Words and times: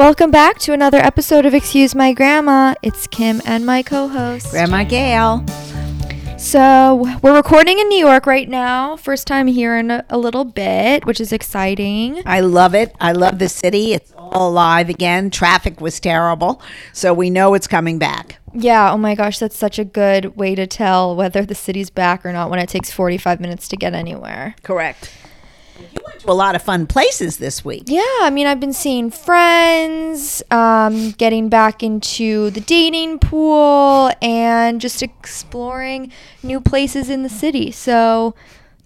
Welcome 0.00 0.30
back 0.30 0.58
to 0.60 0.72
another 0.72 0.96
episode 0.96 1.44
of 1.44 1.52
Excuse 1.52 1.94
My 1.94 2.14
Grandma. 2.14 2.74
It's 2.80 3.06
Kim 3.06 3.42
and 3.44 3.66
my 3.66 3.82
co 3.82 4.08
host. 4.08 4.50
Grandma 4.50 4.82
Gail. 4.82 5.44
So, 6.38 7.06
we're 7.22 7.36
recording 7.36 7.78
in 7.78 7.86
New 7.90 7.98
York 7.98 8.24
right 8.24 8.48
now. 8.48 8.96
First 8.96 9.26
time 9.26 9.46
here 9.46 9.76
in 9.76 9.90
a, 9.90 10.06
a 10.08 10.16
little 10.16 10.46
bit, 10.46 11.04
which 11.04 11.20
is 11.20 11.34
exciting. 11.34 12.22
I 12.24 12.40
love 12.40 12.74
it. 12.74 12.96
I 12.98 13.12
love 13.12 13.38
the 13.38 13.50
city. 13.50 13.92
It's 13.92 14.10
all 14.16 14.48
alive 14.48 14.88
again. 14.88 15.28
Traffic 15.28 15.82
was 15.82 16.00
terrible. 16.00 16.62
So 16.94 17.12
we 17.12 17.28
know 17.28 17.52
it's 17.52 17.66
coming 17.66 17.98
back. 17.98 18.38
Yeah, 18.54 18.90
oh 18.90 18.96
my 18.96 19.14
gosh, 19.14 19.38
that's 19.38 19.58
such 19.58 19.78
a 19.78 19.84
good 19.84 20.34
way 20.34 20.54
to 20.54 20.66
tell 20.66 21.14
whether 21.14 21.44
the 21.44 21.54
city's 21.54 21.90
back 21.90 22.24
or 22.24 22.32
not 22.32 22.48
when 22.48 22.58
it 22.58 22.70
takes 22.70 22.90
45 22.90 23.38
minutes 23.38 23.68
to 23.68 23.76
get 23.76 23.92
anywhere. 23.92 24.54
Correct. 24.62 25.12
To 26.20 26.30
a 26.30 26.32
lot 26.32 26.54
of 26.54 26.62
fun 26.62 26.86
places 26.86 27.38
this 27.38 27.64
week. 27.64 27.84
Yeah, 27.86 28.02
I 28.20 28.30
mean, 28.30 28.46
I've 28.46 28.60
been 28.60 28.72
seeing 28.74 29.10
friends, 29.10 30.42
um, 30.50 31.12
getting 31.12 31.48
back 31.48 31.82
into 31.82 32.50
the 32.50 32.60
dating 32.60 33.20
pool, 33.20 34.10
and 34.20 34.80
just 34.80 35.02
exploring 35.02 36.12
new 36.42 36.60
places 36.60 37.08
in 37.08 37.22
the 37.22 37.28
city. 37.28 37.70
So, 37.70 38.34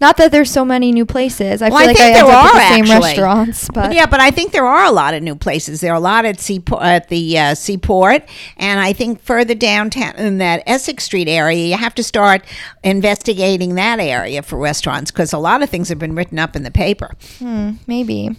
not 0.01 0.17
that 0.17 0.31
there's 0.31 0.51
so 0.51 0.65
many 0.65 0.91
new 0.91 1.05
places. 1.05 1.61
I 1.61 1.69
Well, 1.69 1.79
feel 1.79 1.85
I 1.85 1.91
like 1.91 1.97
think 1.97 2.15
I 2.15 2.19
end 2.19 2.27
there 2.27 2.35
up 2.35 2.45
at 2.45 2.53
the 2.53 2.75
same 2.75 2.83
actually. 2.85 3.07
restaurants, 3.07 3.67
but 3.73 3.93
yeah, 3.93 4.05
but 4.05 4.19
I 4.19 4.31
think 4.31 4.51
there 4.51 4.65
are 4.65 4.85
a 4.85 4.91
lot 4.91 5.13
of 5.13 5.23
new 5.23 5.35
places. 5.35 5.81
There 5.81 5.91
are 5.93 5.97
a 5.97 5.99
lot 6.01 6.25
at 6.25 6.39
seaport, 6.39 6.81
at 6.83 7.09
the 7.09 7.37
uh, 7.39 7.55
seaport, 7.55 8.23
and 8.57 8.79
I 8.79 8.93
think 8.93 9.21
further 9.21 9.55
downtown 9.55 10.15
in 10.15 10.37
that 10.39 10.63
Essex 10.65 11.03
Street 11.05 11.27
area, 11.27 11.67
you 11.67 11.77
have 11.77 11.95
to 11.95 12.03
start 12.03 12.43
investigating 12.83 13.75
that 13.75 13.99
area 13.99 14.41
for 14.41 14.57
restaurants 14.57 15.11
because 15.11 15.33
a 15.33 15.37
lot 15.37 15.61
of 15.61 15.69
things 15.69 15.89
have 15.89 15.99
been 15.99 16.15
written 16.15 16.39
up 16.39 16.55
in 16.55 16.63
the 16.63 16.71
paper. 16.71 17.11
maybe. 17.87 18.29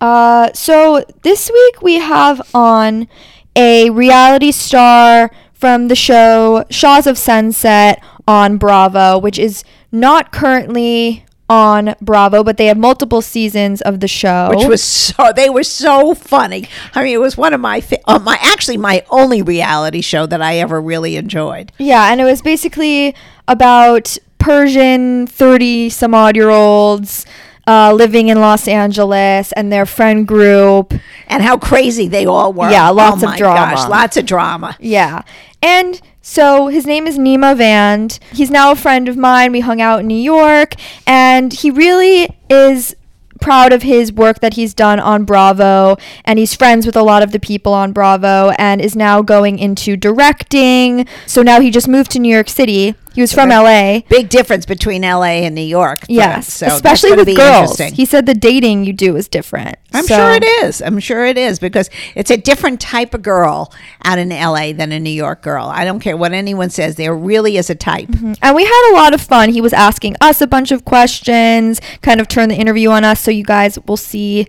Uh, 0.00 0.52
so 0.54 1.04
this 1.22 1.50
week 1.52 1.82
we 1.82 1.94
have 1.94 2.40
on 2.54 3.08
a 3.56 3.90
reality 3.90 4.52
star 4.52 5.30
from 5.52 5.88
the 5.88 5.96
show 5.96 6.64
Shahs 6.70 7.06
of 7.08 7.18
Sunset 7.18 8.00
on 8.28 8.58
Bravo, 8.58 9.18
which 9.18 9.38
is 9.38 9.64
not 9.92 10.32
currently 10.32 11.24
on 11.50 11.94
Bravo, 12.00 12.44
but 12.44 12.58
they 12.58 12.66
have 12.66 12.76
multiple 12.76 13.22
seasons 13.22 13.80
of 13.80 14.00
the 14.00 14.08
show. 14.08 14.50
which 14.54 14.66
was 14.66 14.82
so 14.82 15.32
they 15.34 15.48
were 15.48 15.62
so 15.62 16.14
funny. 16.14 16.68
I 16.94 17.02
mean, 17.04 17.14
it 17.14 17.20
was 17.20 17.36
one 17.36 17.54
of 17.54 17.60
my 17.60 17.80
fa- 17.80 18.00
uh, 18.04 18.18
my 18.18 18.38
actually 18.40 18.76
my 18.76 19.04
only 19.10 19.42
reality 19.42 20.00
show 20.00 20.26
that 20.26 20.42
I 20.42 20.58
ever 20.58 20.80
really 20.80 21.16
enjoyed. 21.16 21.72
yeah, 21.78 22.12
and 22.12 22.20
it 22.20 22.24
was 22.24 22.42
basically 22.42 23.14
about 23.46 24.18
Persian 24.38 25.26
30 25.26 25.88
some 25.88 26.14
odd 26.14 26.36
year 26.36 26.50
olds 26.50 27.24
uh, 27.68 27.92
living 27.92 28.28
in 28.28 28.40
Los 28.40 28.66
Angeles 28.66 29.52
and 29.52 29.70
their 29.70 29.86
friend 29.86 30.26
group. 30.26 30.94
And 31.26 31.42
how 31.42 31.58
crazy 31.58 32.08
they 32.08 32.24
all 32.24 32.52
were. 32.54 32.70
Yeah, 32.70 32.88
lots 32.88 33.22
oh 33.22 33.26
of 33.26 33.32
my 33.32 33.36
drama. 33.36 33.74
Gosh, 33.74 33.88
lots 33.88 34.16
of 34.16 34.24
drama. 34.24 34.76
Yeah. 34.80 35.22
And 35.62 36.00
so 36.28 36.66
his 36.68 36.84
name 36.84 37.06
is 37.06 37.18
Nema 37.18 37.56
Vand. 37.56 38.18
He's 38.34 38.50
now 38.50 38.70
a 38.70 38.76
friend 38.76 39.08
of 39.08 39.16
mine. 39.16 39.50
We 39.50 39.60
hung 39.60 39.80
out 39.80 40.00
in 40.00 40.06
New 40.08 40.14
York, 40.14 40.74
and 41.06 41.54
he 41.54 41.70
really 41.70 42.28
is 42.50 42.94
proud 43.40 43.72
of 43.72 43.82
his 43.82 44.12
work 44.12 44.40
that 44.40 44.52
he's 44.52 44.74
done 44.74 45.00
on 45.00 45.24
Bravo, 45.24 45.96
and 46.26 46.38
he's 46.38 46.54
friends 46.54 46.84
with 46.84 46.96
a 46.96 47.02
lot 47.02 47.22
of 47.22 47.32
the 47.32 47.40
people 47.40 47.72
on 47.72 47.92
Bravo, 47.92 48.50
and 48.58 48.78
is 48.78 48.94
now 48.94 49.22
going 49.22 49.58
into 49.58 49.96
directing. 49.96 51.06
So 51.26 51.42
now 51.42 51.60
he 51.60 51.70
just 51.70 51.88
moved 51.88 52.10
to 52.10 52.18
New 52.18 52.32
York 52.32 52.50
City. 52.50 52.94
He 53.18 53.22
was 53.22 53.32
from 53.32 53.48
LA. 53.48 54.02
Big 54.08 54.28
difference 54.28 54.64
between 54.64 55.02
L.A. 55.02 55.44
and 55.44 55.52
New 55.52 55.60
York. 55.60 56.04
Yes, 56.08 56.54
so 56.54 56.68
especially 56.68 57.16
with 57.16 57.36
girls. 57.36 57.76
He 57.76 58.04
said 58.04 58.26
the 58.26 58.34
dating 58.34 58.84
you 58.84 58.92
do 58.92 59.16
is 59.16 59.26
different. 59.26 59.76
I'm 59.92 60.04
So- 60.06 60.14
sure 60.14 60.30
it 60.30 60.44
is. 60.44 60.80
I'm 60.80 61.00
sure 61.00 61.26
it 61.26 61.36
is 61.36 61.58
because 61.58 61.90
it's 62.14 62.30
a 62.30 62.36
different 62.36 62.80
type 62.80 63.14
of 63.14 63.22
girl 63.22 63.72
out 64.04 64.20
in 64.20 64.30
L.A. 64.30 64.72
than 64.72 64.92
a 64.92 65.00
New 65.00 65.10
York 65.10 65.42
girl. 65.42 65.66
I 65.66 65.84
don't 65.84 65.98
care 65.98 66.16
what 66.16 66.32
anyone 66.32 66.70
says. 66.70 66.94
There 66.94 67.12
really 67.12 67.56
is 67.56 67.68
a 67.70 67.74
type. 67.74 68.06
Mm-hmm. 68.06 68.34
And 68.40 68.54
we 68.54 68.62
had 68.64 68.92
a 68.92 68.94
lot 68.94 69.12
of 69.12 69.20
fun. 69.20 69.48
He 69.50 69.60
was 69.60 69.72
asking 69.72 70.14
us 70.20 70.40
a 70.40 70.46
bunch 70.46 70.70
of 70.70 70.84
questions, 70.84 71.80
kind 72.02 72.20
of 72.20 72.28
turned 72.28 72.52
the 72.52 72.56
interview 72.56 72.90
on 72.90 73.02
us. 73.02 73.18
So 73.18 73.32
you 73.32 73.42
guys 73.42 73.80
will 73.88 73.96
see 73.96 74.46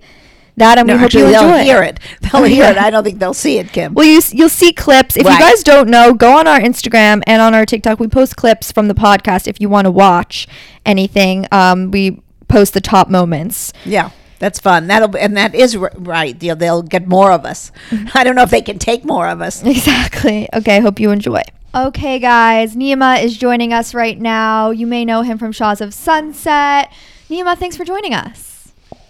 that, 0.59 0.78
and 0.78 0.88
No, 0.88 0.94
we 0.94 1.00
hope 1.00 1.06
actually, 1.08 1.22
you 1.24 1.31
they'll 1.31 1.44
enjoy 1.50 1.64
hear 1.64 1.84
it. 1.84 2.00
They'll 2.22 2.44
hear 2.56 2.66
it. 2.66 2.78
I 2.78 2.90
don't 2.90 3.03
think 3.03 3.20
they'll 3.20 3.34
see 3.34 3.58
it, 3.58 3.72
Kim. 3.72 3.94
Well, 3.94 4.06
you 4.06 4.22
you'll 4.31 4.50
see 4.50 4.72
clips. 4.72 5.18
If 5.18 5.24
you 5.24 5.30
guys 5.40 5.64
don't 5.64 5.90
know, 5.90 6.14
go 6.14 6.38
on 6.38 6.47
our 6.47 6.59
Instagram 6.59 7.22
and 7.28 7.42
on 7.42 7.53
our 7.53 7.66
TikTok. 7.66 8.00
We 8.00 8.08
post 8.08 8.36
clips 8.36 8.72
from 8.72 8.88
the 8.88 8.94
podcast 8.94 9.47
if 9.47 9.59
you 9.59 9.68
want 9.70 9.86
to 9.86 9.92
watch 9.92 10.47
anything. 10.86 11.46
Um, 11.52 11.92
we 11.92 12.22
post 12.47 12.74
the 12.74 12.81
top 12.81 13.09
moments. 13.09 13.74
Yeah, 13.86 14.12
that's 14.40 14.59
fun. 14.59 14.88
That'll 14.88 15.16
and 15.18 15.36
that 15.38 15.53
is 15.56 15.75
r- 15.75 15.92
right. 15.97 16.40
They'll, 16.40 16.56
they'll 16.56 16.84
get 16.84 17.08
more 17.08 17.31
of 17.31 17.46
us. 17.46 17.72
I 18.14 18.24
don't 18.24 18.36
know 18.36 18.44
if 18.44 18.50
they 18.52 18.62
can 18.62 18.80
take 18.80 19.03
more 19.06 19.28
of 19.28 19.41
us. 19.41 19.64
Exactly. 19.66 20.47
Okay, 20.53 20.78
I 20.78 20.80
hope 20.80 21.00
you 21.00 21.12
enjoy. 21.12 21.41
Okay, 21.76 22.18
guys, 22.18 22.76
Nema 22.76 23.22
is 23.24 23.38
joining 23.38 23.72
us 23.74 23.94
right 23.94 24.20
now. 24.20 24.72
You 24.72 24.88
may 24.88 25.06
know 25.06 25.22
him 25.22 25.38
from 25.38 25.52
Shahs 25.52 25.81
of 25.81 25.94
Sunset. 25.94 26.91
Nema, 27.30 27.56
thanks 27.56 27.78
for 27.78 27.86
joining 27.86 28.12
us. 28.12 28.48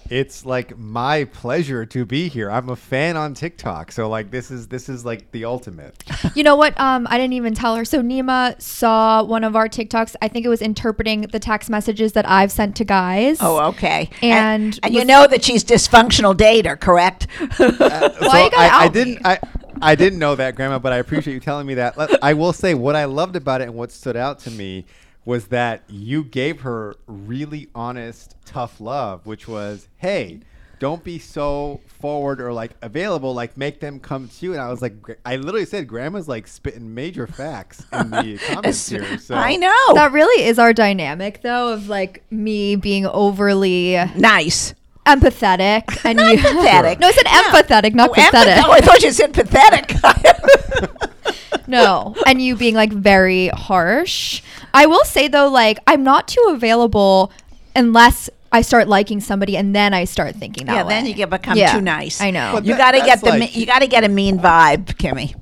It's 0.10 0.46
like 0.46 0.78
my 0.78 1.26
pleasure 1.26 1.86
to 1.86 2.06
be 2.06 2.30
here. 2.30 2.50
I'm 2.50 2.70
a 2.70 2.76
fan 2.76 3.16
on 3.16 3.34
TikTok, 3.34 3.92
so 3.92 4.10
like 4.10 4.32
this 4.32 4.50
is 4.50 4.68
this 4.68 4.90
is 4.90 5.06
like 5.06 5.32
the 5.32 5.46
ultimate. 5.46 6.04
You 6.36 6.44
know 6.44 6.56
what? 6.56 6.80
Um, 6.80 7.08
I 7.10 7.18
didn't 7.18 7.34
even 7.34 7.54
tell 7.54 7.76
her. 7.76 7.84
So 7.84 8.02
Nema 8.02 8.62
saw 8.62 9.24
one 9.24 9.44
of 9.44 9.56
our 9.56 9.68
TikToks. 9.68 10.16
I 10.22 10.28
think 10.28 10.46
it 10.46 10.50
was 10.50 10.62
interpreting 10.62 11.22
the 11.22 11.40
text 11.40 11.70
messages 11.70 12.14
that 12.14 12.30
I've 12.30 12.52
sent 12.52 12.78
to 12.78 12.86
guys. 12.86 13.40
Oh, 13.42 13.68
okay. 13.70 14.10
And 14.22 14.80
and, 14.84 14.94
you 14.94 15.04
know 15.04 15.28
that 15.28 15.44
she's 15.44 15.64
dysfunctional 15.64 16.36
dater, 16.36 16.80
correct? 16.80 17.28
Why 17.58 17.66
you 17.68 17.78
gotta 17.78 18.58
I, 18.58 18.84
I 18.84 18.88
didn't 18.88 19.26
I 19.26 19.40
I 19.82 19.96
didn't 19.96 20.20
know 20.20 20.36
that, 20.36 20.56
Grandma, 20.56 20.80
but 20.80 20.94
I 20.94 20.98
appreciate 20.98 21.34
you 21.34 21.40
telling 21.40 21.66
me 21.66 21.76
that. 21.76 21.98
Let- 21.98 22.24
I 22.24 22.34
will 22.34 22.54
say 22.54 22.74
what 22.74 22.96
I 22.96 23.06
loved 23.06 23.36
about 23.36 23.62
it 23.62 23.66
and 23.66 23.76
what 23.76 23.92
stood 23.92 24.16
out 24.16 24.40
to 24.40 24.52
me 24.52 24.86
was 25.26 25.48
that 25.48 25.84
you 25.88 26.24
gave 26.24 26.62
her 26.62 26.96
really 27.08 27.68
honest, 27.76 28.36
tough 28.46 28.80
love, 28.82 29.26
which 29.26 29.48
was, 29.48 29.88
hey. 29.98 30.42
Don't 30.80 31.04
be 31.04 31.20
so 31.20 31.82
forward 31.88 32.40
or 32.40 32.54
like 32.54 32.72
available. 32.82 33.34
Like 33.34 33.58
make 33.58 33.82
them 33.82 34.00
come 34.00 34.30
to 34.30 34.46
you. 34.46 34.54
And 34.54 34.62
I 34.62 34.70
was 34.70 34.82
like, 34.82 34.94
I 35.26 35.36
literally 35.36 35.66
said, 35.66 35.90
Grandma's 35.90 36.30
like 36.30 36.48
spitting 36.48 36.94
major 36.96 37.28
facts 37.28 37.84
in 37.92 38.10
the 38.12 38.40
comments 38.48 38.88
here. 38.88 39.18
So 39.18 39.36
I 39.36 39.58
know. 39.58 39.94
That 39.96 40.14
really 40.14 40.46
is 40.46 40.58
our 40.58 40.72
dynamic, 40.72 41.42
though, 41.42 41.74
of 41.74 41.90
like 41.90 42.24
me 42.32 42.78
being 42.78 43.06
overly 43.08 43.96
nice. 44.16 44.74
empathetic 45.06 45.84
and 46.06 46.18
you. 46.18 46.38
Pathetic. 46.42 47.00
no, 47.02 47.08
I 47.08 47.12
said 47.12 47.26
empathetic, 47.26 47.94
not 47.94 48.12
Oh, 48.12 48.14
pathetic. 48.14 48.54
empath- 48.54 48.64
oh, 48.66 48.72
I 48.72 48.80
thought 48.80 49.02
you 49.04 49.12
said 49.12 49.34
pathetic. 49.34 49.96
No, 51.68 52.16
and 52.26 52.42
you 52.42 52.56
being 52.56 52.74
like 52.74 52.92
very 52.92 53.50
harsh. 53.50 54.42
I 54.74 54.86
will 54.86 55.06
say 55.06 55.28
though, 55.28 55.48
like 55.50 55.80
I'm 55.88 56.04
not 56.04 56.28
too 56.28 56.44
available 56.50 57.32
unless 57.76 58.30
I 58.52 58.62
start 58.62 58.88
liking 58.88 59.20
somebody, 59.22 59.56
and 59.58 59.76
then 59.76 59.94
I 59.94 60.06
start 60.06 60.36
thinking 60.36 60.66
that 60.66 60.74
yeah, 60.74 60.84
way. 60.84 60.90
then 60.90 61.06
you 61.06 61.14
get 61.14 61.30
become 61.30 61.56
Yeah, 61.58 61.74
too 61.74 61.82
nice. 61.82 62.20
I 62.20 62.32
know. 62.32 62.52
But 62.54 62.66
You 62.66 62.76
got 62.76 62.92
to 62.94 62.98
get 63.00 63.20
the 63.22 63.30
like- 63.30 63.40
me- 63.40 63.52
you 63.54 63.66
got 63.68 63.80
to 63.80 63.88
get 63.88 64.04
a 64.04 64.10
mean 64.10 64.40
vibe, 64.40 64.86
Kimmy. 64.96 65.36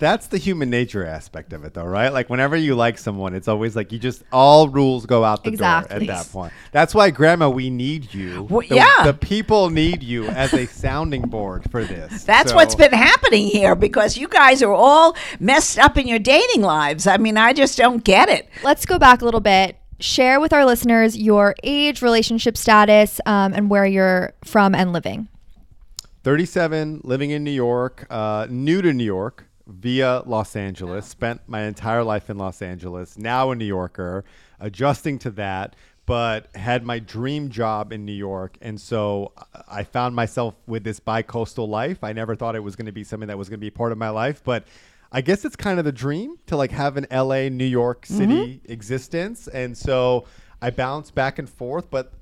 That's 0.00 0.28
the 0.28 0.38
human 0.38 0.70
nature 0.70 1.04
aspect 1.04 1.52
of 1.52 1.62
it, 1.62 1.74
though, 1.74 1.84
right? 1.84 2.08
Like 2.08 2.30
whenever 2.30 2.56
you 2.56 2.74
like 2.74 2.96
someone, 2.96 3.34
it's 3.34 3.48
always 3.48 3.76
like 3.76 3.92
you 3.92 3.98
just 3.98 4.22
all 4.32 4.66
rules 4.66 5.04
go 5.04 5.24
out 5.24 5.44
the 5.44 5.50
door 5.50 5.66
at 5.90 6.06
that 6.06 6.26
point. 6.32 6.54
That's 6.72 6.94
why, 6.94 7.10
Grandma, 7.10 7.50
we 7.50 7.68
need 7.68 8.14
you. 8.14 8.44
Well, 8.44 8.66
the, 8.66 8.76
yeah. 8.76 9.04
the 9.04 9.12
people 9.12 9.68
need 9.68 10.02
you 10.02 10.26
as 10.28 10.54
a 10.54 10.66
sounding 10.66 11.20
board 11.28 11.70
for 11.70 11.84
this. 11.84 12.24
That's 12.24 12.48
So- 12.50 12.56
what's 12.56 12.74
been 12.74 12.94
happening 12.94 13.48
here 13.48 13.74
because 13.74 14.16
you 14.16 14.26
guys 14.26 14.62
are 14.62 14.72
all 14.72 15.14
messed 15.38 15.78
up 15.78 15.98
in 15.98 16.08
your 16.08 16.18
dating 16.18 16.62
lives. 16.62 17.06
I 17.06 17.18
mean, 17.18 17.36
I 17.36 17.52
just 17.52 17.76
don't 17.76 18.02
get 18.02 18.30
it. 18.30 18.48
Let's 18.64 18.86
go 18.86 18.98
back 18.98 19.20
a 19.20 19.26
little 19.26 19.40
bit. 19.40 19.76
Share 19.98 20.40
with 20.40 20.54
our 20.54 20.64
listeners 20.64 21.14
your 21.14 21.54
age, 21.62 22.00
relationship 22.00 22.56
status, 22.56 23.20
um, 23.26 23.52
and 23.52 23.68
where 23.68 23.84
you're 23.84 24.32
from 24.46 24.74
and 24.74 24.94
living. 24.94 25.28
37, 26.22 27.02
living 27.04 27.30
in 27.32 27.44
New 27.44 27.50
York, 27.50 28.06
uh, 28.08 28.46
new 28.48 28.80
to 28.80 28.94
New 28.94 29.04
York 29.04 29.44
via 29.70 30.22
Los 30.26 30.56
Angeles. 30.56 31.06
Spent 31.06 31.40
my 31.46 31.62
entire 31.62 32.02
life 32.02 32.28
in 32.30 32.38
Los 32.38 32.62
Angeles. 32.62 33.16
Now 33.16 33.50
a 33.50 33.56
New 33.56 33.64
Yorker, 33.64 34.24
adjusting 34.58 35.18
to 35.20 35.30
that, 35.32 35.76
but 36.06 36.54
had 36.56 36.84
my 36.84 36.98
dream 36.98 37.50
job 37.50 37.92
in 37.92 38.04
New 38.04 38.12
York. 38.12 38.58
And 38.60 38.80
so 38.80 39.32
uh, 39.36 39.62
I 39.68 39.84
found 39.84 40.14
myself 40.14 40.54
with 40.66 40.84
this 40.84 41.00
bi 41.00 41.22
coastal 41.22 41.68
life. 41.68 42.02
I 42.02 42.12
never 42.12 42.34
thought 42.34 42.56
it 42.56 42.62
was 42.62 42.76
going 42.76 42.86
to 42.86 42.92
be 42.92 43.04
something 43.04 43.28
that 43.28 43.38
was 43.38 43.48
going 43.48 43.60
to 43.60 43.64
be 43.64 43.70
part 43.70 43.92
of 43.92 43.98
my 43.98 44.10
life, 44.10 44.42
but 44.44 44.66
I 45.12 45.20
guess 45.20 45.44
it's 45.44 45.56
kind 45.56 45.78
of 45.78 45.84
the 45.84 45.92
dream 45.92 46.38
to 46.46 46.56
like 46.56 46.70
have 46.70 46.96
an 46.96 47.06
LA, 47.10 47.48
New 47.48 47.64
York 47.64 48.06
City 48.06 48.60
mm-hmm. 48.60 48.72
existence. 48.72 49.48
And 49.48 49.76
so 49.76 50.26
I 50.62 50.70
bounce 50.70 51.10
back 51.10 51.38
and 51.38 51.48
forth, 51.48 51.90
but 51.90 52.12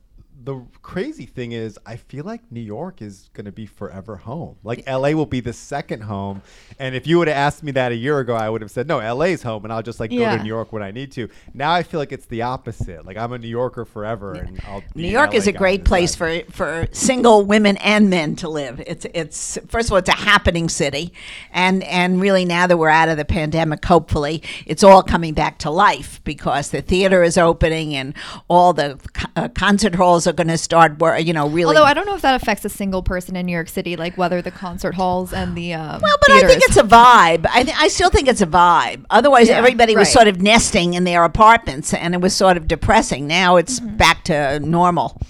the 0.44 0.64
crazy 0.82 1.26
thing 1.26 1.50
is, 1.50 1.78
I 1.84 1.96
feel 1.96 2.24
like 2.24 2.40
New 2.52 2.60
York 2.60 3.02
is 3.02 3.28
going 3.34 3.46
to 3.46 3.52
be 3.52 3.66
forever 3.66 4.16
home. 4.16 4.56
Like 4.62 4.86
LA 4.86 5.10
will 5.10 5.26
be 5.26 5.40
the 5.40 5.52
second 5.52 6.02
home. 6.02 6.42
And 6.78 6.94
if 6.94 7.08
you 7.08 7.18
would 7.18 7.26
have 7.26 7.36
asked 7.36 7.64
me 7.64 7.72
that 7.72 7.90
a 7.90 7.96
year 7.96 8.20
ago, 8.20 8.36
I 8.36 8.48
would 8.48 8.60
have 8.60 8.70
said, 8.70 8.86
no, 8.86 8.98
LA's 8.98 9.42
home 9.42 9.64
and 9.64 9.72
I'll 9.72 9.82
just 9.82 9.98
like 9.98 10.10
go 10.10 10.16
Yeah. 10.16 10.36
to 10.36 10.42
New 10.42 10.48
York 10.48 10.72
when 10.72 10.80
I 10.82 10.92
need 10.92 11.10
to. 11.12 11.28
Now 11.54 11.72
I 11.72 11.82
feel 11.82 11.98
like 11.98 12.12
it's 12.12 12.26
the 12.26 12.42
opposite. 12.42 13.04
Like 13.04 13.16
I'm 13.16 13.32
a 13.32 13.38
New 13.38 13.48
Yorker 13.48 13.84
forever 13.84 14.34
and 14.34 14.60
I'll 14.66 14.82
be 14.94 15.02
New 15.02 15.08
York 15.08 15.34
is 15.34 15.48
a 15.48 15.52
great 15.52 15.84
place 15.84 16.14
for, 16.14 16.40
for 16.50 16.86
single 16.92 17.44
women 17.44 17.76
and 17.78 18.08
men 18.08 18.36
to 18.36 18.48
live. 18.48 18.80
It's 18.86 19.06
it's 19.12 19.58
first 19.66 19.88
of 19.88 19.92
all, 19.92 19.98
it's 19.98 20.08
a 20.08 20.12
happening 20.12 20.68
city, 20.68 21.12
and 21.52 21.82
and 21.84 22.20
really 22.20 22.44
now 22.44 22.68
that 22.68 22.76
we're 22.76 22.88
out 22.88 23.08
of 23.08 23.16
the 23.16 23.24
pandemic, 23.24 23.84
hopefully 23.84 24.42
it's 24.66 24.84
all 24.84 25.02
coming 25.02 25.34
back 25.34 25.58
to 25.58 25.70
life 25.70 26.20
because 26.22 26.70
the 26.70 26.80
theater 26.82 27.24
is 27.24 27.36
opening 27.36 27.94
and 27.96 28.14
all 28.46 28.72
the 28.72 28.98
uh, 29.34 29.48
concert 29.48 29.96
halls 29.96 30.27
are 30.28 30.32
going 30.32 30.48
to 30.48 30.58
start. 30.58 30.98
wor- 30.98 31.18
You 31.18 31.32
know, 31.32 31.48
really. 31.48 31.74
Although 31.74 31.86
I 31.86 31.94
don't 31.94 32.06
know 32.06 32.14
if 32.14 32.22
that 32.22 32.40
affects 32.40 32.64
a 32.64 32.68
single 32.68 33.02
person 33.02 33.34
in 33.34 33.46
New 33.46 33.52
York 33.52 33.68
City, 33.68 33.96
like 33.96 34.16
whether 34.18 34.40
the 34.42 34.50
concert 34.52 34.94
halls 34.94 35.32
and 35.32 35.56
the 35.56 35.74
um, 35.74 36.00
well, 36.02 36.16
but 36.20 36.30
I 36.32 36.46
think 36.46 36.62
it's 36.64 36.76
a 36.76 36.82
vibe. 36.82 37.46
I, 37.50 37.64
th- 37.64 37.76
I 37.76 37.88
still 37.88 38.10
think 38.10 38.28
it's 38.28 38.42
a 38.42 38.46
vibe. 38.46 39.04
Otherwise, 39.10 39.48
Yeah, 39.48 39.56
everybody 39.56 39.96
was 39.96 40.12
sort 40.12 40.28
of 40.28 40.40
nesting 40.40 40.94
in 40.94 41.04
their 41.04 41.24
apartments, 41.24 41.92
and 41.94 42.14
it 42.14 42.20
was 42.20 42.34
sort 42.36 42.56
of 42.56 42.68
depressing. 42.68 43.26
Now 43.26 43.56
it's 43.56 43.80
Mm-hmm. 43.80 43.96
back 43.96 44.24
to 44.24 44.60
normal. 44.60 45.20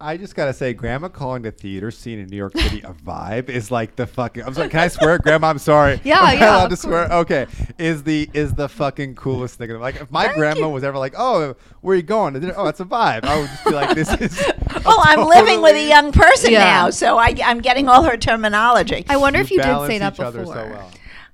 I 0.00 0.16
just 0.16 0.34
gotta 0.34 0.54
say, 0.54 0.72
Grandma 0.72 1.08
calling 1.08 1.42
the 1.42 1.50
theater 1.50 1.90
scene 1.90 2.18
in 2.18 2.26
New 2.28 2.36
York 2.36 2.56
City 2.56 2.80
a 2.80 2.92
vibe 2.92 3.48
is 3.50 3.70
like 3.70 3.96
the 3.96 4.06
fucking. 4.06 4.42
I'm 4.44 4.54
sorry. 4.54 4.68
Can 4.70 4.80
I 4.80 4.88
swear, 4.88 5.18
Grandma? 5.18 5.48
I'm 5.48 5.58
sorry. 5.58 6.00
Yeah, 6.04 6.18
Am 6.20 6.24
I 6.24 6.32
yeah, 6.34 6.38
allowed 6.56 6.64
of 6.64 6.70
to 6.70 6.76
swear. 6.76 7.12
Okay. 7.12 7.46
Is 7.78 8.02
the 8.02 8.28
is 8.32 8.54
the 8.54 8.68
fucking 8.68 9.14
coolest 9.16 9.58
thing. 9.58 9.70
Like 9.78 9.96
if 10.00 10.10
my 10.10 10.32
grandma 10.32 10.68
was 10.68 10.84
ever 10.84 10.96
like, 10.96 11.14
"Oh, 11.18 11.54
where 11.82 11.92
are 11.92 11.96
you 11.96 12.02
going?" 12.02 12.32
to? 12.40 12.54
Oh, 12.54 12.66
it's 12.66 12.80
a 12.80 12.84
vibe. 12.84 13.24
I 13.24 13.38
would 13.40 13.48
just 13.50 13.64
be 13.64 13.70
like, 13.72 13.94
"This 13.94 14.10
is." 14.20 14.40
a 14.48 14.82
Well, 14.84 14.98
I'm 15.02 15.28
living 15.28 15.60
with 15.60 15.76
a 15.76 15.86
young 15.86 16.12
person 16.12 16.52
Yeah. 16.52 16.60
now, 16.64 16.90
so 16.90 17.18
I, 17.18 17.34
I'm 17.44 17.60
getting 17.60 17.88
all 17.88 18.02
her 18.04 18.16
terminology. 18.16 19.04
I 19.08 19.18
wonder 19.18 19.40
if 19.40 19.50
you 19.50 19.58
did 19.60 19.86
say 19.86 19.98
that 19.98 20.14
each 20.14 20.20
other 20.20 20.40
before. 20.40 20.54
so 20.54 20.66
well. 20.70 20.90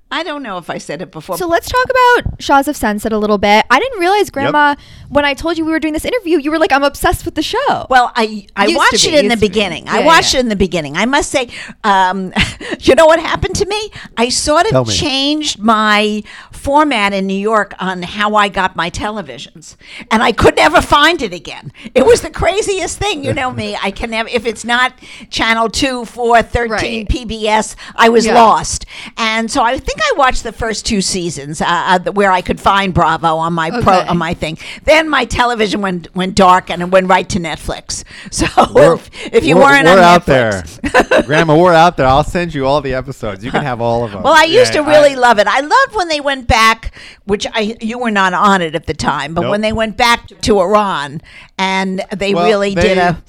I 0.09 0.23
don't 0.23 0.41
know 0.41 0.57
if 0.57 0.69
I 0.69 0.77
said 0.77 1.01
it 1.01 1.11
before. 1.11 1.37
So 1.37 1.47
let's 1.47 1.67
talk 1.69 1.83
about 1.85 2.41
Shahs 2.41 2.69
of 2.69 2.77
Sunset 2.77 3.11
a 3.11 3.17
little 3.17 3.37
bit. 3.37 3.65
I 3.69 3.77
didn't 3.79 3.99
realize, 3.99 4.29
Grandma, 4.29 4.75
when 5.09 5.25
I 5.25 5.33
told 5.33 5.57
you 5.57 5.65
we 5.65 5.71
were 5.71 5.79
doing 5.81 5.93
this 5.93 6.05
interview, 6.05 6.39
you 6.39 6.49
were 6.49 6.57
like, 6.59 6.71
"I'm 6.71 6.83
obsessed 6.83 7.25
with 7.25 7.35
the 7.35 7.41
show." 7.41 7.87
Well, 7.89 8.13
I 8.15 8.47
I 8.55 8.67
Used 8.67 8.77
watched 8.77 9.03
be, 9.03 9.09
it 9.13 9.19
in 9.19 9.27
the 9.27 9.33
used 9.33 9.35
to 9.35 9.39
be. 9.41 9.47
beginning. 9.49 9.89
I 9.89 10.05
watched 10.05 10.33
yeah. 10.33 10.39
it 10.39 10.43
in 10.43 10.49
the 10.49 10.55
beginning. 10.55 10.95
I 10.95 11.05
must 11.05 11.29
say, 11.29 11.49
um, 11.83 12.31
you 12.79 12.95
know 12.95 13.05
what 13.05 13.19
happened 13.19 13.55
to 13.57 13.65
me? 13.65 13.91
I 14.15 14.29
sort 14.29 14.65
Tell 14.67 14.83
of 14.83 14.87
me. 14.87 14.93
changed 14.93 15.59
my 15.59 16.23
format 16.53 17.11
in 17.11 17.27
New 17.27 17.33
York 17.37 17.73
on 17.79 18.01
how 18.03 18.35
I 18.35 18.47
got 18.47 18.77
my 18.77 18.89
televisions, 18.89 19.75
and 20.09 20.23
I 20.23 20.31
could 20.31 20.55
never 20.55 20.81
find 20.81 21.21
it 21.21 21.33
again. 21.33 21.73
It 21.93 22.05
was 22.05 22.21
the 22.21 22.29
craziest 22.31 22.97
thing. 22.97 23.25
You 23.25 23.33
know 23.33 23.51
me. 23.61 23.77
I 23.81 23.91
can 23.91 24.11
never 24.11 24.29
if 24.29 24.45
it's 24.45 24.63
not 24.63 24.93
channel 25.29 25.69
two, 25.69 26.05
four, 26.05 26.41
thirteen, 26.43 26.67
Right. 26.77 27.09
PBS. 27.09 27.75
I 27.95 28.07
was 28.07 28.25
Yeah. 28.25 28.35
lost, 28.35 28.85
and 29.17 29.51
so 29.51 29.63
I 29.63 29.77
think 29.77 29.96
I 29.99 30.13
watched 30.17 30.43
the 30.43 30.51
first 30.51 30.85
two 30.85 31.01
seasons 31.01 31.61
uh, 31.61 31.65
uh, 31.67 32.11
where 32.11 32.31
I 32.31 32.41
could 32.41 32.59
find 32.59 32.93
Bravo 32.93 33.35
on 33.37 33.53
my 33.53 33.69
pro 33.81 33.99
on 33.99 34.17
my 34.17 34.33
thing. 34.33 34.57
Then 34.83 35.09
my 35.09 35.25
television 35.25 35.81
went 35.81 36.13
went 36.15 36.35
dark 36.35 36.69
and 36.69 36.81
it 36.81 36.89
went 36.89 37.07
right 37.07 37.27
to 37.29 37.39
Netflix. 37.39 38.03
So 38.31 38.45
We're- 38.73 38.95
if, 38.95 39.09
if 39.33 39.43
you 39.45 39.55
we're- 39.55 39.65
weren't 39.67 39.85
we're 39.85 39.93
on 39.93 39.99
out 39.99 40.25
Netflix, 40.25 40.81
there, 41.09 41.23
Grandma, 41.23 41.57
we're 41.57 41.73
out 41.73 41.97
there. 41.97 42.05
I'll 42.07 42.23
send 42.23 42.53
you 42.53 42.65
all 42.65 42.81
the 42.81 42.93
episodes. 42.93 43.43
You 43.43 43.51
can 43.51 43.63
have 43.63 43.79
all 43.81 44.03
of 44.05 44.11
them. 44.11 44.23
Well, 44.23 44.33
I 44.33 44.43
used 44.43 44.73
Yeah, 44.73 44.81
to 44.83 44.87
really 44.89 45.11
I- 45.11 45.15
love 45.15 45.39
it. 45.39 45.47
I 45.47 45.61
loved 45.61 45.95
when 45.95 46.07
they 46.09 46.19
went 46.21 46.47
back, 46.47 46.93
which 47.25 47.47
I 47.53 47.75
you 47.81 47.97
were 47.99 48.11
not 48.11 48.33
on 48.33 48.61
it 48.61 48.75
at 48.75 48.85
the 48.85 48.93
time, 48.93 49.33
but 49.33 49.41
Nope. 49.41 49.51
when 49.51 49.61
they 49.61 49.73
went 49.73 49.97
back 49.97 50.27
to 50.27 50.59
Iran 50.59 51.21
and 51.57 52.03
they 52.15 52.33
Well, 52.33 52.45
really 52.45 52.75
did 52.75 52.97
they- 52.97 53.01
a 53.01 53.21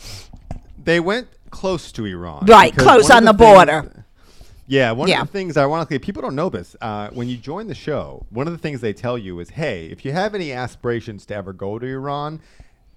They 0.82 1.00
went 1.00 1.28
close 1.50 1.92
to 1.92 2.04
Iran. 2.04 2.44
Right, 2.46 2.74
close 2.76 3.04
one 3.08 3.12
of 3.12 3.16
on 3.16 3.24
the 3.24 3.32
things- 3.44 3.54
border. 3.56 3.97
Yeah, 4.68 4.92
one 4.92 5.08
Yeah. 5.08 5.22
of 5.22 5.28
the 5.28 5.32
things, 5.32 5.56
ironically, 5.56 5.98
people 5.98 6.20
don't 6.22 6.34
know 6.36 6.50
this. 6.50 6.76
Uh, 6.80 7.08
when 7.10 7.26
you 7.28 7.36
join 7.38 7.66
the 7.68 7.74
show, 7.74 8.26
one 8.30 8.46
of 8.46 8.52
the 8.52 8.58
things 8.58 8.80
they 8.82 8.92
tell 8.92 9.16
you 9.18 9.40
is, 9.40 9.50
hey, 9.50 9.86
if 9.86 10.04
you 10.04 10.12
have 10.12 10.34
any 10.34 10.52
aspirations 10.52 11.24
to 11.26 11.34
ever 11.34 11.52
go 11.54 11.78
to 11.78 11.86
Iran, 11.86 12.40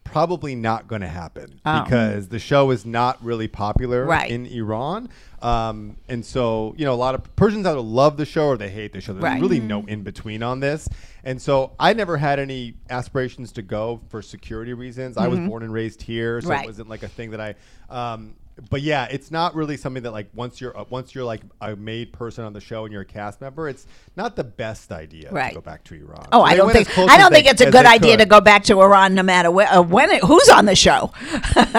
probably 0.03 0.55
not 0.55 0.87
going 0.87 1.01
to 1.01 1.07
happen 1.07 1.61
Oh. 1.65 1.83
because 1.83 2.27
the 2.27 2.39
show 2.39 2.71
is 2.71 2.85
not 2.85 3.23
really 3.23 3.47
popular 3.47 4.03
Right. 4.05 4.29
in 4.29 4.47
Iran. 4.47 5.07
Um, 5.41 5.95
and 6.09 6.25
so, 6.25 6.73
you 6.75 6.83
know, 6.85 6.93
a 6.93 6.95
lot 6.95 7.15
of 7.15 7.35
Persians 7.37 7.65
either 7.65 7.79
love 7.79 8.17
the 8.17 8.25
show 8.25 8.47
or 8.47 8.57
they 8.57 8.69
hate 8.69 8.91
the 8.93 8.99
show. 8.99 9.13
There's 9.13 9.23
Right. 9.23 9.39
really 9.41 9.59
no 9.61 9.83
in 9.85 10.03
between 10.03 10.43
on 10.43 10.59
this. 10.59 10.89
And 11.23 11.41
so 11.41 11.71
I 11.79 11.93
never 11.93 12.17
had 12.17 12.39
any 12.39 12.73
aspirations 12.89 13.51
to 13.53 13.61
go 13.61 14.01
for 14.09 14.21
security 14.21 14.73
reasons. 14.73 15.17
I 15.17 15.27
was 15.27 15.39
born 15.39 15.63
and 15.63 15.71
raised 15.71 16.01
here, 16.01 16.41
so 16.41 16.45
Mm-hmm. 16.47 16.51
Right. 16.51 16.63
it 16.63 16.67
wasn't 16.67 16.89
like 16.89 17.03
a 17.03 17.07
thing 17.07 17.31
that 17.31 17.39
I. 17.39 17.55
Um, 17.89 18.33
but 18.69 18.81
yeah, 18.81 19.07
it's 19.09 19.31
not 19.31 19.55
really 19.55 19.75
something 19.77 20.03
that 20.03 20.11
like 20.11 20.29
once 20.33 20.61
you're 20.61 20.77
uh, 20.77 20.85
once 20.89 21.15
you're 21.15 21.23
like 21.23 21.41
a 21.61 21.75
made 21.75 22.13
person 22.13 22.43
on 22.45 22.53
the 22.53 22.61
show 22.61 22.83
and 22.85 22.93
you're 22.93 23.01
a 23.01 23.05
cast 23.05 23.41
member, 23.41 23.67
it's 23.67 23.87
not 24.15 24.35
the 24.35 24.43
best 24.43 24.91
idea 24.91 25.31
Right. 25.31 25.49
to 25.49 25.55
go 25.55 25.61
back 25.61 25.83
to 25.85 25.95
Iran. 25.95 26.27
Oh, 26.31 26.39
So 26.39 26.43
I 26.43 26.55
don't 26.55 26.71
think 26.71 26.97
I 26.97 27.17
don't 27.17 27.31
they- 27.31 27.37
think 27.41 27.47
it's 27.47 27.61
a 27.61 27.71
good 27.71 27.85
they 27.85 27.89
idea 27.89 28.17
to 28.17 28.25
go 28.25 28.39
back 28.41 28.63
to 28.65 28.79
Iran, 28.81 29.15
no 29.15 29.23
matter 29.23 29.49
where, 29.49 29.67
uh, 29.67 29.81
when 29.81 30.11
it, 30.11 30.23
who's 30.23 30.47
on 30.49 30.65
the 30.65 30.75
show. 30.75 31.11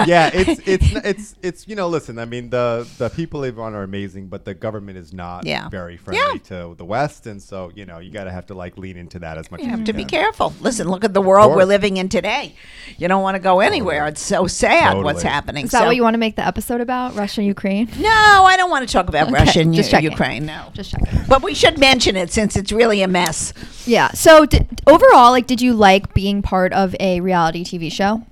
yeah, 0.05 0.29
it's 0.33 0.61
it's 0.67 0.91
it's 1.05 1.35
it's 1.41 1.67
you 1.67 1.75
know, 1.75 1.87
listen, 1.87 2.19
I 2.19 2.25
mean 2.25 2.49
the 2.49 2.87
the 2.97 3.09
people 3.09 3.43
of 3.43 3.57
Iran 3.57 3.73
are 3.75 3.83
amazing, 3.83 4.27
but 4.27 4.45
the 4.45 4.53
government 4.53 4.97
is 4.97 5.13
not 5.13 5.45
Yeah. 5.45 5.69
very 5.69 5.97
friendly 5.97 6.21
Yeah. 6.33 6.39
to 6.69 6.75
the 6.77 6.85
West, 6.85 7.27
and 7.27 7.41
so 7.41 7.71
you 7.75 7.85
know 7.85 7.99
you 7.99 8.11
got 8.11 8.25
to 8.25 8.31
have 8.31 8.47
to 8.47 8.53
like 8.53 8.77
lean 8.77 8.97
into 8.97 9.19
that 9.19 9.37
as 9.37 9.49
much 9.51 9.61
as 9.61 9.65
You 9.67 9.69
as 9.69 9.71
have 9.71 9.79
you 9.79 9.85
to 9.85 9.91
can. 9.93 10.01
be 10.01 10.05
careful. 10.05 10.53
Listen, 10.59 10.87
look 10.89 11.03
at 11.03 11.13
the 11.13 11.21
world 11.21 11.55
we're 11.55 11.63
living 11.65 11.97
in 11.97 12.09
today. 12.09 12.55
You 12.97 13.07
don't 13.07 13.21
want 13.21 13.35
to 13.35 13.39
go 13.39 13.59
anywhere. 13.59 14.07
It's 14.07 14.21
so 14.21 14.47
sad 14.47 14.97
what's 14.97 15.23
happening. 15.23 15.65
Is 15.65 15.71
that 15.71 15.79
So- 15.79 15.85
what 15.85 15.95
you 15.95 16.03
want 16.03 16.15
to 16.15 16.19
make 16.19 16.35
the 16.35 16.45
episode 16.45 16.72
about? 16.81 17.15
Russia, 17.15 17.41
and 17.41 17.47
Ukraine? 17.47 17.87
No, 17.99 18.09
I 18.09 18.55
don't 18.57 18.69
want 18.69 18.87
to 18.87 18.91
talk 18.91 19.07
about 19.09 19.23
Okay, 19.27 19.33
Russia 19.33 19.59
and 19.61 19.75
U- 19.75 19.83
Ukraine. 19.99 20.45
No, 20.45 20.69
Just 20.73 20.91
checking. 20.91 21.19
but 21.27 21.41
we 21.43 21.53
should 21.53 21.77
mention 21.77 22.15
it 22.15 22.31
since 22.31 22.55
it's 22.55 22.71
really 22.71 23.01
a 23.01 23.07
mess. 23.07 23.53
Yeah. 23.85 24.09
So 24.11 24.45
d- 24.45 24.59
overall, 24.87 25.31
like, 25.31 25.47
did 25.47 25.61
you 25.61 25.73
like 25.73 26.13
being 26.13 26.41
part 26.41 26.73
of 26.73 26.95
a 26.99 27.21
reality 27.21 27.63
TV 27.63 27.91
show? 27.91 28.23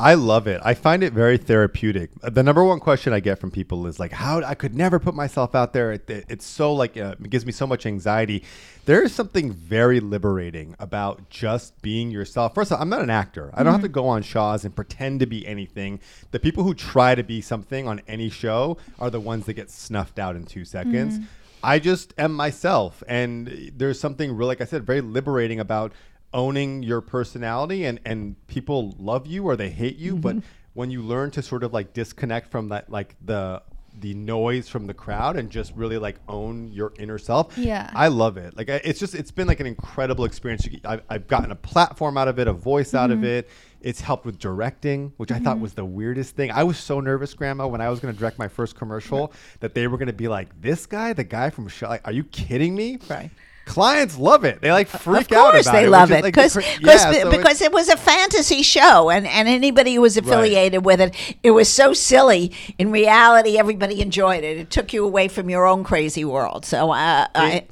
I 0.00 0.14
love 0.14 0.46
it. 0.46 0.60
I 0.64 0.72
find 0.74 1.02
it 1.02 1.12
very 1.12 1.36
therapeutic. 1.36 2.10
The 2.22 2.42
number 2.42 2.64
one 2.64 2.80
question 2.80 3.12
I 3.12 3.20
get 3.20 3.38
from 3.38 3.50
people 3.50 3.86
is 3.86 4.00
like, 4.00 4.12
"How 4.12 4.40
I 4.42 4.54
could 4.54 4.74
never 4.74 4.98
put 4.98 5.14
myself 5.14 5.54
out 5.54 5.72
there." 5.72 5.92
It, 5.92 6.08
it- 6.08 6.24
it's 6.28 6.46
so 6.46 6.72
like 6.72 6.96
uh, 6.96 7.16
it 7.22 7.28
gives 7.30 7.44
me 7.44 7.52
so 7.52 7.66
much 7.66 7.84
anxiety. 7.86 8.42
There 8.86 9.02
is 9.02 9.14
something 9.14 9.52
very 9.52 10.00
liberating 10.00 10.74
about 10.80 11.28
just 11.28 11.80
being 11.82 12.10
yourself. 12.10 12.54
First 12.54 12.70
of 12.72 12.76
all, 12.76 12.82
I'm 12.82 12.88
not 12.88 13.02
an 13.02 13.10
actor. 13.10 13.50
I 13.52 13.62
don't 13.62 13.72
have 13.72 13.82
to 13.82 13.88
go 13.88 14.08
on 14.08 14.22
Shahs 14.22 14.64
and 14.64 14.74
pretend 14.74 15.20
to 15.20 15.26
be 15.26 15.46
anything. 15.46 16.00
The 16.30 16.40
people 16.40 16.64
who 16.64 16.72
try 16.74 17.14
to 17.14 17.22
be 17.22 17.40
something 17.42 17.86
on 17.86 18.00
any 18.08 18.30
show 18.30 18.78
are 18.98 19.10
the 19.10 19.20
ones 19.20 19.44
that 19.46 19.52
get 19.54 19.70
snuffed 19.70 20.18
out 20.18 20.34
in 20.34 20.44
two 20.44 20.64
seconds. 20.64 21.18
I 21.62 21.78
just 21.78 22.14
am 22.16 22.32
myself, 22.32 23.02
and 23.06 23.70
there's 23.76 24.00
something 24.00 24.34
real, 24.34 24.48
like 24.48 24.62
I 24.62 24.64
said, 24.64 24.84
very 24.86 25.02
liberating 25.02 25.60
about 25.60 25.92
owning 26.32 26.82
your 26.82 27.00
personality 27.00 27.84
and 27.84 28.00
and 28.04 28.34
people 28.46 28.94
love 28.98 29.26
you 29.26 29.44
or 29.44 29.56
they 29.56 29.70
hate 29.70 29.96
you 29.96 30.16
but 30.16 30.36
Mm-hmm. 30.36 30.46
when 30.74 30.90
you 30.90 31.02
learn 31.02 31.30
to 31.32 31.42
sort 31.42 31.64
of 31.64 31.72
like 31.72 31.92
disconnect 31.92 32.50
from 32.50 32.68
that 32.68 32.88
like 32.90 33.16
the 33.24 33.62
the 33.98 34.14
noise 34.14 34.68
from 34.68 34.86
the 34.86 34.94
crowd 34.94 35.36
and 35.36 35.50
just 35.50 35.74
really 35.74 35.98
like 35.98 36.16
own 36.28 36.68
your 36.68 36.92
inner 37.00 37.18
self 37.18 37.58
Yeah. 37.58 37.90
i 37.92 38.06
love 38.06 38.36
it 38.36 38.56
like 38.56 38.68
it's 38.68 39.00
just 39.00 39.16
it's 39.16 39.32
been 39.32 39.48
like 39.48 39.58
an 39.58 39.66
incredible 39.66 40.24
experience 40.24 40.68
I've, 40.84 41.02
I've 41.10 41.26
gotten 41.26 41.50
a 41.50 41.56
platform 41.56 42.16
out 42.16 42.28
of 42.28 42.38
it 42.38 42.46
a 42.46 42.52
voice 42.52 42.94
out 42.94 43.10
Mm-hmm. 43.10 43.18
of 43.18 43.24
it 43.24 43.48
it's 43.80 44.00
helped 44.00 44.24
with 44.24 44.38
directing 44.38 45.12
which 45.16 45.32
i 45.32 45.40
thought 45.40 45.58
was 45.58 45.74
the 45.74 45.84
weirdest 45.84 46.36
thing 46.36 46.52
i 46.52 46.62
was 46.62 46.78
so 46.78 47.00
nervous 47.00 47.34
grandma 47.34 47.66
when 47.66 47.80
i 47.80 47.88
was 47.88 47.98
going 47.98 48.14
to 48.14 48.18
direct 48.18 48.38
my 48.38 48.46
first 48.46 48.76
commercial 48.76 49.32
that 49.58 49.74
they 49.74 49.88
were 49.88 49.98
going 49.98 50.06
to 50.06 50.12
be 50.12 50.28
like 50.28 50.48
this 50.60 50.86
guy 50.86 51.12
the 51.12 51.24
guy 51.24 51.50
from 51.50 51.66
Sh- 51.66 51.82
like 51.82 52.06
are 52.06 52.12
you 52.12 52.22
kidding 52.22 52.76
me 52.76 52.98
Right. 53.08 53.30
Clients 53.70 54.18
love 54.18 54.44
it. 54.44 54.60
They 54.60 54.72
like 54.72 54.88
freak 54.88 55.30
out. 55.32 55.32
of 55.32 55.36
out 55.38 55.52
course 55.52 55.66
about 55.66 55.72
they 55.72 55.84
it, 55.84 55.90
love 55.90 56.10
it. 56.10 56.22
like, 56.22 56.34
because 56.34 56.56
yeah, 56.80 57.12
so 57.12 57.30
because 57.30 57.62
it 57.62 57.72
was 57.72 57.88
a 57.88 57.96
fantasy 57.96 58.62
show 58.62 59.10
and, 59.10 59.26
and 59.26 59.48
anybody 59.48 59.94
who 59.94 60.00
was 60.00 60.16
affiliated 60.16 60.84
with 60.84 61.00
it 61.00 61.14
it 61.42 61.52
was 61.52 61.68
so 61.68 61.92
silly. 61.92 62.52
In 62.78 62.90
reality 62.90 63.58
everybody 63.58 64.00
enjoyed 64.02 64.44
it. 64.44 64.58
It 64.58 64.70
took 64.70 64.92
you 64.92 65.04
away 65.04 65.28
from 65.28 65.48
your 65.48 65.66
own 65.66 65.84
crazy 65.84 66.24
world. 66.24 66.64
So 66.64 66.90
uh, 66.90 67.26
I, 67.34 67.66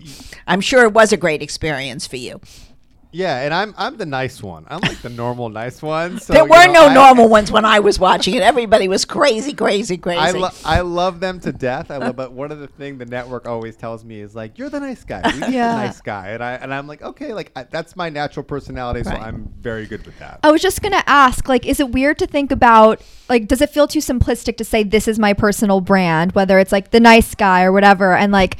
i'm 0.47 0.61
sure 0.61 0.85
it 0.85 0.93
was 0.93 1.13
a 1.13 1.17
great 1.17 1.43
experience 1.43 2.07
for 2.07 2.17
you 2.17 2.41
Yeah, 3.11 3.41
and 3.41 3.55
I'm 3.55 3.75
I'm 3.79 3.97
the 3.97 4.05
nice 4.05 4.43
one. 4.43 4.67
I'm 4.69 4.81
like 4.81 5.01
the 5.01 5.09
normal 5.09 5.49
nice 5.49 5.81
one. 5.81 6.19
So, 6.21 6.35
there 6.35 6.43
you 6.45 6.51
were 6.51 6.67
know, 6.67 6.73
no 6.73 6.87
I- 6.89 6.95
normal 6.95 7.29
ones 7.29 7.51
when 7.51 7.65
i 7.65 7.79
was 7.81 7.99
watching 7.99 8.35
it 8.35 8.43
everybody 8.43 8.87
was 8.87 9.05
crazy 9.07 9.55
crazy 9.55 9.97
crazy 9.97 10.19
I, 10.19 10.31
lo- 10.33 10.49
I 10.65 10.81
love 10.81 11.19
them 11.21 11.41
to 11.41 11.53
death. 11.53 11.91
I 11.91 11.97
love, 11.97 12.17
but 12.17 12.33
one 12.33 12.53
of 12.53 12.59
the 12.59 12.67
thing 12.67 12.99
the 12.99 13.07
network 13.07 13.47
always 13.49 13.77
tells 13.77 14.05
me 14.05 14.21
is 14.21 14.35
like, 14.35 14.59
"You're 14.59 14.69
the 14.69 14.81
nice 14.81 15.05
guy. 15.05 15.23
You're 15.33 15.47
the 15.47 15.53
Yeah. 15.53 15.73
nice 15.75 16.01
guy," 16.03 16.29
and 16.29 16.45
I 16.45 16.53
and 16.55 16.73
I'm 16.75 16.87
like, 16.87 17.01
okay, 17.03 17.33
like 17.33 17.51
I, 17.57 17.63
that's 17.65 17.97
my 17.97 18.11
natural 18.11 18.45
personality, 18.45 19.03
so 19.05 19.11
Right. 19.11 19.23
I'm 19.23 19.49
very 19.59 19.87
good 19.87 20.05
with 20.05 20.19
that. 20.19 20.41
I 20.43 20.51
was 20.51 20.61
just 20.61 20.83
gonna 20.83 21.03
ask, 21.07 21.49
like, 21.49 21.65
is 21.65 21.81
it 21.81 21.91
weird 21.91 22.19
to 22.19 22.27
think 22.27 22.53
about, 22.53 23.01
like, 23.31 23.49
does 23.49 23.63
it 23.63 23.71
feel 23.71 23.89
too 23.89 24.01
simplistic 24.01 24.57
to 24.59 24.65
say 24.65 24.83
this 24.83 25.09
is 25.09 25.19
my 25.19 25.33
personal 25.33 25.81
brand, 25.81 26.33
whether 26.33 26.59
it's 26.59 26.73
like 26.73 26.91
the 26.91 27.01
nice 27.01 27.35
guy 27.35 27.63
or 27.63 27.73
whatever, 27.73 28.15
and 28.15 28.33
like, 28.33 28.59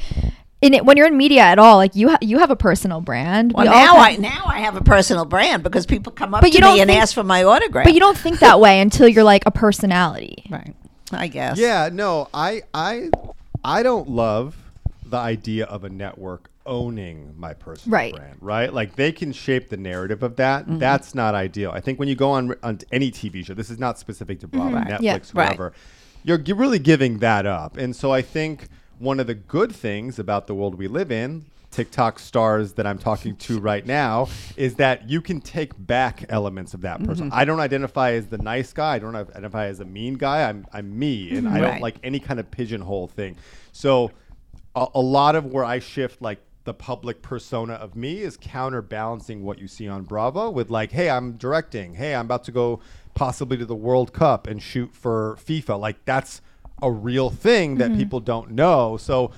in 0.61 0.73
it 0.73 0.85
when 0.85 0.97
you're 0.97 1.07
in 1.07 1.15
media 1.17 1.41
at 1.41 1.57
all, 1.59 1.77
like 1.77 1.95
you 1.95 2.09
ha- 2.09 2.17
you 2.21 2.39
have 2.39 2.51
a 2.51 2.55
personal 2.55 2.99
brand. 3.01 3.53
Well, 3.53 3.65
We 3.65 3.69
now 3.71 3.95
have- 3.95 4.13
I 4.13 4.15
now 4.17 4.43
I 4.45 4.59
have 4.59 4.75
a 4.75 4.81
personal 4.81 5.25
brand 5.25 5.63
because 5.63 5.85
people 5.85 6.11
come 6.11 6.33
up 6.33 6.41
But 6.41 6.49
to 6.49 6.53
you 6.53 6.59
don't 6.61 6.75
me 6.75 6.81
and 6.81 6.89
think- 6.89 7.01
ask 7.01 7.13
for 7.13 7.23
my 7.23 7.43
autograph. 7.43 7.85
but 7.85 7.93
you 7.93 7.99
don't 7.99 8.17
think 8.17 8.39
that 8.39 8.59
way 8.59 8.79
until 8.81 9.07
you're 9.07 9.23
like 9.23 9.43
a 9.45 9.51
personality. 9.51 10.43
right? 10.49 10.75
I 11.11 11.27
guess. 11.27 11.57
Yeah, 11.57 11.89
no, 11.91 12.27
I 12.33 12.63
I 12.73 13.09
I 13.63 13.83
don't 13.83 14.09
love 14.09 14.55
the 15.05 15.17
idea 15.17 15.65
of 15.65 15.83
a 15.83 15.89
network 15.89 16.49
owning 16.65 17.33
my 17.35 17.51
personal 17.53 17.97
Right. 17.97 18.13
brand, 18.15 18.35
right? 18.41 18.71
Like 18.71 18.95
they 18.95 19.11
can 19.11 19.31
shape 19.31 19.69
the 19.69 19.77
narrative 19.77 20.21
of 20.21 20.35
that. 20.35 20.63
Mm-hmm. 20.65 20.77
That's 20.77 21.15
not 21.15 21.33
ideal. 21.33 21.71
I 21.71 21.79
think 21.79 21.97
when 21.99 22.07
you 22.09 22.15
go 22.15 22.29
on 22.31 22.53
on 22.61 22.79
any 22.91 23.09
TV 23.11 23.43
show, 23.45 23.53
this 23.55 23.69
is 23.71 23.79
not 23.79 23.97
specific 23.97 24.39
to 24.41 24.47
Bravo, 24.47 24.75
Netflix, 24.77 24.89
Mm-hmm. 24.91 25.03
Yeah. 25.03 25.13
Right. 25.13 25.33
whatever. 25.33 25.73
You're 26.23 26.37
gi- 26.37 26.53
really 26.53 26.79
giving 26.79 27.19
that 27.19 27.45
up, 27.47 27.77
and 27.77 27.95
so 27.95 28.11
I 28.11 28.21
think 28.21 28.67
one 28.99 29.19
of 29.19 29.27
the 29.27 29.35
good 29.35 29.71
things 29.71 30.19
about 30.19 30.47
the 30.47 30.53
world 30.53 30.75
we 30.75 30.87
live 30.87 31.11
in. 31.11 31.45
TikTok 31.71 32.17
stars 32.17 32.73
that 32.73 32.87
I'm 32.87 32.97
talking 32.97 33.35
to 33.35 33.59
right 33.59 33.85
now 33.85 34.27
is 34.57 34.75
that 34.75 35.07
you 35.07 35.21
can 35.21 35.39
take 35.39 35.71
back 35.77 36.25
elements 36.29 36.73
of 36.73 36.81
that 36.81 37.03
person. 37.03 37.29
Mm-hmm. 37.29 37.39
I 37.39 37.45
don't 37.45 37.59
identify 37.59 38.13
as 38.13 38.27
the 38.27 38.39
nice 38.39 38.73
guy. 38.73 38.95
I 38.95 38.99
don't 38.99 39.15
identify 39.15 39.67
as 39.67 39.79
a 39.79 39.85
mean 39.85 40.15
guy. 40.15 40.49
I'm 40.49 40.65
I'm 40.73 40.97
me, 40.97 41.37
and 41.37 41.47
I 41.47 41.59
don't 41.59 41.79
like 41.79 41.97
any 42.03 42.19
kind 42.19 42.39
of 42.39 42.49
pigeonhole 42.49 43.07
thing. 43.07 43.37
So 43.71 44.11
a, 44.75 44.87
a 44.95 45.01
lot 45.01 45.35
of 45.35 45.45
where 45.45 45.63
I 45.63 45.77
shift 45.77 46.21
like 46.21 46.39
the 46.63 46.73
public 46.73 47.21
persona 47.21 47.73
of 47.73 47.95
me 47.95 48.21
is 48.21 48.37
counterbalancing 48.37 49.43
what 49.43 49.59
you 49.59 49.67
see 49.67 49.87
on 49.87 50.03
Bravo 50.03 50.49
with 50.49 50.69
like, 50.69 50.91
hey, 50.91 51.09
I'm 51.09 51.33
directing. 51.33 51.95
Hey, 51.95 52.15
I'm 52.15 52.25
about 52.25 52.43
to 52.45 52.51
go 52.51 52.79
possibly 53.13 53.57
to 53.57 53.65
the 53.65 53.75
World 53.75 54.11
Cup 54.13 54.47
and 54.47 54.61
shoot 54.61 54.93
for 54.93 55.37
FIFA. 55.43 55.79
Like 55.79 56.03
that's 56.05 56.41
a 56.81 56.91
real 56.91 57.29
thing 57.29 57.77
that 57.77 57.91
mm. 57.91 57.97
people 57.97 58.19
don't 58.19 58.51
know. 58.51 58.97
So 58.97 59.31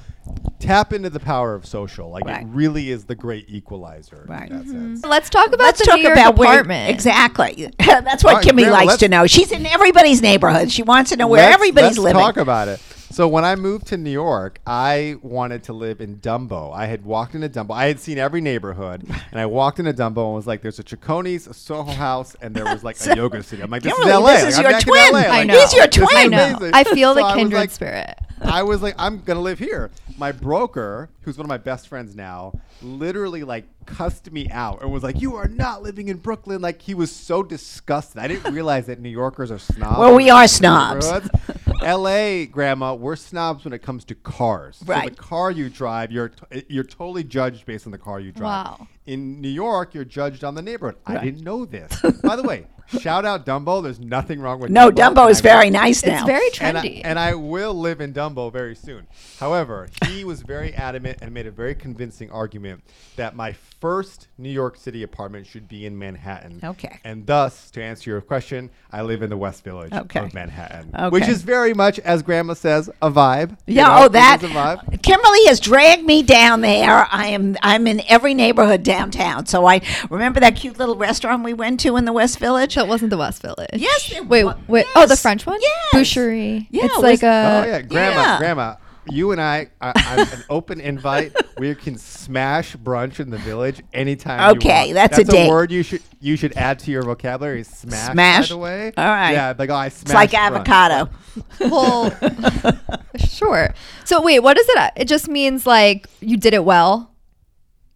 tap 0.59 0.93
into 0.93 1.09
the 1.09 1.19
power 1.19 1.55
of 1.55 1.65
social. 1.65 2.09
Like 2.09 2.25
Right. 2.25 2.41
it 2.43 2.47
really 2.49 2.91
is 2.91 3.05
the 3.05 3.15
great 3.15 3.45
equalizer 3.49 4.25
Right. 4.27 4.49
in 4.49 4.57
that 4.57 4.65
mm-hmm. 4.65 4.95
sense. 4.95 5.05
Let's 5.05 5.29
talk 5.29 5.47
about 5.47 5.59
Let's 5.59 5.79
the 5.79 5.85
talk 5.85 5.95
New 5.97 6.03
York 6.03 6.15
about 6.15 6.37
where 6.37 6.61
exactly. 6.89 7.71
That's 7.79 8.23
what 8.23 8.35
All 8.35 8.39
right, 8.39 8.45
Kimmy 8.45 8.63
Grandma, 8.63 8.85
likes 8.85 8.97
to 8.97 9.07
know. 9.07 9.27
She's 9.27 9.51
in 9.51 9.65
everybody's 9.65 10.21
neighborhood. 10.21 10.71
She 10.71 10.83
wants 10.83 11.09
to 11.11 11.17
know 11.17 11.27
where 11.27 11.41
Let's- 11.41 11.55
everybody's 11.55 11.97
let's 11.97 11.99
living. 11.99 12.21
talk 12.21 12.37
about 12.37 12.67
it. 12.67 12.79
So 13.11 13.27
when 13.27 13.43
I 13.43 13.55
moved 13.55 13.87
to 13.87 13.97
New 13.97 14.09
York, 14.11 14.59
I 14.65 15.17
wanted 15.21 15.63
to 15.63 15.73
live 15.73 15.99
in 15.99 16.17
Dumbo. 16.17 16.73
I 16.73 16.85
had 16.85 17.03
walked 17.03 17.35
into 17.35 17.49
Dumbo. 17.49 17.71
I 17.75 17.87
had 17.87 17.99
seen 17.99 18.17
every 18.17 18.39
neighborhood, 18.41 19.03
and 19.31 19.39
I 19.39 19.45
walked 19.45 19.79
into 19.79 19.93
Dumbo 19.93 20.25
and 20.27 20.35
was 20.35 20.47
like, 20.47 20.61
"There's 20.61 20.79
a 20.79 20.83
Cecconi's, 20.83 21.45
a 21.47 21.53
Soho 21.53 21.91
House, 21.91 22.35
and 22.41 22.55
there 22.55 22.63
was 22.65 22.83
like 22.83 22.95
a 23.05 23.15
yoga 23.17 23.43
studio." 23.43 23.65
I'm 23.65 23.71
like, 23.71 23.83
"This 23.83 23.93
Kimberly, 23.93 24.11
is 24.13 24.19
LA. 24.19 24.33
this 24.33 24.43
is 24.53 24.59
I'm 24.59 24.69
your 24.71 24.79
twin. 24.79 25.13
LA. 25.13 25.19
I 25.19 25.43
know. 25.43 25.59
He's 25.59 25.73
your 25.73 25.87
twin. 25.87 26.07
I 26.11 26.25
know. 26.27 26.69
I 26.73 26.83
feel 26.85 27.13
So 27.15 27.21
the 27.27 27.33
kindred 27.35 27.59
like- 27.59 27.71
spirit. 27.71 28.17
I 28.43 28.63
was 28.63 28.81
like, 28.81 28.95
I'm 28.97 29.21
gonna 29.21 29.39
live 29.41 29.59
here. 29.59 29.91
My 30.17 30.31
broker, 30.31 31.09
who's 31.21 31.37
one 31.37 31.45
of 31.45 31.49
my 31.49 31.57
best 31.57 31.87
friends 31.87 32.15
now, 32.15 32.53
literally 32.81 33.43
like 33.43 33.65
cussed 33.85 34.31
me 34.31 34.49
out 34.49 34.81
and 34.81 34.91
was 34.91 35.03
like, 35.03 35.21
"You 35.21 35.35
are 35.35 35.47
not 35.47 35.81
living 35.83 36.07
in 36.09 36.17
Brooklyn." 36.17 36.61
Like 36.61 36.81
he 36.81 36.93
was 36.93 37.11
so 37.11 37.43
disgusted. 37.43 38.19
I 38.21 38.27
didn't 38.27 38.53
realize 38.53 38.87
that 38.87 38.99
New 38.99 39.09
Yorkers 39.09 39.51
are 39.51 39.59
snobs. 39.59 39.97
Well, 39.99 40.15
we 40.15 40.29
are 40.29 40.47
snobs. 40.47 41.07
L.A. 41.83 42.45
Grandma, 42.45 42.93
we're 42.93 43.15
snobs 43.15 43.63
when 43.63 43.73
it 43.73 43.81
comes 43.81 44.05
to 44.05 44.15
cars. 44.15 44.77
So 44.77 44.85
Right. 44.93 45.09
the 45.09 45.15
car 45.15 45.49
you 45.51 45.69
drive, 45.69 46.11
you're 46.11 46.29
t- 46.29 46.63
you're 46.67 46.83
totally 46.83 47.23
judged 47.23 47.65
based 47.65 47.85
on 47.87 47.91
the 47.91 47.97
car 47.97 48.19
you 48.19 48.31
drive. 48.31 48.43
Wow. 48.79 48.87
In 49.07 49.41
New 49.41 49.49
York, 49.49 49.93
you're 49.95 50.05
judged 50.05 50.43
on 50.43 50.53
the 50.55 50.61
neighborhood. 50.61 50.97
I 51.07 51.17
didn't 51.23 51.43
know 51.43 51.65
this. 51.65 51.91
By 52.23 52.35
the 52.35 52.43
way, 52.43 52.67
shout 52.99 53.25
out 53.25 53.45
Dumbo. 53.45 53.81
There's 53.81 53.99
nothing 53.99 54.39
wrong 54.41 54.59
with 54.59 54.71
no, 54.71 54.89
Dumbo. 54.91 55.13
Dumbo 55.15 55.29
is 55.29 55.39
I- 55.39 55.43
very 55.43 55.69
nice 55.69 56.05
now. 56.05 56.15
It's 56.15 56.25
very 56.25 56.49
and 56.67 56.77
I, 56.77 56.81
trendy. 56.85 57.01
and 57.03 57.19
I 57.19 57.33
will 57.35 57.73
live 57.73 58.01
in 58.01 58.13
Dumbo 58.13 58.51
very 58.51 58.75
soon. 58.75 59.07
However, 59.39 59.87
he 60.07 60.23
was 60.23 60.41
very 60.41 60.73
adamant 60.73 61.19
and 61.21 61.33
made 61.33 61.47
a 61.47 61.51
very 61.51 61.75
convincing 61.75 62.29
argument 62.31 62.83
that 63.15 63.35
my 63.35 63.53
first 63.79 64.27
New 64.37 64.49
York 64.49 64.77
City 64.77 65.03
apartment 65.03 65.47
should 65.47 65.67
be 65.67 65.85
in 65.85 65.97
Manhattan. 65.97 66.59
Okay. 66.63 66.99
And 67.03 67.25
thus, 67.25 67.71
to 67.71 67.83
answer 67.83 68.09
your 68.11 68.21
question, 68.21 68.69
I 68.91 69.01
live 69.01 69.21
in 69.23 69.29
the 69.29 69.37
West 69.37 69.63
Village 69.63 69.91
Okay. 69.93 70.19
of 70.19 70.33
Manhattan, 70.33 70.91
Okay. 70.93 71.09
which 71.09 71.27
is 71.27 71.41
very 71.41 71.73
much, 71.73 71.97
as 71.99 72.21
Grandma 72.21 72.53
says, 72.53 72.89
a 73.01 73.09
vibe. 73.09 73.51
You 73.65 73.75
Yeah, 73.75 73.87
know, 73.87 73.97
oh 74.01 74.05
it 74.05 74.11
that 74.13 74.43
is 74.43 74.49
a 74.49 74.53
vibe. 74.53 75.01
Kimberly 75.01 75.45
has 75.47 75.59
dragged 75.59 76.03
me 76.05 76.21
down 76.23 76.61
there. 76.61 77.07
I 77.11 77.27
am 77.27 77.57
I'm 77.63 77.87
in 77.87 78.01
every 78.07 78.33
neighborhood 78.33 78.83
downtown. 78.83 79.45
So 79.47 79.65
I 79.65 79.81
remember 80.09 80.39
that 80.39 80.55
cute 80.55 80.77
little 80.77 80.95
restaurant 80.95 81.43
we 81.43 81.53
went 81.53 81.79
to 81.81 81.95
in 81.97 82.05
the 82.05 82.13
West 82.13 82.37
Village. 82.39 82.77
So 82.81 82.85
it 82.85 82.89
wasn't 82.89 83.09
the 83.09 83.17
West 83.17 83.41
Village. 83.41 83.69
Yes, 83.73 84.11
it 84.11 84.27
Wait, 84.27 84.43
wa- 84.43 84.57
wait. 84.67 84.85
Oh, 84.95 85.05
the 85.05 85.15
French 85.17 85.45
one. 85.45 85.59
yes. 85.61 85.93
Boucherie. 85.93 86.67
Yeah, 86.71 86.85
it's 86.85 86.95
it 86.97 87.01
like 87.01 87.11
was- 87.21 87.23
a. 87.23 87.63
oh 87.63 87.65
yeah, 87.67 87.81
Grandma, 87.81 88.21
yeah. 88.21 88.37
Grandma. 88.39 88.75
You 89.09 89.31
and 89.31 89.41
I, 89.41 89.67
I 89.81 89.93
I'm 89.95 90.19
an 90.19 90.43
open 90.51 90.79
invite. 90.79 91.35
We 91.57 91.73
can 91.73 91.97
smash 91.97 92.75
brunch 92.75 93.19
in 93.19 93.31
the 93.31 93.39
village 93.39 93.81
anytime. 93.93 94.55
Okay, 94.57 94.89
you 94.89 94.95
want. 94.95 95.11
that's 95.11 95.17
a 95.17 95.23
date. 95.23 95.49
word 95.49 95.71
you 95.71 95.81
should 95.81 96.03
you 96.19 96.35
should 96.37 96.55
add 96.55 96.77
to 96.79 96.91
your 96.91 97.01
vocabulary. 97.01 97.63
Smash. 97.63 98.11
Smash? 98.11 98.49
By 98.49 98.53
the 98.53 98.57
way. 98.59 98.91
All 98.95 99.05
right. 99.05 99.31
Yeah, 99.31 99.53
like 99.57 99.71
oh, 99.71 99.75
I 99.75 99.89
smash. 99.89 100.03
It's 100.03 100.13
like 100.13 100.29
brunch. 100.31 100.67
avocado. 100.67 101.09
Well, 101.59 102.13
sure. 103.17 103.73
So 104.05 104.21
wait, 104.21 104.39
what 104.41 104.57
is 104.59 104.67
it? 104.69 104.91
It 104.95 105.05
just 105.07 105.27
means 105.27 105.65
like 105.65 106.07
you 106.19 106.37
did 106.37 106.53
it 106.53 106.63
well. 106.63 107.10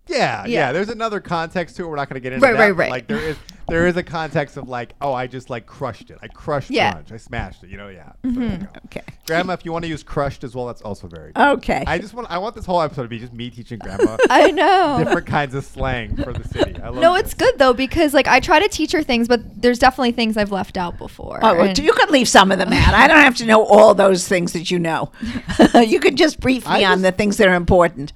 Yeah, 0.07 0.45
yeah, 0.45 0.47
Yeah. 0.47 0.71
There's 0.71 0.89
another 0.89 1.19
context 1.19 1.75
to 1.77 1.83
it. 1.83 1.87
We're 1.87 1.95
not 1.95 2.09
going 2.09 2.15
to 2.15 2.19
get 2.21 2.33
into 2.33 2.45
Right, 2.45 2.53
that. 2.53 2.59
right, 2.59 2.71
but, 2.71 2.77
right. 2.77 2.91
Like 2.91 3.07
there 3.07 3.19
is 3.19 3.37
there 3.67 3.87
is 3.87 3.97
a 3.97 4.03
context 4.03 4.57
of 4.57 4.69
like, 4.69 4.93
oh, 5.01 5.11
I 5.11 5.25
just 5.25 5.49
like 5.49 5.65
crushed 5.65 6.11
it. 6.11 6.19
I 6.21 6.27
crushed 6.27 6.69
Yeah. 6.69 6.93
Mm-hmm. 6.93 6.99
brunch. 6.99 7.15
I 7.15 7.17
smashed 7.17 7.63
it. 7.63 7.69
You 7.71 7.77
know, 7.77 7.87
yeah. 7.87 8.11
So 8.23 8.29
there 8.31 8.59
you. 8.61 8.67
Okay. 8.85 9.01
Grandma, 9.25 9.53
if 9.53 9.65
you 9.65 9.71
want 9.71 9.83
to 9.85 9.89
use 9.89 10.03
crushed 10.03 10.43
as 10.43 10.53
well, 10.53 10.67
that's 10.67 10.83
also 10.83 11.07
very. 11.07 11.31
Good. 11.33 11.41
Okay. 11.57 11.83
I 11.87 11.97
just 11.97 12.13
want 12.13 12.29
I 12.29 12.37
want 12.37 12.53
this 12.55 12.65
whole 12.65 12.79
episode 12.81 13.01
to 13.03 13.07
be 13.07 13.17
just 13.17 13.33
me 13.33 13.49
teaching 13.49 13.79
Grandma 13.79 14.17
I 14.29 14.51
know. 14.51 15.03
different 15.03 15.25
kinds 15.25 15.55
of 15.55 15.65
slang 15.65 16.15
for 16.17 16.31
the 16.33 16.47
city. 16.47 16.79
I 16.79 16.89
love 16.89 16.97
No, 17.01 17.13
this. 17.15 17.23
it's 17.23 17.33
good 17.33 17.57
though 17.57 17.73
because 17.73 18.13
like 18.13 18.27
I 18.27 18.39
try 18.39 18.59
to 18.59 18.69
teach 18.69 18.91
her 18.91 19.01
things, 19.01 19.27
but 19.27 19.41
there's 19.59 19.79
definitely 19.79 20.11
things 20.11 20.37
I've 20.37 20.51
left 20.51 20.77
out 20.77 20.99
before. 20.99 21.39
Oh, 21.41 21.55
well, 21.55 21.73
you 21.75 21.93
could 21.93 22.11
leave 22.11 22.27
some 22.29 22.51
of 22.51 22.59
them 22.59 22.71
out. 22.71 22.93
I 22.93 23.07
don't 23.07 23.17
have 23.17 23.35
to 23.37 23.45
know 23.45 23.65
all 23.65 23.95
those 23.95 24.27
things 24.27 24.53
that 24.53 24.69
you 24.69 24.77
know. 24.77 25.11
you 25.73 25.99
could 25.99 26.15
just 26.15 26.39
brief 26.39 26.65
me 26.67 26.85
I 26.85 26.91
on 26.91 26.97
just- 26.97 27.01
the 27.01 27.11
things 27.13 27.37
that 27.37 27.47
are 27.47 27.55
important. 27.55 28.13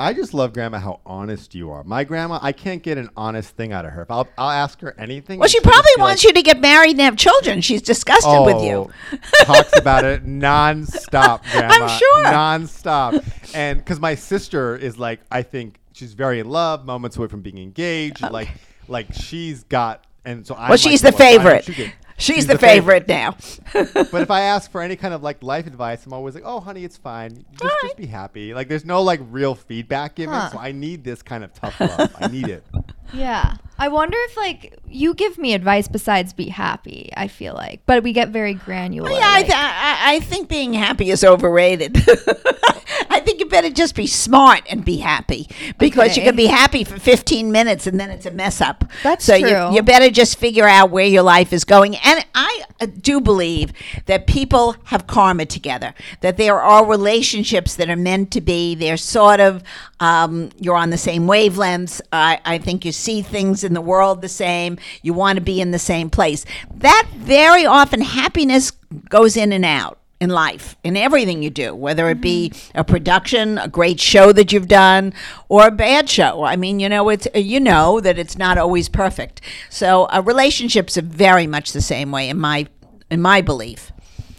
I 0.00 0.12
just 0.12 0.34
love 0.34 0.52
Grandma 0.52 0.78
how 0.78 1.00
honest 1.06 1.54
you 1.54 1.70
are. 1.70 1.84
My 1.84 2.04
grandma, 2.04 2.38
I 2.42 2.52
can't 2.52 2.82
get 2.82 2.98
an 2.98 3.10
honest 3.16 3.56
thing 3.56 3.72
out 3.72 3.84
of 3.84 3.92
her. 3.92 4.02
If 4.02 4.10
I'll 4.10 4.28
I'll 4.36 4.50
ask 4.50 4.80
her 4.80 4.94
anything. 4.98 5.38
Well, 5.38 5.48
she 5.48 5.60
probably 5.60 5.90
wants 5.98 6.24
like, 6.24 6.30
you 6.30 6.32
to 6.34 6.42
get 6.42 6.60
married 6.60 6.92
and 6.92 7.00
have 7.00 7.16
children. 7.16 7.60
She's 7.60 7.82
disgusted 7.82 8.44
with 8.44 8.62
you. 8.62 8.90
Oh, 9.12 9.18
talks 9.44 9.76
about 9.78 10.04
it 10.04 10.26
nonstop, 10.26 11.42
Grandma. 11.52 11.74
I'm 11.74 11.88
sure. 11.88 12.24
Nonstop. 12.24 13.54
And 13.54 13.78
because 13.78 14.00
my 14.00 14.14
sister 14.14 14.76
is 14.76 14.98
like, 14.98 15.20
I 15.30 15.42
think 15.42 15.80
she's 15.92 16.12
very 16.14 16.40
in 16.40 16.48
love, 16.48 16.84
moments 16.84 17.16
away 17.16 17.28
from 17.28 17.42
being 17.42 17.58
engaged. 17.58 18.20
Like, 18.22 18.48
like 18.88 19.12
she's 19.14 19.64
got, 19.64 20.04
and 20.24 20.46
so 20.46 20.54
I. 20.54 20.68
Well, 20.68 20.78
she's 20.78 21.02
the 21.02 21.12
favorite. 21.12 21.68
She's, 22.16 22.46
the, 22.46 22.58
favorite, 22.58 23.08
now. 23.08 23.36
But 23.72 24.22
if 24.22 24.30
I 24.30 24.42
ask 24.42 24.70
for 24.70 24.80
any 24.80 24.96
kind 24.96 25.12
of 25.14 25.22
like 25.22 25.42
life 25.42 25.66
advice, 25.66 26.06
I'm 26.06 26.12
always 26.12 26.34
like, 26.34 26.44
"Oh, 26.46 26.60
honey, 26.60 26.84
it's 26.84 26.96
fine. 26.96 27.44
Just, 27.60 27.74
just 27.82 27.96
be 27.96 28.06
happy." 28.06 28.54
Like, 28.54 28.68
there's 28.68 28.84
no 28.84 29.02
like 29.02 29.20
real 29.30 29.54
feedback 29.54 30.14
given, 30.14 30.34
Huh. 30.34 30.50
so 30.50 30.58
I 30.58 30.72
need 30.72 31.02
this 31.04 31.22
kind 31.22 31.42
of 31.42 31.52
tough 31.54 31.78
love. 31.80 32.14
I 32.20 32.28
need 32.28 32.48
it. 32.48 32.64
yeah. 33.12 33.56
I 33.76 33.88
wonder 33.88 34.16
if 34.20 34.36
like 34.36 34.78
you 34.88 35.14
give 35.14 35.36
me 35.36 35.52
advice 35.52 35.88
besides 35.88 36.32
be 36.32 36.48
happy. 36.48 37.10
I 37.16 37.26
feel 37.26 37.54
like, 37.54 37.82
but 37.86 38.02
we 38.02 38.12
get 38.12 38.28
very 38.28 38.54
granular. 38.54 39.10
yeah, 39.10 39.20
I, 39.24 39.42
th- 39.42 39.54
I, 39.54 40.14
I 40.14 40.20
think 40.20 40.48
being 40.48 40.74
happy 40.74 41.10
is 41.10 41.24
overrated. 41.24 41.96
I 43.10 43.20
think 43.20 43.40
you 43.40 43.46
better 43.46 43.70
just 43.70 43.94
be 43.94 44.06
smart 44.06 44.62
and 44.70 44.84
be 44.84 44.98
happy 44.98 45.48
because 45.78 46.16
you 46.16 46.22
can 46.22 46.36
be 46.36 46.46
happy 46.46 46.84
for 46.84 46.98
15 46.98 47.50
minutes 47.50 47.86
and 47.86 47.98
then 47.98 48.10
it's 48.10 48.26
a 48.26 48.30
mess 48.30 48.60
up. 48.60 48.84
That's 49.02 49.24
so 49.24 49.38
true. 49.38 49.48
You, 49.48 49.74
you 49.74 49.82
better 49.82 50.10
just 50.10 50.38
figure 50.38 50.68
out 50.68 50.90
where 50.90 51.06
your 51.06 51.22
life 51.22 51.52
is 51.52 51.64
going. 51.64 51.96
And 51.96 52.24
I 52.34 52.64
uh, 52.80 52.86
do 52.86 53.20
believe 53.20 53.72
that 54.06 54.26
people 54.26 54.76
have 54.84 55.06
karma 55.06 55.46
together, 55.46 55.94
that 56.20 56.36
there 56.36 56.60
are 56.60 56.86
relationships 56.86 57.76
that 57.76 57.88
are 57.88 57.96
meant 57.96 58.30
to 58.32 58.40
be. 58.40 58.74
They're 58.74 58.96
sort 58.96 59.40
of, 59.40 59.62
um, 60.00 60.50
you're 60.60 60.76
on 60.76 60.90
the 60.90 60.98
same 60.98 61.26
wavelengths. 61.26 62.00
I, 62.12 62.40
I 62.44 62.58
think 62.58 62.84
you 62.84 62.92
see 62.94 63.22
things 63.22 63.64
in 63.64 63.74
the 63.74 63.80
world 63.80 64.22
the 64.22 64.28
same. 64.28 64.78
You 65.02 65.12
want 65.12 65.36
to 65.36 65.42
be 65.42 65.60
in 65.60 65.70
the 65.70 65.78
same 65.78 66.10
place. 66.10 66.44
That 66.74 67.08
very 67.16 67.66
often 67.66 68.00
happiness 68.00 68.70
goes 69.08 69.36
in 69.36 69.52
and 69.52 69.64
out 69.64 69.98
in 70.20 70.30
life, 70.30 70.76
in 70.82 70.96
everything 70.96 71.42
you 71.42 71.50
do, 71.50 71.74
whether 71.74 72.08
it 72.08 72.20
be 72.20 72.52
a 72.74 72.84
production, 72.84 73.58
a 73.58 73.68
great 73.68 74.00
show 74.00 74.32
that 74.32 74.52
you've 74.52 74.68
done, 74.68 75.12
or 75.48 75.66
a 75.66 75.70
bad 75.70 76.08
show. 76.08 76.44
I 76.44 76.56
mean, 76.56 76.80
you 76.80 76.88
know, 76.88 77.08
it's 77.10 77.26
you 77.34 77.60
know 77.60 78.00
that 78.00 78.18
it's 78.18 78.38
not 78.38 78.56
always 78.56 78.88
perfect. 78.88 79.40
So, 79.68 80.04
uh, 80.04 80.22
relationships 80.24 80.96
are 80.96 81.02
very 81.02 81.46
much 81.46 81.72
the 81.72 81.82
same 81.82 82.10
way 82.10 82.28
in 82.28 82.38
my 82.38 82.66
in 83.10 83.20
my 83.20 83.40
belief. 83.40 83.92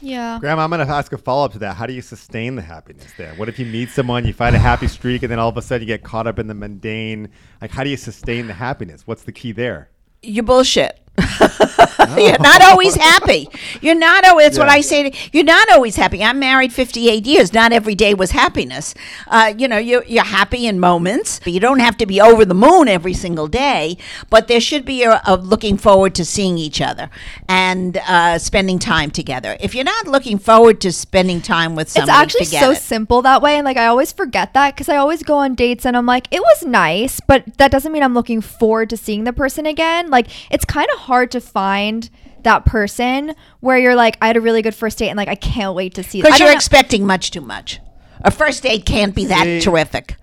Yeah. 0.06 0.38
Grandma, 0.40 0.64
I'm 0.64 0.70
going 0.70 0.86
to 0.86 0.94
ask 0.94 1.12
a 1.12 1.18
follow 1.18 1.46
up 1.46 1.54
to 1.54 1.60
that. 1.60 1.76
How 1.76 1.88
do 1.88 1.94
you 1.94 2.02
sustain 2.02 2.56
the 2.56 2.62
happiness 2.62 3.12
there? 3.18 3.34
What 3.36 3.50
if 3.50 3.58
you 3.58 3.66
meet 3.66 3.90
someone, 3.90 4.26
you 4.26 4.34
find 4.34 4.56
a 4.56 4.60
happy 4.60 4.88
streak, 4.88 5.24
and 5.24 5.32
then 5.32 5.40
all 5.40 5.50
of 5.50 5.58
a 5.58 5.62
sudden 5.62 5.88
you 5.88 5.94
get 5.94 6.04
caught 6.04 6.28
up 6.28 6.38
in 6.38 6.48
the 6.48 6.54
mundane? 6.54 7.30
Like, 7.62 7.72
how 7.72 7.84
do 7.84 7.90
you 7.90 7.98
sustain 7.98 8.48
the 8.48 8.54
happiness? 8.54 9.08
What's 9.08 9.24
the 9.24 9.32
key 9.32 9.52
there? 9.52 9.90
You 10.22 10.44
bullshit. 10.44 11.00
you're 12.18 12.38
not 12.40 12.62
always 12.62 12.96
happy. 12.96 13.48
You're 13.82 13.96
not 13.96 14.26
always. 14.26 14.46
That's 14.46 14.60
what 14.60 14.70
I 14.70 14.82
say. 14.82 15.10
To, 15.10 15.18
you're 15.32 15.44
not 15.44 15.70
always 15.72 15.96
happy. 15.96 16.24
I'm 16.24 16.40
married 16.40 16.74
58 16.74 17.26
years. 17.26 17.54
Not 17.54 17.72
every 17.72 17.96
day 17.96 18.14
was 18.14 18.32
happiness. 18.32 18.94
Uh, 19.28 19.54
you 19.58 19.68
know, 19.68 19.78
you're, 19.78 20.04
you're 20.06 20.24
happy 20.26 20.68
in 20.68 20.80
moments. 20.80 21.40
But 21.44 21.54
You 21.54 21.60
don't 21.60 21.80
have 21.80 21.98
to 21.98 22.06
be 22.06 22.20
over 22.22 22.46
the 22.46 22.54
moon 22.54 22.88
every 22.88 23.14
single 23.14 23.48
day, 23.48 23.98
but 24.30 24.48
there 24.48 24.60
should 24.60 24.86
be 24.86 25.04
a, 25.04 25.22
a 25.26 25.36
looking 25.38 25.78
forward 25.78 26.16
to 26.16 26.26
seeing 26.26 26.58
each 26.58 26.82
other 26.82 27.10
and 27.48 27.98
uh, 28.08 28.38
spending 28.38 28.80
time 28.80 29.12
together. 29.12 29.58
If 29.60 29.74
you're 29.76 29.84
not 29.86 30.08
looking 30.08 30.38
forward 30.38 30.82
to 30.82 30.92
spending 30.92 31.42
time 31.42 31.76
with 31.76 31.90
someone, 31.90 32.10
It's 32.10 32.18
actually 32.18 32.46
so 32.46 32.72
it. 32.72 32.78
simple 32.78 33.22
that 33.24 33.42
way. 33.42 33.56
And 33.56 33.66
like, 33.66 33.78
I 33.78 33.88
always 33.88 34.12
forget 34.12 34.54
that 34.54 34.76
because 34.76 34.90
I 34.90 34.98
always 34.98 35.24
go 35.24 35.36
on 35.38 35.56
dates 35.56 35.86
and 35.86 35.96
I'm 35.96 36.06
like, 36.06 36.28
it 36.32 36.42
was 36.42 36.66
nice, 36.66 37.20
but 37.20 37.58
that 37.58 37.72
doesn't 37.72 37.92
mean 37.92 38.04
I'm 38.04 38.14
looking 38.14 38.42
forward 38.42 38.90
to 38.92 38.98
seeing 38.98 39.24
the 39.24 39.34
person 39.34 39.66
again. 39.66 40.10
Like, 40.10 40.28
it's 40.52 40.66
kind 40.66 40.88
of 40.94 41.00
hard 41.06 41.32
to 41.32 41.40
find 41.42 42.10
that 42.44 42.66
person 42.66 43.34
where 43.60 43.78
you're 43.78 43.96
like, 43.96 44.18
I 44.22 44.28
had 44.28 44.38
a 44.38 44.42
really 44.42 44.62
good 44.62 44.76
first 44.76 44.98
date 45.00 45.10
and 45.10 45.18
like, 45.18 45.28
I 45.28 45.36
can't 45.36 45.74
wait 45.76 45.94
to 45.96 46.04
see 46.04 46.22
because 46.22 46.40
I 46.40 46.44
you're 46.44 46.52
know- 46.52 46.56
expecting 46.56 47.06
much 47.06 47.32
too 47.32 47.42
much. 47.42 47.80
A 48.22 48.32
first 48.32 48.64
date 48.64 48.86
can't 48.86 49.14
be 49.16 49.26
that 49.28 49.44
See- 49.44 49.62
terrific. 49.62 50.16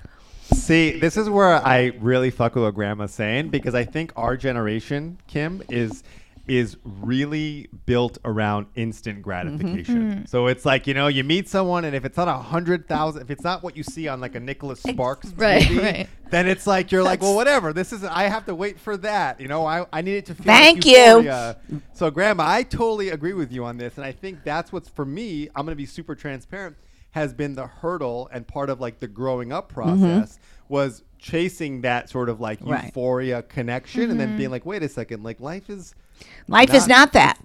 See, 0.52 0.98
this 0.98 1.16
is 1.16 1.30
where 1.30 1.54
I 1.66 1.92
really 2.00 2.30
fuck 2.30 2.54
with 2.54 2.64
what 2.64 2.74
Grandma's 2.74 3.12
saying 3.14 3.48
because 3.48 3.74
I 3.74 3.84
think 3.84 4.12
our 4.16 4.36
generation, 4.36 5.16
Kim, 5.26 5.62
is 5.70 6.02
is 6.52 6.76
really 6.84 7.66
built 7.86 8.18
around 8.26 8.66
instant 8.74 9.16
mm-hmm. 9.16 9.22
gratification. 9.22 10.12
Mm. 10.12 10.28
So 10.28 10.48
it's 10.48 10.66
like 10.66 10.86
you 10.86 10.92
know, 10.92 11.06
you 11.06 11.24
meet 11.24 11.48
someone, 11.48 11.86
and 11.86 11.96
if 11.96 12.04
it's 12.04 12.18
not 12.18 12.28
a 12.28 12.34
hundred 12.34 12.86
thousand, 12.86 13.22
if 13.22 13.30
it's 13.30 13.42
not 13.42 13.62
what 13.62 13.74
you 13.74 13.82
see 13.82 14.06
on 14.06 14.20
like 14.20 14.34
a 14.34 14.40
Nicholas 14.40 14.82
Sparks 14.82 15.32
Right, 15.34 15.66
movie, 15.70 15.82
right. 15.82 16.08
then 16.30 16.46
it's 16.46 16.66
like 16.66 16.92
you're 16.92 17.02
like, 17.02 17.22
well, 17.22 17.34
whatever. 17.34 17.72
This 17.72 17.90
is 17.90 18.04
I 18.04 18.24
have 18.24 18.44
to 18.46 18.54
wait 18.54 18.78
for 18.78 18.98
that. 18.98 19.40
You 19.40 19.48
know, 19.48 19.64
I 19.64 19.86
I 19.94 20.02
need 20.02 20.16
it 20.16 20.26
to 20.26 20.34
feel. 20.34 20.44
Thank 20.44 20.84
like 20.84 21.64
you. 21.64 21.80
So, 21.94 22.10
Grandma, 22.10 22.44
I 22.46 22.64
totally 22.64 23.08
agree 23.08 23.32
with 23.32 23.50
you 23.50 23.64
on 23.64 23.78
this, 23.78 23.96
and 23.96 24.04
I 24.04 24.12
think 24.12 24.44
that's 24.44 24.70
what's 24.72 24.90
for 24.90 25.06
me. 25.06 25.48
I'm 25.56 25.64
going 25.64 25.72
to 25.72 25.76
be 25.76 25.86
super 25.86 26.14
transparent. 26.14 26.76
Has 27.12 27.32
been 27.32 27.54
the 27.54 27.66
hurdle 27.66 28.28
and 28.32 28.46
part 28.46 28.70
of 28.70 28.80
like 28.80 28.98
the 29.00 29.08
growing 29.08 29.52
up 29.52 29.72
mm-hmm. 29.72 29.74
process 29.74 30.38
was 30.68 31.02
chasing 31.18 31.82
that 31.82 32.08
sort 32.08 32.28
of 32.28 32.40
like 32.40 32.58
Right. 32.62 32.84
euphoria 32.84 33.42
connection, 33.42 34.10
and 34.10 34.20
then 34.20 34.28
mm-hmm. 34.28 34.38
being 34.38 34.50
like, 34.50 34.66
wait 34.66 34.82
a 34.82 34.88
second, 34.88 35.22
like 35.22 35.40
life 35.40 35.70
is 35.70 35.94
Life 36.48 36.74
is 36.74 36.88
Not- 36.88 36.96
not 36.98 37.12
that. 37.14 37.38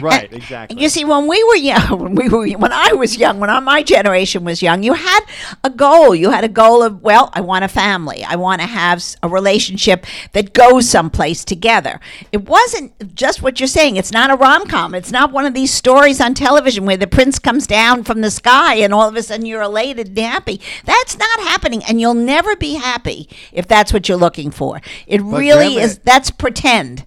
right, 0.00 0.24
And- 0.24 0.34
exactly. 0.42 0.80
You 0.80 0.88
see, 0.88 1.04
when 1.04 1.26
we 1.26 1.42
were 1.44 1.56
young, 1.56 1.98
when 2.02 2.14
we 2.14 2.28
were, 2.28 2.48
when 2.58 2.72
I 2.72 2.92
was 2.94 3.18
young, 3.18 3.38
when 3.40 3.50
I, 3.50 3.60
my 3.60 3.82
generation 3.82 4.42
was 4.42 4.62
young, 4.62 4.82
you 4.82 4.94
had 4.94 5.20
a 5.64 5.68
goal. 5.70 6.14
You 6.14 6.30
had 6.30 6.44
a 6.44 6.48
goal 6.48 6.82
of, 6.82 7.02
well, 7.02 7.28
I 7.34 7.42
want 7.42 7.64
a 7.64 7.68
family. 7.68 8.24
I 8.24 8.36
want 8.36 8.62
to 8.62 8.66
have 8.66 9.02
a 9.22 9.28
relationship 9.28 10.06
that 10.32 10.54
goes 10.54 10.88
someplace 10.88 11.44
together. 11.44 12.00
It 12.32 12.48
wasn't 12.48 13.14
just 13.14 13.42
what 13.42 13.60
you're 13.60 13.66
saying. 13.66 13.96
It's 13.96 14.12
not 14.12 14.30
a 14.30 14.34
rom 14.36 14.66
com. 14.66 14.94
It's 14.94 15.12
not 15.12 15.30
one 15.30 15.44
of 15.44 15.52
these 15.52 15.72
stories 15.74 16.20
on 16.22 16.32
television 16.34 16.86
where 16.86 16.96
the 16.96 17.06
prince 17.06 17.38
comes 17.38 17.66
down 17.66 18.04
from 18.04 18.22
the 18.22 18.30
sky 18.30 18.76
and 18.76 18.94
all 18.94 19.08
of 19.08 19.16
a 19.16 19.22
sudden 19.22 19.44
you're 19.46 19.62
elated 19.62 20.08
and 20.08 20.18
happy. 20.18 20.60
That's 20.86 21.18
not 21.18 21.40
happening, 21.40 21.82
and 21.84 22.00
you'll 22.00 22.14
never 22.14 22.56
be 22.56 22.74
happy 22.74 23.28
if 23.52 23.68
that's 23.68 23.92
what 23.92 24.08
you're 24.08 24.16
looking 24.18 24.50
for. 24.50 24.80
It 25.06 25.20
really 25.20 25.74
Grandma- 25.74 25.80
is. 25.80 25.98
That's 25.98 26.30
pretend. 26.30 27.04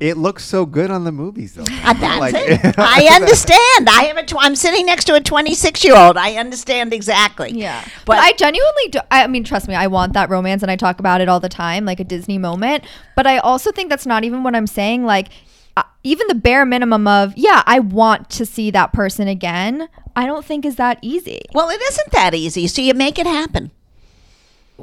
It 0.00 0.16
looks 0.16 0.44
so 0.44 0.64
good 0.66 0.90
on 0.90 1.04
the 1.04 1.12
movies, 1.12 1.54
though. 1.54 1.62
Uh, 1.62 1.92
that's 1.92 2.18
Like- 2.20 2.34
it. 2.34 2.74
I 2.78 3.06
understand. 3.14 3.88
I 3.88 4.04
have 4.04 4.16
a. 4.16 4.24
Tw- 4.24 4.36
I'm 4.38 4.56
sitting 4.56 4.86
next 4.86 5.04
to 5.04 5.14
a 5.14 5.20
26 5.20 5.84
year 5.84 5.94
old. 5.96 6.16
I 6.16 6.36
understand 6.36 6.92
exactly. 6.92 7.50
Yeah. 7.52 7.82
But, 8.06 8.16
but, 8.16 8.18
I 8.18 8.32
genuinely 8.32 8.88
do. 8.90 9.00
I 9.10 9.26
mean, 9.26 9.44
trust 9.44 9.68
me, 9.68 9.74
I 9.74 9.86
want 9.86 10.14
that 10.14 10.30
romance 10.30 10.62
and 10.62 10.70
I 10.70 10.76
talk 10.76 10.98
about 11.00 11.20
it 11.20 11.28
all 11.28 11.38
the 11.40 11.48
time, 11.50 11.84
like 11.84 12.00
a 12.00 12.04
Disney 12.04 12.38
moment. 12.38 12.84
But 13.14 13.26
I 13.26 13.38
also 13.38 13.70
think 13.72 13.90
that's 13.90 14.06
not 14.06 14.24
even 14.24 14.42
what 14.42 14.56
I'm 14.56 14.66
saying. 14.66 15.04
Like, 15.04 15.28
uh, 15.76 15.82
even 16.02 16.26
the 16.28 16.34
bare 16.34 16.64
minimum 16.66 17.06
of, 17.06 17.32
yeah, 17.36 17.62
I 17.66 17.78
want 17.80 18.30
to 18.30 18.46
see 18.46 18.70
that 18.72 18.92
person 18.92 19.28
again, 19.28 19.88
I 20.16 20.26
don't 20.26 20.44
think 20.44 20.64
is 20.64 20.76
that 20.76 20.98
easy. 21.02 21.42
well, 21.54 21.68
it 21.68 21.80
isn't 21.80 22.10
that 22.12 22.34
easy. 22.34 22.66
So 22.66 22.82
you 22.82 22.94
make 22.94 23.18
it 23.18 23.26
happen. 23.26 23.70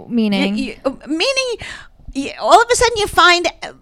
Meaning, 0.07 0.57
You- 0.57 0.75
you- 0.85 0.99
meaning, 1.07 1.27
you- 1.53 1.57
all 2.39 2.61
of 2.61 2.67
a 2.71 2.75
sudden 2.75 2.97
you 2.97 3.07
find 3.07 3.47
uh, 3.63 3.73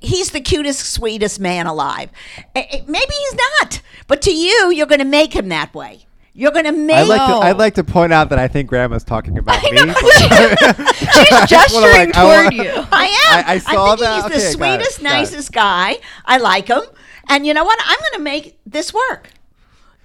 he's 0.00 0.30
the 0.30 0.40
cutest, 0.40 0.80
sweetest 0.92 1.40
man 1.40 1.66
alive. 1.66 2.10
Maybe 2.54 3.14
he's 3.14 3.34
not, 3.60 3.80
but 4.06 4.22
to 4.22 4.32
you, 4.34 4.70
you're 4.72 4.86
going 4.86 5.00
to 5.00 5.04
make 5.04 5.32
him 5.34 5.48
that 5.48 5.74
way. 5.74 6.06
You're 6.32 6.52
going 6.52 6.64
to 6.66 6.72
make. 6.72 6.96
I'd 6.96 7.08
like 7.08 7.26
to 7.26 7.34
I'd 7.46 7.56
like 7.58 7.74
to 7.74 7.84
point 7.84 8.12
out 8.12 8.28
that 8.30 8.38
I 8.38 8.46
think 8.48 8.68
Grandma's 8.68 9.02
talking 9.04 9.36
about 9.36 9.62
me. 9.64 9.72
know. 9.72 9.92
she's 10.94 11.48
gesturing 11.48 12.12
like, 12.12 12.16
I 12.16 12.42
toward 12.42 12.54
you. 12.54 12.70
I 12.92 13.06
am. 13.06 13.44
I- 13.44 13.52
I 13.54 13.58
saw 13.58 13.96
think 13.96 14.00
that. 14.00 14.14
he's 14.14 14.24
the 14.24 14.28
Okay, 14.36 14.46
it, 14.46 14.52
sweetest, 14.52 14.98
it. 15.00 15.02
nicest 15.02 15.52
guy. 15.52 15.96
I 16.24 16.38
like 16.38 16.68
him, 16.68 16.82
and 17.28 17.46
you 17.46 17.52
know 17.52 17.64
what? 17.64 17.78
I'm 17.84 17.98
going 17.98 18.12
to 18.14 18.22
make 18.22 18.58
this 18.64 18.94
work. 18.94 19.30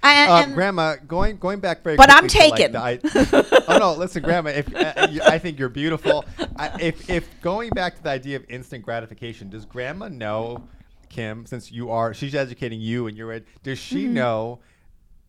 I, 0.06 0.42
Uh, 0.42 0.46
grandma, 0.54 0.96
going 1.06 1.36
going 1.38 1.60
back 1.60 1.82
very. 1.82 1.96
Quickly. 1.96 2.12
But 2.14 2.22
I'm 2.22 2.28
taken. 2.28 2.72
Like, 2.72 3.02
the, 3.02 3.64
I, 3.68 3.74
oh 3.74 3.78
no, 3.78 3.94
listen, 3.94 4.22
Grandma. 4.22 4.50
If 4.50 4.74
uh, 4.74 5.08
you, 5.10 5.20
I 5.22 5.38
think 5.38 5.58
you're 5.58 5.68
beautiful, 5.68 6.24
I, 6.56 6.70
if 6.80 7.08
if 7.10 7.28
going 7.40 7.70
back 7.70 7.96
to 7.96 8.02
the 8.02 8.10
idea 8.10 8.36
of 8.36 8.44
instant 8.48 8.84
gratification, 8.84 9.50
does 9.50 9.64
Grandma 9.64 10.08
know, 10.08 10.66
Kim, 11.08 11.46
since 11.46 11.70
you 11.72 11.90
are 11.90 12.14
she's 12.14 12.34
educating 12.34 12.80
you 12.80 13.06
and 13.06 13.16
you're 13.16 13.32
ed- 13.32 13.44
does 13.62 13.78
she 13.78 14.04
Mm-hmm. 14.04 14.14
know 14.14 14.58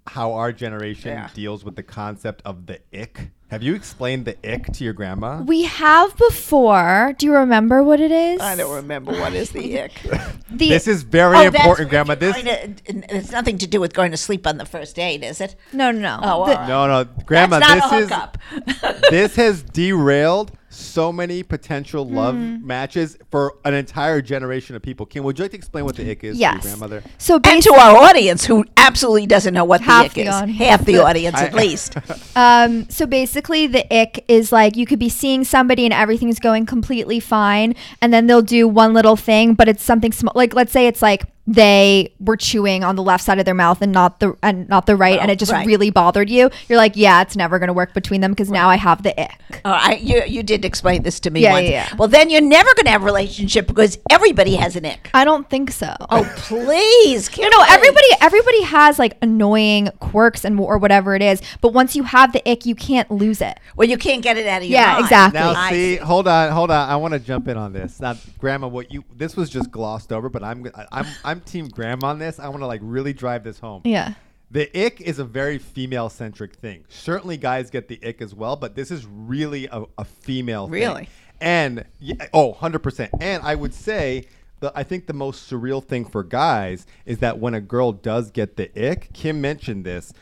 how 0.07 0.33
our 0.33 0.51
generation 0.53 1.09
Yeah. 1.11 1.29
deals 1.33 1.65
with 1.65 1.75
the 1.75 1.83
concept 1.83 2.41
of 2.45 2.65
the 2.65 2.79
ick? 2.93 3.31
Have 3.49 3.63
you 3.63 3.75
explained 3.75 4.25
the 4.25 4.35
ick 4.45 4.73
to 4.73 4.83
your 4.83 4.91
grandma? 4.91 5.41
We 5.41 5.63
have 5.63 6.17
before. 6.17 7.15
Do 7.17 7.25
you 7.25 7.33
remember 7.33 7.81
what 7.81 8.01
it 8.01 8.11
is? 8.11 8.41
I 8.41 8.57
don't 8.57 8.75
remember 8.75 9.13
what 9.13 9.33
is 9.33 9.51
the 9.51 9.79
ick. 9.81 9.93
The, 10.49 10.69
this 10.69 10.87
is 10.87 11.03
very 11.03 11.35
Oh, 11.37 11.41
important, 11.41 11.89
Grandma. 11.89 12.15
This 12.15 12.33
to- 12.41 12.73
it's 12.85 13.31
nothing 13.31 13.57
to 13.57 13.67
do 13.67 13.81
with 13.81 13.93
going 13.93 14.11
to 14.11 14.17
sleep 14.17 14.47
on 14.47 14.57
the 14.57 14.65
first 14.65 14.95
date, 14.95 15.21
is 15.21 15.41
it? 15.41 15.55
no, 15.73 15.91
no, 15.91 15.99
no. 15.99 16.19
Oh, 16.23 16.45
The- 16.45 16.53
right. 16.55 16.67
no, 16.69 16.87
no, 16.87 17.03
Grandma. 17.25 17.59
That's 17.59 17.91
not 17.91 18.37
this 18.55 18.81
a 18.81 18.89
is 18.95 19.01
this 19.11 19.35
has 19.35 19.63
derailed 19.63 20.53
so 20.69 21.11
many 21.11 21.43
potential 21.43 22.07
love 22.07 22.35
Mm-hmm. 22.35 22.65
matches 22.65 23.17
for 23.29 23.55
an 23.65 23.73
entire 23.73 24.21
generation 24.21 24.75
of 24.77 24.81
people. 24.81 25.05
Kim, 25.05 25.23
would 25.25 25.37
you 25.37 25.43
like 25.43 25.51
to 25.51 25.57
explain 25.57 25.83
what 25.85 25.95
the 25.97 26.09
ick 26.09 26.23
is 26.23 26.35
to 26.35 26.39
Yes. 26.39 26.53
your 26.53 26.61
grandmother? 26.61 27.03
So 27.17 27.39
and 27.43 27.61
to 27.63 27.73
our 27.73 27.97
audience 27.97 28.45
who 28.45 28.63
absolutely 28.77 29.27
doesn't 29.27 29.53
know 29.53 29.65
what 29.65 29.81
the 29.81 29.91
ick 29.91 30.13
the 30.13 30.21
is. 30.21 30.29
audience. 30.29 30.57
Half 30.59 30.85
the 30.85 30.97
audience, 31.07 31.35
I- 31.37 31.45
at 31.47 31.53
least. 31.53 31.97
Um, 32.37 32.89
so 32.89 33.05
basically, 33.05 33.36
the 33.67 33.85
ick 33.91 34.23
is 34.27 34.51
like 34.51 34.75
you 34.75 34.85
could 34.85 34.99
be 34.99 35.09
seeing 35.09 35.43
somebody 35.43 35.85
and 35.85 35.93
everything's 35.93 36.39
going 36.39 36.65
completely 36.65 37.19
fine, 37.19 37.75
and 38.01 38.13
then 38.13 38.27
they'll 38.27 38.41
do 38.41 38.67
one 38.67 38.93
little 38.93 39.15
thing, 39.15 39.53
but 39.53 39.67
it's 39.67 39.83
something 39.83 40.11
small. 40.11 40.33
Like 40.35 40.53
let's 40.53 40.71
say 40.71 40.87
it's 40.87 41.01
like 41.01 41.23
they 41.47 42.13
were 42.19 42.35
chewing 42.37 42.83
on 42.83 42.95
the 42.97 43.03
left 43.03 43.23
side 43.23 43.39
of 43.39 43.45
their 43.45 43.53
mouth 43.55 43.81
and 43.81 43.91
not 43.93 44.19
the 44.19 44.35
and 44.43 44.67
not 44.67 44.85
the 44.85 44.95
right, 44.95 45.19
and 45.19 45.31
it 45.31 45.39
just 45.39 45.51
right. 45.51 45.65
really 45.65 45.89
bothered 45.89 46.29
you. 46.29 46.49
You're 46.67 46.77
like, 46.77 46.95
yeah, 46.95 47.21
it's 47.21 47.35
never 47.35 47.57
gonna 47.57 47.73
work 47.73 47.93
between 47.93 48.21
them 48.21 48.31
because 48.31 48.51
now 48.51 48.69
I 48.69 48.75
have 48.75 49.01
the 49.03 49.19
ick. 49.19 49.61
Oh, 49.63 49.71
I, 49.71 49.93
you, 49.95 50.21
you 50.25 50.43
did 50.43 50.65
explain 50.65 51.03
this 51.03 51.19
to 51.21 51.29
me 51.31 51.41
Yeah, 51.41 51.53
once. 51.53 51.63
yeah, 51.65 51.87
yeah. 51.89 51.95
Well, 51.95 52.07
then 52.09 52.29
you're 52.29 52.41
never 52.41 52.69
going 52.75 52.85
to 52.85 52.91
have 52.91 53.01
a 53.01 53.05
relationship 53.05 53.65
because 53.67 53.97
everybody 54.09 54.55
has 54.55 54.75
an 54.75 54.85
ick. 54.85 55.09
I 55.13 55.23
don't 55.23 55.49
think 55.49 55.71
so. 55.71 55.95
Oh, 56.09 56.29
please. 56.37 57.29
No, 57.37 57.47
no, 57.49 57.63
everybody 57.69 58.05
everybody 58.19 58.61
has 58.63 58.99
like 58.99 59.15
annoying 59.21 59.89
quirks 59.99 60.43
and 60.43 60.59
or 60.59 60.77
whatever 60.77 61.15
it 61.15 61.21
is, 61.21 61.41
but 61.61 61.71
once 61.73 61.95
you 61.95 62.03
have 62.03 62.33
the 62.33 62.47
ick, 62.49 62.65
you 62.65 62.75
can't 62.75 63.09
lose 63.09 63.41
it. 63.41 63.57
Well, 63.75 63.87
you 63.87 63.97
can't 63.97 64.21
get 64.21 64.37
it 64.37 64.47
out 64.47 64.61
of 64.63 64.67
your 64.67 64.79
Yeah, 64.79 64.93
mind. 64.93 65.03
exactly. 65.05 65.39
Now, 65.39 65.51
I 65.55 65.69
see, 65.71 65.95
hold 65.97 66.27
on, 66.27 66.51
hold 66.51 66.71
on. 66.71 66.89
I 66.89 66.95
want 66.97 67.13
to 67.13 67.19
jump 67.19 67.47
in 67.47 67.55
on 67.55 67.71
this. 67.73 67.99
Now, 68.01 68.15
Grandma, 68.39 68.67
what 68.67 68.91
you 68.91 69.03
this 69.15 69.35
was 69.37 69.49
just 69.49 69.71
glossed 69.71 70.11
over, 70.11 70.27
but 70.29 70.43
I'm 70.43 70.67
I- 70.75 70.85
I'm 70.91 71.05
I'm 71.23 71.36
Team 71.45 71.67
Grandma 71.67 72.07
on 72.07 72.19
this. 72.19 72.39
I 72.39 72.47
want 72.49 72.61
to 72.61 72.67
like 72.67 72.81
really 72.83 73.13
drive 73.13 73.43
this 73.43 73.59
home. 73.59 73.81
Yeah. 73.85 74.13
The 74.49 74.69
ick 74.85 75.01
is 75.01 75.19
a 75.19 75.25
very 75.25 75.57
female 75.57 76.09
centric 76.09 76.55
thing. 76.55 76.85
Certainly, 76.87 77.37
guys 77.37 77.69
get 77.69 77.89
the 77.89 77.99
ick 78.05 78.21
as 78.21 78.33
well, 78.33 78.55
but 78.55 78.75
this 78.75 78.91
is 78.91 79.05
really 79.05 79.67
a, 79.67 79.83
a 79.97 80.05
female 80.05 80.65
thing. 80.67 80.73
Really? 80.73 81.05
thing. 81.05 81.13
And 81.41 81.85
yeah, 81.99 82.27
oh, 82.33 82.53
100%. 82.53 83.09
And 83.19 83.43
I 83.43 83.55
would 83.55 83.73
say 83.73 84.25
the 84.59 84.71
I 84.75 84.83
think 84.83 85.05
the 85.05 85.13
most 85.13 85.49
surreal 85.51 85.83
thing 85.83 86.05
for 86.05 86.23
guys 86.23 86.85
is 87.05 87.19
that 87.19 87.39
when 87.39 87.53
a 87.53 87.61
girl 87.61 87.91
does 87.91 88.31
get 88.31 88.55
the 88.55 88.71
ick, 88.89 89.11
Kim 89.13 89.41
mentioned 89.41 89.85
this, 89.85 90.13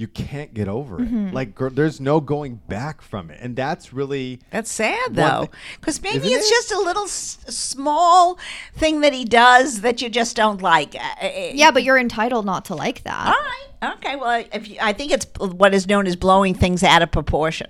you 0.00 0.08
can't 0.08 0.54
get 0.54 0.66
over 0.66 1.02
it. 1.02 1.34
Like 1.34 1.54
gir- 1.54 1.68
there's 1.70 2.00
no 2.00 2.20
going 2.20 2.56
back 2.68 3.02
from 3.02 3.30
it. 3.30 3.38
And 3.42 3.54
that's 3.54 3.92
really 3.92 4.40
That's 4.50 4.72
sad 4.72 5.14
though, 5.14 5.40
thing- 5.42 5.50
because 5.78 6.00
maybe 6.02 6.28
it's 6.32 6.46
it? 6.46 6.50
just 6.50 6.72
a 6.72 6.78
little 6.78 7.04
s- 7.04 7.38
small 7.48 8.38
thing 8.74 9.02
that 9.02 9.12
he 9.12 9.24
does 9.26 9.82
that 9.82 10.00
you 10.00 10.08
just 10.08 10.36
don't 10.36 10.62
like. 10.62 10.94
Uh, 10.94 10.98
uh, 11.26 11.28
Yeah, 11.52 11.70
but 11.70 11.82
you're 11.82 11.98
entitled 11.98 12.46
not 12.46 12.64
to 12.66 12.74
like 12.74 13.02
that. 13.04 13.26
All 13.26 13.32
right. 13.32 13.94
Okay. 13.98 14.16
Well, 14.16 14.44
if 14.54 14.68
you, 14.68 14.76
I 14.80 14.92
think 14.94 15.12
it's 15.12 15.26
what 15.38 15.74
is 15.74 15.86
known 15.86 16.06
as 16.06 16.16
blowing 16.16 16.54
things 16.54 16.82
out 16.82 17.02
of 17.02 17.10
proportion. 17.10 17.68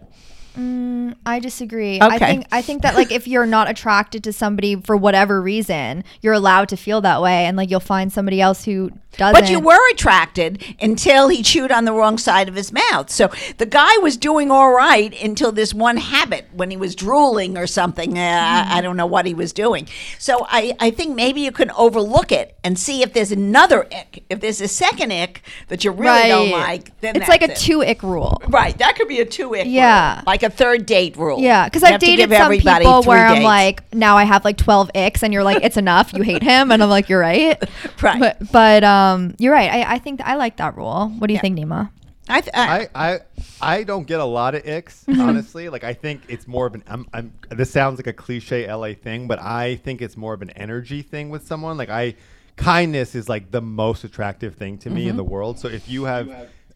Mm, 0.57 1.15
I 1.25 1.39
disagree. 1.41 1.99
I 2.01 2.19
think 2.19 2.47
I 2.53 2.63
think 2.63 2.83
that 2.83 2.95
like 2.95 3.13
if 3.13 3.29
you're 3.29 3.47
not 3.47 3.69
attracted 3.71 4.25
to 4.25 4.33
somebody 4.33 4.77
for 4.77 4.97
whatever 4.97 5.41
reason, 5.41 6.05
you're 6.23 6.35
allowed 6.35 6.69
to 6.71 6.77
feel 6.77 7.01
that 7.03 7.23
way, 7.23 7.47
and 7.47 7.57
like 7.57 7.71
you'll 7.71 7.81
find 7.81 8.13
somebody 8.13 8.41
else 8.41 8.65
who 8.65 8.91
doesn't. 9.17 9.41
But 9.41 9.51
you 9.51 9.59
were 9.61 9.91
attracted 9.93 10.63
until 10.81 11.29
he 11.29 11.43
chewed 11.43 11.73
on 11.73 11.85
the 11.85 11.93
wrong 11.93 12.17
side 12.19 12.49
of 12.49 12.55
his 12.55 12.73
mouth. 12.73 13.11
So 13.11 13.31
the 13.59 13.67
guy 13.67 13.97
was 13.99 14.17
doing 14.17 14.51
all 14.51 14.73
right 14.73 15.21
until 15.23 15.51
this 15.53 15.75
one 15.75 15.97
habit 15.97 16.47
when 16.53 16.71
he 16.71 16.77
was 16.77 16.95
drooling 16.95 17.57
or 17.59 17.67
something. 17.67 18.17
Uh, 18.19 18.21
I- 18.21 18.79
I 18.79 18.81
don't 18.83 18.97
know 18.97 19.07
what 19.07 19.27
he 19.27 19.35
was 19.35 19.53
doing. 19.53 19.89
So 20.19 20.47
I, 20.49 20.75
I 20.81 20.91
think 20.91 21.15
maybe 21.17 21.41
you 21.41 21.51
can 21.53 21.71
overlook 21.73 22.31
it 22.33 22.57
and 22.63 22.79
see 22.79 23.03
if 23.03 23.13
there's 23.13 23.33
another 23.33 23.85
ick. 23.93 24.23
If 24.31 24.41
there's 24.41 24.61
a 24.61 24.69
second 24.69 25.13
ick 25.13 25.43
that 25.69 25.85
you 25.85 25.91
really 25.91 26.29
don't 26.29 26.51
like, 26.51 26.99
then 27.01 27.17
it's 27.17 27.29
like 27.29 27.43
a 27.43 27.51
it. 27.51 27.57
two 27.57 27.83
ick 27.83 28.03
rule. 28.03 28.41
Right, 28.49 28.77
that 28.79 28.97
could 28.97 29.09
be 29.09 29.21
a 29.21 29.27
two 29.27 29.55
ick. 29.57 29.67
Yeah. 29.67 30.15
rule, 30.17 30.23
like 30.27 30.43
a 30.45 30.50
third 30.51 30.87
date 30.87 31.17
rule. 31.17 31.41
Yeah, 31.41 31.65
because 31.67 31.83
I've 31.83 32.01
dated 32.01 32.31
some 32.31 32.43
everybody 32.43 32.85
people 32.85 33.03
three 33.03 33.09
where 33.09 33.27
I'm 33.27 33.43
like, 33.43 33.93
now 33.95 34.17
I 34.17 34.25
have 34.25 34.45
like 34.45 34.57
12 34.57 34.91
icks, 34.95 35.23
and 35.23 35.33
you're 35.33 35.45
like, 35.45 35.63
it's 35.65 35.77
enough. 35.77 36.13
You 36.13 36.23
hate 36.23 36.43
him, 36.43 36.71
and 36.71 36.83
I'm 36.83 36.89
like, 36.91 37.09
you're 37.09 37.21
right. 37.21 37.63
Right. 38.03 38.19
But, 38.21 38.53
but 38.53 38.85
um, 38.85 39.35
you're 39.39 39.53
right. 39.53 39.71
I, 39.71 39.95
I 39.95 39.99
think 39.99 40.21
I 40.23 40.37
like 40.37 40.57
that 40.57 40.77
rule. 40.77 41.09
What 41.19 41.27
do 41.29 41.35
you 41.35 41.41
think, 41.41 41.59
Nema? 41.59 41.91
I, 42.29 42.41
th- 42.41 42.55
I, 42.55 42.89
I, 42.95 43.13
I 43.15 43.21
I 43.61 43.83
don't 43.83 44.07
get 44.07 44.21
a 44.21 44.25
lot 44.25 44.55
of 44.55 44.63
icks, 44.67 45.05
Mm-hmm. 45.09 45.21
honestly. 45.21 45.69
Like 45.69 45.83
I 45.85 45.93
think 45.95 46.23
it's 46.29 46.47
more 46.47 46.67
of 46.67 46.75
an 46.75 46.85
I'm, 46.87 47.07
I'm 47.13 47.33
this 47.51 47.71
sounds 47.71 47.99
like 47.99 48.07
a 48.07 48.13
cliche 48.13 48.73
LA 48.73 48.95
thing, 48.95 49.27
but 49.27 49.41
I 49.43 49.77
think 49.77 50.01
it's 50.01 50.17
more 50.17 50.33
of 50.33 50.41
an 50.43 50.51
energy 50.51 51.03
thing 51.03 51.29
with 51.31 51.47
someone. 51.47 51.77
Like 51.77 51.91
I 51.91 52.15
kindness 52.57 53.15
is 53.15 53.29
like 53.29 53.51
the 53.51 53.61
most 53.61 54.05
attractive 54.05 54.55
thing 54.55 54.79
to 54.79 54.91
me 54.91 55.03
in 55.03 55.09
Mm-hmm. 55.09 55.17
the 55.17 55.25
world. 55.25 55.59
So 55.59 55.69
if 55.69 55.89
you 55.89 56.05
have 56.05 56.29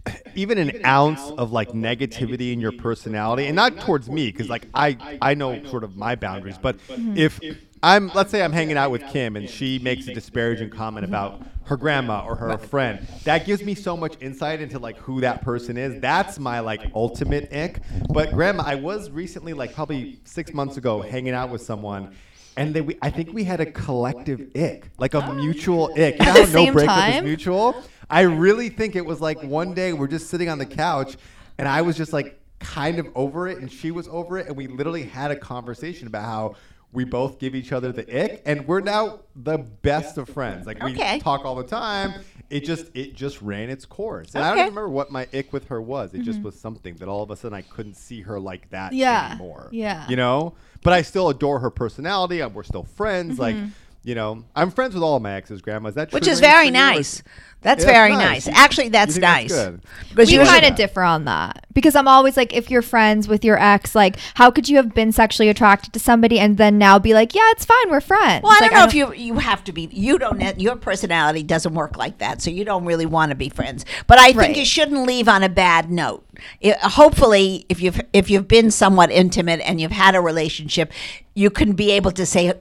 even 0.35 0.59
an 0.59 0.85
ounce 0.85 1.31
of 1.39 1.53
like 1.53 1.71
negativity 1.71 2.53
in 2.53 2.61
your 2.61 2.73
personality 2.73 3.47
and 3.47 3.57
not 3.57 3.81
towards 3.81 4.09
me 4.11 4.31
because 4.31 4.49
like 4.49 4.67
I 4.75 5.19
I 5.23 5.35
know 5.35 5.65
sort 5.67 5.85
of 5.85 5.97
my 5.97 6.15
boundaries, 6.15 6.59
but 6.59 6.77
Mm-hmm. 6.89 7.17
if 7.17 7.41
I'm 7.83 8.11
let's 8.15 8.31
say 8.31 8.43
I'm 8.43 8.53
hanging 8.53 8.77
out 8.77 8.91
with 8.91 9.07
Kim 9.09 9.37
and 9.37 9.49
she 9.49 9.79
makes 9.79 10.07
a 10.09 10.15
disparaging 10.15 10.71
comment 10.71 11.05
about 11.05 11.43
her 11.65 11.77
grandma 11.77 12.25
or 12.27 12.37
her 12.37 12.59
friend. 12.59 13.07
That 13.25 13.47
gives 13.47 13.63
me 13.63 13.75
so 13.75 13.97
much 13.97 14.17
insight 14.21 14.61
into 14.61 14.79
like 14.79 14.97
who 14.99 15.21
that 15.23 15.43
person 15.43 15.77
is. 15.77 16.01
That's 16.01 16.39
my 16.39 16.61
like 16.61 16.81
ultimate 16.95 17.53
ick. 17.53 17.81
But 18.11 18.33
grandma, 18.33 18.65
I 18.67 18.75
was 18.77 19.11
recently 19.11 19.53
like 19.55 19.75
probably 19.75 20.19
six 20.25 20.53
months 20.53 20.77
ago 20.77 21.01
hanging 21.03 21.35
out 21.35 21.51
with 21.51 21.63
someone. 21.63 22.15
And 22.57 22.73
they, 22.73 22.83
we, 22.83 22.97
I 23.03 23.11
think 23.11 23.33
we 23.33 23.43
had 23.45 23.61
a 23.61 23.67
collective 23.67 24.47
ick, 24.55 24.89
like 24.99 25.15
a 25.15 25.35
mutual 25.35 25.91
ick. 25.97 26.19
You 26.21 26.25
know 26.27 26.31
At 26.33 26.35
the 26.35 26.47
how 26.47 26.65
no 26.65 26.73
breakup 26.73 27.09
is 27.17 27.23
mutual? 27.23 27.83
I 28.11 28.23
really 28.23 28.69
think 28.69 28.97
it 28.97 29.05
was 29.05 29.21
like 29.21 29.43
one 29.43 29.75
day 29.75 29.93
we're 29.93 30.07
just 30.09 30.29
sitting 30.29 30.49
on 30.49 30.59
the 30.59 30.67
couch, 30.67 31.17
and 31.59 31.67
I 31.69 31.83
was 31.83 31.97
just 31.97 32.13
like 32.13 32.41
kind 32.61 32.99
of 32.99 33.09
over 33.15 33.49
it, 33.49 33.59
and 33.59 33.71
she 33.71 33.91
was 33.91 34.09
over 34.09 34.39
it, 34.39 34.47
and 34.49 34.57
we 34.57 34.67
literally 34.67 35.05
had 35.05 35.31
a 35.31 35.37
conversation 35.37 36.07
about 36.07 36.25
how 36.25 36.55
we 36.93 37.05
both 37.05 37.39
give 37.41 37.55
each 37.57 37.73
other 37.73 37.91
the 37.93 38.03
ick, 38.25 38.43
and 38.47 38.67
we're 38.69 38.81
now 38.81 39.21
the 39.35 39.59
best 39.59 40.17
of 40.17 40.29
friends. 40.29 40.67
Like 40.67 40.83
we 40.83 40.93
Okay. 40.93 41.19
talk 41.19 41.45
all 41.45 41.57
the 41.57 41.65
time. 41.65 42.15
It 42.51 42.61
just 42.61 42.87
it 42.95 43.15
just 43.15 43.43
ran 43.43 43.69
its 43.71 43.85
course, 43.85 44.35
and 44.35 44.45
I 44.45 44.49
don't 44.51 44.59
Okay. 44.59 44.69
remember 44.69 44.89
what 44.89 45.11
my 45.11 45.27
ick 45.35 45.53
with 45.53 45.69
her 45.69 45.81
was. 45.83 46.15
It 46.15 46.23
just 46.23 46.41
was 46.43 46.55
something 46.59 46.95
that 46.97 47.09
all 47.09 47.23
of 47.23 47.31
a 47.31 47.37
sudden 47.37 47.57
I 47.57 47.63
couldn't 47.63 47.95
see 47.97 48.21
her 48.21 48.39
like 48.39 48.71
that 48.71 48.93
Mm-hmm. 48.93 48.99
Yeah. 49.01 49.29
anymore. 49.31 49.69
Yeah. 49.73 50.07
you 50.09 50.17
know. 50.17 50.55
But 50.83 50.93
I 50.93 51.03
still 51.03 51.31
adore 51.31 51.59
her 51.61 51.71
personality. 51.71 52.41
and 52.41 52.55
We're 52.55 52.63
still 52.63 52.85
friends. 52.85 53.39
Like. 53.39 53.57
You 54.05 54.15
know, 54.15 54.45
I'm 54.55 54.71
friends 54.71 54.93
with 54.95 55.03
all 55.03 55.17
of 55.17 55.23
my 55.23 55.33
exes, 55.33 55.63
grandma. 55.63 55.89
Is 55.89 55.95
that 55.95 56.13
which 56.13 56.29
is 56.29 56.39
very 56.39 56.69
for 56.69 56.75
you, 56.75 56.81
or- 56.81 56.95
nice. 56.95 57.23
That's 57.63 57.83
Yeah, 57.83 57.93
very 57.93 58.13
nice. 58.13 58.47
nice. 58.47 58.55
Actually, 58.55 58.91
that's 58.91 59.15
think 59.15 59.23
nice. 59.23 59.51
good? 59.51 59.81
Because 60.11 60.29
we 60.31 60.35
you 60.35 60.45
kind 60.45 60.67
of 60.67 60.75
differ 60.75 61.01
on 61.01 61.25
that 61.25 61.65
because 61.73 61.97
I'm 61.97 62.07
always 62.07 62.37
like, 62.37 62.53
if 62.53 62.71
you're 62.71 62.83
friends 62.83 63.27
with 63.27 63.43
your 63.43 63.59
ex, 63.59 63.95
like, 63.95 64.17
how 64.35 64.51
could 64.51 64.69
you 64.69 64.77
have 64.77 64.93
been 64.93 65.13
sexually 65.13 65.49
attracted 65.49 65.95
to 65.95 65.99
somebody 65.99 66.39
and 66.39 66.59
then 66.59 66.77
now 66.77 66.99
be 66.99 67.15
like, 67.15 67.35
yeah, 67.35 67.41
it's 67.53 67.65
fine, 67.65 67.91
we're 67.91 68.03
friends? 68.03 68.43
Well, 68.43 68.53
I 68.53 68.57
Like, 68.61 68.71
don't 68.71 68.81
know 68.81 68.85
if 68.85 68.95
you 68.95 69.15
you 69.15 69.39
have 69.39 69.65
to 69.65 69.73
be. 69.73 69.89
You 69.91 70.19
don't. 70.19 70.61
Your 70.61 70.77
personality 70.77 71.43
doesn't 71.43 71.73
work 71.73 71.97
like 71.97 72.19
that, 72.19 72.43
so 72.43 72.51
you 72.51 72.67
don't 72.67 72.85
really 72.85 73.07
want 73.07 73.31
to 73.31 73.35
be 73.35 73.49
friends. 73.49 73.87
But 74.07 74.19
I 74.19 74.27
think 74.27 74.37
Right. 74.37 74.57
you 74.59 74.67
shouldn't 74.67 75.07
leave 75.07 75.27
on 75.27 75.43
a 75.43 75.49
bad 75.49 75.91
note. 75.91 76.27
It- 76.61 76.77
hopefully, 76.81 77.65
if 77.71 77.81
you've 77.81 77.99
if 78.13 78.29
you've 78.29 78.47
been 78.47 78.71
somewhat 78.71 79.11
intimate 79.11 79.61
and 79.65 79.81
you've 79.81 79.91
had 79.93 80.15
a 80.15 80.21
relationship, 80.21 80.93
you 81.35 81.49
can 81.49 81.73
be 81.73 81.93
able 81.93 82.11
to 82.13 82.27
say, 82.27 82.53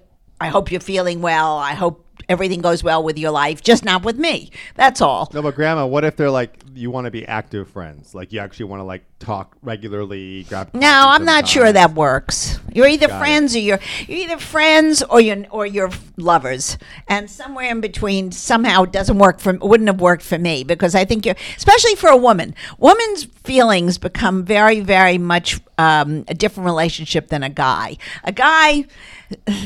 "I 0.44 0.48
hope 0.50 0.72
you're 0.72 0.82
feeling 0.82 1.22
well. 1.22 1.58
I 1.58 1.74
hope." 1.74 2.00
Everything 2.30 2.62
goes 2.62 2.84
well 2.84 3.04
with 3.04 3.18
your 3.18 3.32
life, 3.32 3.62
just 3.62 3.84
not 3.84 4.04
with 4.04 4.18
me. 4.18 4.50
That's 4.76 5.02
all. 5.02 5.30
No, 5.34 5.42
but 5.42 5.56
grandma, 5.56 5.86
what 5.86 6.06
if 6.06 6.16
they're 6.16 6.30
like 6.30 6.54
you 6.74 6.90
want 6.90 7.06
to 7.06 7.12
be 7.12 7.26
active 7.28 7.68
friends? 7.70 8.16
Like 8.16 8.32
you 8.32 8.40
actually 8.40 8.66
want 8.66 8.80
to 8.80 8.86
like 8.86 9.04
talk 9.20 9.58
regularly, 9.62 10.44
grab. 10.44 10.70
No, 10.74 10.88
I'm 11.10 11.26
not 11.26 11.48
sure 11.48 11.72
that 11.72 11.94
works. 11.96 12.60
You're 12.74 12.88
either 12.88 13.08
Got 13.08 13.16
it. 13.16 13.20
friends 13.20 13.56
or 13.56 13.60
you're 13.60 13.80
you're 14.08 14.20
either 14.20 14.38
friends 14.38 15.04
or 15.04 15.20
you're 15.20 15.44
or 15.50 15.66
you're 15.66 15.90
lovers, 16.16 16.78
and 17.10 17.30
somewhere 17.30 17.70
in 17.70 17.82
between 17.82 18.32
somehow 18.32 18.84
it 18.84 18.94
doesn't 18.94 19.18
work 19.18 19.40
for 19.40 19.54
wouldn't 19.54 19.90
have 19.90 20.00
worked 20.00 20.24
for 20.24 20.38
me 20.38 20.64
because 20.64 20.96
I 20.96 21.04
think 21.04 21.26
you're 21.26 21.36
especially 21.58 21.96
for 21.96 22.10
a 22.10 22.18
woman. 22.18 22.56
Woman's 22.78 23.26
feelings 23.44 23.98
become 23.98 24.46
very 24.46 24.80
very 24.80 25.18
much 25.18 25.60
um, 25.78 26.24
a 26.30 26.34
different 26.34 26.66
relationship 26.66 27.28
than 27.28 27.44
a 27.44 27.50
guy. 27.50 27.98
A 28.24 28.32
guy. 28.32 28.86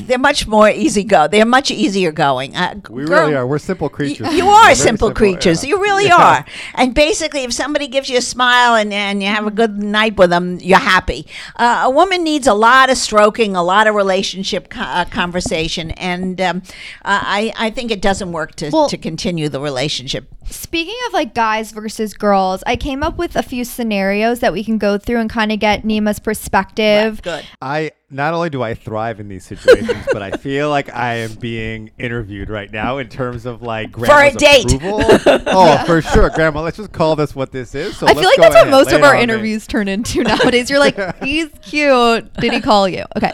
They're 0.04 0.18
much 0.18 0.48
more 0.48 0.70
easy 0.70 1.04
go. 1.04 1.28
They're 1.28 1.46
much 1.46 1.72
easier 1.72 2.12
going. 2.12 2.56
Uh, 2.56 2.76
We 2.90 3.04
girl- 3.06 3.22
really 3.24 3.36
are. 3.36 3.46
We're 3.46 3.58
simple 3.60 3.90
creatures. 3.90 4.32
you 4.34 4.46
We're 4.48 4.54
are 4.54 4.64
very 4.64 4.76
simple, 4.76 5.12
creatures. 5.14 5.64
yeah. 5.64 5.70
You 5.70 5.82
really 5.82 6.06
Yeah. 6.06 6.16
are. 6.16 6.46
And 6.76 6.94
basically, 6.94 7.44
if 7.44 7.52
somebody 7.54 7.88
gives 7.88 8.10
you 8.10 8.18
a 8.18 8.22
smile 8.22 8.76
and, 8.76 8.94
and 8.94 9.22
you 9.22 9.28
have 9.30 9.46
a 9.46 9.52
good 9.52 9.82
night 9.84 10.18
with 10.18 10.30
them, 10.30 10.60
you're 10.62 10.78
happy. 10.80 11.28
Uh, 11.58 11.82
a 11.86 11.90
woman 11.90 12.24
needs 12.24 12.48
a 12.48 12.54
lot 12.54 12.90
of 12.90 12.98
stroking, 12.98 13.56
a 13.56 13.64
lot 13.64 13.88
of 13.88 13.96
relationship 13.96 14.70
co- 14.70 14.82
uh, 14.82 15.06
conversation, 15.06 15.92
and 15.92 16.40
um, 16.40 16.62
I, 17.04 17.52
I 17.58 17.70
think 17.70 17.92
it 17.92 18.02
doesn't 18.02 18.32
work 18.32 18.56
to, 18.56 18.70
Well- 18.72 18.90
to 18.90 18.98
continue 18.98 19.50
the 19.50 19.60
relationship. 19.60 20.30
Speaking 20.50 20.96
of 21.08 21.14
like 21.14 21.34
guys 21.34 21.74
versus 21.74 22.14
girls, 22.14 22.64
I 22.66 22.78
came 22.78 23.04
up 23.04 23.18
with 23.18 23.36
a 23.36 23.44
few 23.44 23.66
scenarios 23.66 24.40
that 24.40 24.54
we 24.54 24.64
can 24.64 24.78
go 24.78 24.98
through 24.98 25.20
and 25.20 25.30
kind 25.30 25.52
of 25.52 25.60
get 25.60 25.84
Nema's 25.84 26.20
perspective. 26.20 27.22
Good. 27.22 27.44
I 27.62 27.92
not 28.10 28.34
only 28.34 28.50
do 28.50 28.64
I 28.64 28.74
thrive 28.74 29.20
in 29.20 29.28
these 29.28 29.44
situations, 29.44 30.06
but 30.14 30.22
I 30.22 30.32
feel 30.32 30.70
like 30.70 30.94
I 30.94 31.16
am 31.16 31.34
being 31.34 31.92
interviewed 31.98 32.50
right 32.50 32.72
now 32.72 33.00
in 33.00 33.10
terms 33.10 33.46
of 33.46 33.62
like 33.62 33.92
for 33.92 34.06
a 34.06 34.08
grandma's 34.08 34.42
date. 34.42 34.74
approval. 34.74 35.02
oh, 35.48 35.84
for 35.86 36.02
sure, 36.02 36.30
grandma. 36.30 36.62
Let's 36.62 36.78
just 36.78 36.94
call 36.94 37.18
this 37.18 37.36
what 37.36 37.52
this 37.52 37.76
is. 37.76 37.98
So 37.98 38.08
I 38.08 38.14
feel 38.14 38.24
like 38.24 38.38
that's 38.38 38.56
what 38.56 38.70
most 38.70 38.94
of 38.94 39.04
our 39.04 39.12
on 39.12 39.18
me. 39.18 39.24
interviews 39.24 39.68
turn 39.68 39.90
into 39.90 40.24
nowadays. 40.24 40.70
You're 40.70 40.80
like, 40.80 40.96
he's 41.24 41.50
cute. 41.62 42.34
Did 42.36 42.54
he 42.54 42.62
call 42.62 42.88
you? 42.88 43.04
Okay. 43.18 43.34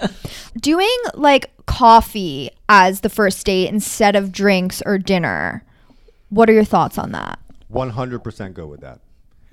Doing 0.59 0.97
like 1.13 1.51
coffee 1.67 2.49
as 2.67 3.01
the 3.01 3.09
first 3.09 3.45
date 3.45 3.69
instead 3.69 4.15
of 4.15 4.31
drinks 4.31 4.81
or 4.87 4.97
dinner. 4.97 5.63
What 6.29 6.49
are 6.49 6.53
your 6.53 6.63
thoughts 6.65 6.97
on 6.97 7.11
that? 7.11 7.37
One 7.67 7.91
hundred 7.91 8.23
percent 8.23 8.55
go 8.55 8.65
with 8.65 8.81
that. 8.81 9.01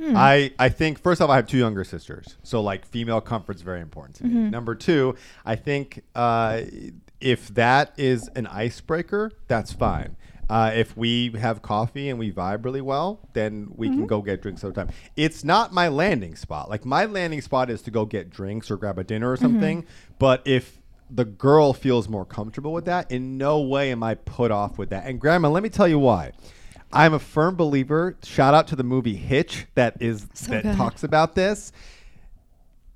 Hmm. 0.00 0.16
I, 0.16 0.52
I 0.58 0.70
think 0.70 0.98
first 0.98 1.20
off 1.20 1.28
I 1.28 1.36
have 1.36 1.46
two 1.46 1.58
younger 1.58 1.84
sisters, 1.84 2.36
so 2.42 2.62
like 2.62 2.86
female 2.86 3.20
comfort's 3.20 3.60
very 3.62 3.80
important 3.82 4.16
to 4.16 4.24
me. 4.24 4.30
Mm-hmm. 4.30 4.50
Number 4.50 4.74
two, 4.74 5.14
I 5.44 5.56
think 5.56 6.02
uh, 6.14 6.62
if 7.20 7.48
that 7.54 7.92
is 7.98 8.28
an 8.34 8.46
icebreaker, 8.46 9.30
that's 9.46 9.72
fine. 9.74 10.16
Uh, 10.48 10.72
if 10.74 10.96
we 10.96 11.30
have 11.38 11.62
coffee 11.62 12.08
and 12.08 12.18
we 12.18 12.32
vibe 12.32 12.64
really 12.64 12.80
well, 12.80 13.20
then 13.34 13.68
we 13.76 13.88
Mm-hmm. 13.88 13.98
can 13.98 14.06
go 14.06 14.22
get 14.22 14.40
drinks 14.42 14.62
sometime. 14.62 14.88
It's 15.16 15.44
not 15.44 15.72
my 15.72 15.88
landing 15.88 16.34
spot. 16.34 16.68
Like 16.70 16.84
my 16.84 17.04
landing 17.04 17.40
spot 17.40 17.68
is 17.70 17.82
to 17.82 17.90
go 17.90 18.04
get 18.04 18.30
drinks 18.30 18.70
or 18.70 18.76
grab 18.76 18.98
a 18.98 19.04
dinner 19.04 19.30
or 19.30 19.36
Mm-hmm. 19.36 19.44
something. 19.44 19.86
But 20.18 20.42
if 20.46 20.78
the 21.08 21.24
girl 21.24 21.72
feels 21.72 22.08
more 22.08 22.24
comfortable 22.24 22.72
with 22.72 22.86
that, 22.86 23.10
in 23.12 23.36
no 23.38 23.60
way 23.60 23.92
am 23.92 24.02
I 24.02 24.14
put 24.14 24.50
off 24.50 24.78
with 24.78 24.90
that. 24.90 25.04
And 25.06 25.20
grandma, 25.20 25.50
let 25.50 25.62
me 25.62 25.68
tell 25.68 25.86
you 25.88 25.98
why. 25.98 26.32
I'm 26.92 27.14
a 27.14 27.18
firm 27.18 27.56
believer. 27.56 28.16
Shout 28.24 28.54
out 28.54 28.68
to 28.68 28.76
the 28.76 28.82
movie 28.82 29.16
Hitch 29.16 29.66
that 29.74 29.96
is 30.00 30.26
that 30.26 30.62
good. 30.62 30.76
talks 30.76 31.04
about 31.04 31.34
this. 31.34 31.72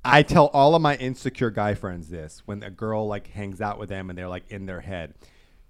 I 0.04 0.22
tell 0.22 0.46
all 0.48 0.74
of 0.74 0.82
my 0.82 0.96
insecure 0.96 1.50
guy 1.50 1.74
friends 1.74 2.08
this 2.08 2.42
when 2.44 2.62
a 2.62 2.70
girl 2.70 3.06
like 3.06 3.28
hangs 3.28 3.60
out 3.60 3.78
with 3.78 3.88
them 3.88 4.10
and 4.10 4.18
they're 4.18 4.28
like 4.28 4.44
in 4.50 4.66
their 4.66 4.80
head. 4.80 5.14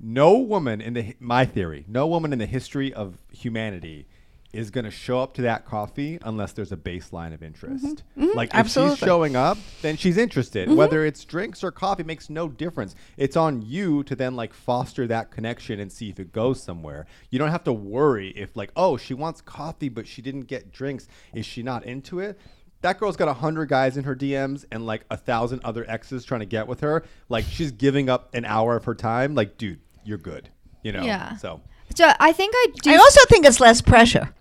No 0.00 0.38
woman 0.38 0.80
in 0.80 0.94
the 0.94 1.14
my 1.20 1.44
theory, 1.44 1.84
no 1.86 2.06
woman 2.06 2.32
in 2.32 2.38
the 2.38 2.46
history 2.46 2.92
of 2.92 3.18
humanity 3.30 4.06
is 4.54 4.70
going 4.70 4.84
to 4.84 4.90
show 4.90 5.20
up 5.20 5.34
to 5.34 5.42
that 5.42 5.66
coffee 5.66 6.18
unless 6.22 6.52
there's 6.52 6.72
a 6.72 6.76
baseline 6.76 7.34
of 7.34 7.42
interest. 7.42 7.84
Mm-hmm. 8.18 8.36
Like 8.36 8.50
mm-hmm. 8.50 8.58
if 8.58 8.66
Absolutely. 8.66 8.96
she's 8.96 9.04
showing 9.04 9.36
up, 9.36 9.58
then 9.82 9.96
she's 9.96 10.16
interested. 10.16 10.68
Mm-hmm. 10.68 10.76
Whether 10.76 11.04
it's 11.04 11.24
drinks 11.24 11.64
or 11.64 11.70
coffee 11.70 12.04
makes 12.04 12.30
no 12.30 12.48
difference. 12.48 12.94
It's 13.16 13.36
on 13.36 13.62
you 13.62 14.04
to 14.04 14.14
then 14.14 14.36
like 14.36 14.54
foster 14.54 15.06
that 15.08 15.30
connection 15.30 15.80
and 15.80 15.90
see 15.90 16.08
if 16.08 16.20
it 16.20 16.32
goes 16.32 16.62
somewhere. 16.62 17.06
You 17.30 17.38
don't 17.38 17.50
have 17.50 17.64
to 17.64 17.72
worry 17.72 18.28
if 18.30 18.56
like, 18.56 18.70
oh, 18.76 18.96
she 18.96 19.14
wants 19.14 19.40
coffee 19.40 19.88
but 19.88 20.06
she 20.06 20.22
didn't 20.22 20.42
get 20.42 20.72
drinks. 20.72 21.08
Is 21.34 21.44
she 21.44 21.62
not 21.62 21.84
into 21.84 22.20
it? 22.20 22.38
That 22.82 23.00
girl's 23.00 23.16
got 23.16 23.28
a 23.28 23.34
hundred 23.34 23.70
guys 23.70 23.96
in 23.96 24.04
her 24.04 24.14
DMs 24.14 24.64
and 24.70 24.86
like 24.86 25.04
a 25.10 25.16
thousand 25.16 25.62
other 25.64 25.84
exes 25.88 26.24
trying 26.24 26.40
to 26.40 26.46
get 26.46 26.68
with 26.68 26.80
her. 26.80 27.04
Like 27.28 27.44
she's 27.46 27.72
giving 27.72 28.08
up 28.08 28.34
an 28.34 28.44
hour 28.44 28.76
of 28.76 28.84
her 28.84 28.94
time. 28.94 29.34
Like, 29.34 29.56
dude, 29.56 29.80
you're 30.04 30.18
good. 30.18 30.50
You 30.82 30.92
know. 30.92 31.02
Yeah. 31.02 31.36
So 31.38 31.62
So 31.94 32.12
I 32.20 32.32
think 32.32 32.54
I 32.54 32.66
do. 32.82 32.90
I 32.90 32.96
also 32.96 33.20
think 33.28 33.46
it's 33.46 33.60
less 33.60 33.80
pressure. 33.80 34.34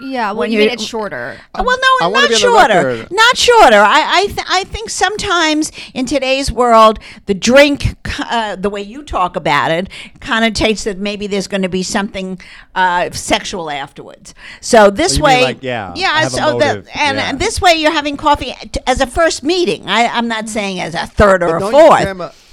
Yeah, 0.00 0.26
well, 0.30 0.36
When 0.40 0.52
you 0.52 0.58
you- 0.60 0.64
mean 0.66 0.74
it's 0.74 0.84
shorter. 0.84 1.36
Uh, 1.54 1.64
well, 1.66 1.76
no, 1.76 2.08
wanna 2.08 2.12
not 2.14 2.20
be 2.20 2.24
on 2.26 2.30
the 2.30 2.36
shorter. 2.38 3.06
Not 3.10 3.36
shorter. 3.36 3.80
I 3.80 4.04
I, 4.20 4.26
th- 4.26 4.46
I 4.48 4.64
think 4.64 4.90
sometimes 4.90 5.72
in 5.92 6.06
today's 6.06 6.52
world, 6.52 7.00
the 7.26 7.34
drink, 7.34 7.96
uh, 8.20 8.54
the 8.56 8.70
way 8.70 8.80
you 8.80 9.02
talk 9.02 9.34
about 9.34 9.70
it, 9.72 9.88
connotates 10.20 10.84
that 10.84 10.98
maybe 10.98 11.26
there's 11.26 11.48
going 11.48 11.62
to 11.62 11.68
be 11.68 11.82
something 11.82 12.40
uh, 12.76 13.10
sexual 13.10 13.70
afterwards. 13.70 14.34
So 14.60 14.88
this 14.90 15.14
Oh, 15.14 15.16
you 15.16 15.22
mean 15.22 15.24
way, 15.24 15.42
like, 15.42 15.62
yeah, 15.62 15.90
I 15.90 15.94
yeah. 15.98 16.20
have 16.20 16.32
So 16.32 16.58
that 16.58 16.76
motive, 16.76 16.88
and, 16.94 17.18
yeah. 17.18 17.30
and 17.30 17.40
this 17.40 17.60
way, 17.60 17.74
you're 17.74 17.90
having 17.92 18.16
coffee 18.16 18.54
t- 18.70 18.80
as 18.86 19.00
a 19.00 19.06
first 19.06 19.42
meeting. 19.42 19.88
I, 19.88 20.06
I'm 20.06 20.28
not 20.28 20.48
saying 20.48 20.78
as 20.80 20.94
a 20.94 21.06
third 21.06 21.42
or 21.42 21.48
But 21.48 21.56
a 21.56 21.72
don't 21.72 21.72
you, 21.74 22.14
fourth. 22.14 22.47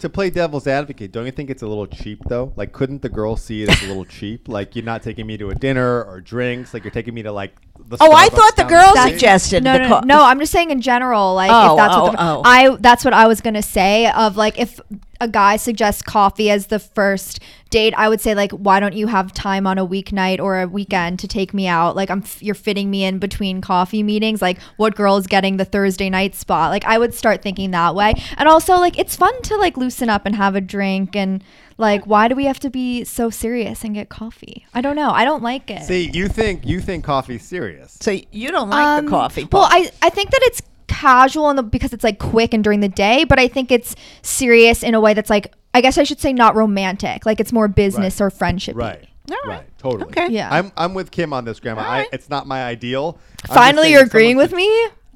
To 0.00 0.10
play 0.10 0.28
devil's 0.28 0.66
advocate, 0.66 1.10
don't 1.10 1.24
you 1.24 1.32
think 1.32 1.48
it's 1.48 1.62
a 1.62 1.66
little 1.66 1.86
cheap 1.86 2.20
though? 2.28 2.52
Like, 2.54 2.72
couldn't 2.72 3.00
the 3.00 3.08
girl 3.08 3.36
see 3.36 3.62
it 3.62 3.70
as 3.70 3.82
a 3.82 3.86
little 3.86 4.04
cheap? 4.04 4.46
Like, 4.46 4.76
you're 4.76 4.84
not 4.84 5.02
taking 5.02 5.26
me 5.26 5.38
to 5.38 5.48
a 5.48 5.54
dinner 5.54 6.04
or 6.04 6.20
drinks. 6.20 6.74
Like, 6.74 6.84
you're 6.84 6.90
taking 6.90 7.14
me 7.14 7.22
to 7.22 7.32
like 7.32 7.56
the. 7.86 7.96
Oh, 8.00 8.12
I 8.12 8.28
thought 8.28 8.56
the 8.56 8.64
girl 8.64 8.94
street. 8.96 9.12
suggested 9.12 9.64
No, 9.64 9.72
the 9.74 9.78
no, 9.80 9.88
co- 9.88 10.00
no, 10.00 10.18
no. 10.18 10.24
I'm 10.24 10.38
just 10.40 10.52
saying 10.52 10.70
in 10.70 10.80
general, 10.80 11.34
like 11.34 11.50
Oh, 11.52 11.72
if 11.72 11.76
that's 11.76 11.94
oh, 11.94 12.02
what 12.02 12.12
the, 12.12 12.18
oh. 12.20 12.42
I 12.44 12.76
that's 12.80 13.04
what 13.04 13.14
I 13.14 13.26
was 13.26 13.40
gonna 13.40 13.62
say. 13.62 14.10
Of 14.10 14.36
like 14.36 14.58
if 14.58 14.80
a 15.20 15.28
guy 15.28 15.56
suggests 15.56 16.02
coffee 16.02 16.50
as 16.50 16.66
the 16.66 16.78
first 16.78 17.40
date, 17.70 17.94
I 17.96 18.08
would 18.08 18.20
say 18.20 18.34
like, 18.34 18.52
why 18.52 18.80
don't 18.80 18.94
you 18.94 19.06
have 19.06 19.32
time 19.32 19.66
on 19.66 19.78
a 19.78 19.86
weeknight 19.86 20.40
or 20.40 20.60
a 20.60 20.68
weekend 20.68 21.18
to 21.20 21.28
take 21.28 21.54
me 21.54 21.66
out? 21.66 21.96
Like 21.96 22.10
I'm 22.10 22.20
f- 22.22 22.42
you're 22.42 22.54
fitting 22.54 22.90
me 22.90 23.04
in 23.04 23.18
between 23.18 23.60
coffee 23.60 24.02
meetings. 24.02 24.42
Like 24.42 24.58
what 24.76 24.94
girl 24.94 25.16
is 25.16 25.26
getting 25.26 25.56
the 25.56 25.64
Thursday 25.64 26.10
night 26.10 26.34
spot? 26.34 26.70
Like 26.70 26.84
I 26.84 26.98
would 26.98 27.14
start 27.14 27.42
thinking 27.42 27.70
that 27.70 27.94
way. 27.94 28.14
And 28.36 28.48
also 28.48 28.74
like 28.74 28.98
it's 28.98 29.16
fun 29.16 29.40
to 29.42 29.56
like 29.56 29.76
loosen 29.76 30.08
up 30.08 30.26
and 30.26 30.36
have 30.36 30.54
a 30.54 30.60
drink 30.60 31.16
and 31.16 31.42
like 31.78 32.04
why 32.06 32.28
do 32.28 32.34
we 32.34 32.44
have 32.46 32.58
to 32.60 32.70
be 32.70 33.04
so 33.04 33.30
serious 33.30 33.84
and 33.84 33.94
get 33.94 34.08
coffee? 34.08 34.66
I 34.74 34.80
don't 34.80 34.96
know. 34.96 35.10
I 35.10 35.24
don't 35.24 35.42
like 35.42 35.70
it. 35.70 35.82
See, 35.82 36.10
you 36.12 36.28
think 36.28 36.66
you 36.66 36.80
think 36.80 37.04
coffee's 37.04 37.44
serious? 37.44 37.96
So 38.00 38.18
you 38.32 38.50
don't 38.50 38.70
like 38.70 39.02
the 39.02 39.06
Um, 39.06 39.08
coffee? 39.08 39.48
Well. 39.50 39.68
I, 39.70 39.90
I 40.02 40.10
think 40.10 40.30
that 40.30 40.40
it's 40.44 40.62
casual 40.88 41.50
in 41.50 41.56
the, 41.56 41.62
because 41.62 41.92
it's 41.92 42.04
like 42.04 42.18
quick 42.18 42.54
and 42.54 42.62
during 42.64 42.80
the 42.80 42.88
day, 42.88 43.24
but 43.24 43.38
I 43.38 43.48
think 43.48 43.70
it's 43.70 43.94
serious 44.22 44.82
in 44.82 44.94
a 44.94 45.00
way 45.00 45.14
that's 45.14 45.28
like 45.30 45.52
I 45.74 45.82
guess 45.82 45.98
I 45.98 46.04
should 46.04 46.20
say 46.20 46.32
not 46.32 46.54
romantic. 46.54 47.26
Like 47.26 47.38
it's 47.40 47.52
more 47.52 47.68
business 47.68 48.18
Right. 48.20 48.26
or 48.26 48.30
friendship. 48.30 48.76
Right. 48.76 49.06
All 49.30 49.36
right. 49.44 49.58
Right. 49.58 49.78
Totally. 49.78 50.04
Okay. 50.04 50.28
Yeah. 50.30 50.48
I'm 50.50 50.72
I'm 50.76 50.94
with 50.94 51.10
Kim 51.10 51.32
on 51.34 51.44
this, 51.44 51.60
Grandma. 51.60 51.82
All 51.82 51.90
I, 51.90 52.06
it's 52.12 52.30
not 52.30 52.46
my 52.46 52.64
ideal. 52.64 53.18
Finally, 53.46 53.90
you're 53.90 54.04
agreeing 54.04 54.36
with 54.38 54.52
me. 54.52 54.66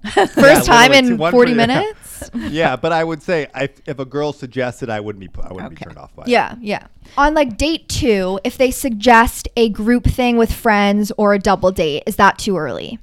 First 0.34 0.66
time 0.66 0.92
in 0.92 1.18
40 1.18 1.54
minutes. 1.64 2.30
yeah, 2.34 2.76
but 2.76 2.92
I 2.92 3.04
would 3.04 3.22
say 3.22 3.48
I, 3.54 3.68
if 3.86 3.98
a 3.98 4.04
girl 4.04 4.32
suggested, 4.32 4.88
I 4.90 5.00
wouldn't 5.00 5.20
be 5.20 5.42
I 5.42 5.52
wouldn't 5.52 5.70
be 5.70 5.76
turned 5.84 5.98
off 5.98 6.14
by 6.16 6.22
it. 6.22 6.28
Yeah, 6.28 6.54
yeah. 6.60 6.86
On 7.18 7.34
like 7.34 7.56
date 7.56 7.88
two, 7.88 8.40
if 8.44 8.56
they 8.56 8.70
suggest 8.70 9.48
a 9.56 9.68
group 9.68 10.04
thing 10.04 10.36
with 10.36 10.52
friends 10.52 11.12
or 11.18 11.34
a 11.34 11.38
double 11.38 11.70
date, 11.72 12.04
is 12.06 12.16
that 12.16 12.38
too 12.38 12.56
early? 12.56 12.98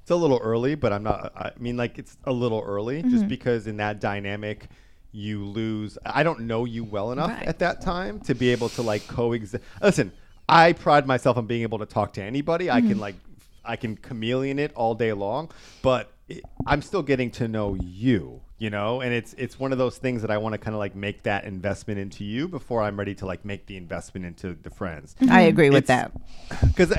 It's 0.00 0.10
a 0.10 0.16
little 0.16 0.38
early, 0.42 0.74
but 0.74 0.92
I'm 0.92 1.04
not. 1.04 1.32
I 1.36 1.52
mean, 1.58 1.76
like 1.76 1.98
it's 1.98 2.16
a 2.24 2.32
little 2.32 2.60
early, 2.66 3.00
Mm-hmm. 3.02 3.10
just 3.10 3.28
because 3.28 3.66
in 3.68 3.76
that 3.76 4.00
dynamic, 4.00 4.66
you 5.12 5.44
lose. 5.44 5.98
I 6.04 6.24
don't 6.24 6.40
know 6.40 6.64
you 6.64 6.82
well 6.84 7.12
enough 7.12 7.30
Right. 7.30 7.46
at 7.46 7.60
that 7.60 7.80
time 7.80 8.18
to 8.20 8.34
be 8.34 8.50
able 8.50 8.68
to 8.70 8.82
like 8.82 9.06
coexist. 9.06 9.62
Listen, 9.80 10.10
I 10.48 10.72
pride 10.72 11.06
myself 11.06 11.36
on 11.36 11.46
being 11.46 11.62
able 11.62 11.78
to 11.78 11.86
talk 11.86 12.12
to 12.14 12.22
anybody. 12.22 12.68
I 12.70 12.80
Mm-hmm. 12.80 12.88
can 12.88 12.98
like, 12.98 13.14
I 13.64 13.76
can 13.76 13.96
chameleon 13.96 14.58
it 14.58 14.72
all 14.74 14.94
day 14.94 15.12
long, 15.12 15.50
but 15.82 16.12
it, 16.28 16.42
I'm 16.66 16.82
still 16.82 17.02
getting 17.02 17.30
to 17.32 17.48
know 17.48 17.74
you. 17.74 18.42
You 18.58 18.70
know, 18.70 19.00
and 19.00 19.12
it's 19.12 19.34
it's 19.38 19.58
one 19.58 19.72
of 19.72 19.78
those 19.78 19.98
things 19.98 20.22
that 20.22 20.30
I 20.30 20.38
want 20.38 20.52
to 20.52 20.58
kind 20.58 20.72
of 20.72 20.78
like 20.78 20.94
make 20.94 21.24
that 21.24 21.42
investment 21.46 21.98
into 21.98 22.22
you 22.22 22.46
before 22.46 22.80
I'm 22.80 22.96
ready 22.96 23.12
to 23.16 23.26
like 23.26 23.44
make 23.44 23.66
the 23.66 23.76
investment 23.76 24.24
into 24.24 24.54
the 24.54 24.70
friends 24.70 25.16
I 25.20 25.24
mm-hmm. 25.24 25.48
agree 25.48 25.70
with 25.70 25.90
It's- 25.90 26.12
that. 26.48 26.68
because 26.68 26.92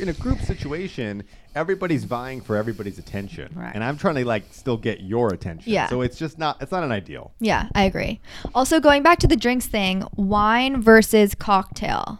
in 0.00 0.08
a 0.08 0.12
group 0.14 0.40
situation, 0.40 1.22
everybody's 1.54 2.02
vying 2.02 2.40
for 2.40 2.56
everybody's 2.56 2.98
attention, 2.98 3.52
Right. 3.54 3.72
and 3.72 3.84
I'm 3.84 3.96
trying 3.96 4.16
to 4.16 4.24
like 4.24 4.52
still 4.52 4.76
get 4.76 5.00
your 5.00 5.32
attention. 5.32 5.72
Yeah. 5.72 5.88
So 5.88 6.00
it's 6.00 6.18
just 6.18 6.36
not. 6.36 6.60
It's 6.60 6.72
not 6.72 6.82
an 6.82 6.90
ideal. 6.90 7.32
Yeah, 7.38 7.68
I 7.76 7.84
agree. 7.84 8.20
Also, 8.52 8.80
going 8.80 9.04
back 9.04 9.20
to 9.20 9.28
the 9.28 9.36
drinks 9.36 9.66
thing, 9.66 10.02
wine 10.16 10.82
versus 10.82 11.36
cocktail. 11.36 12.18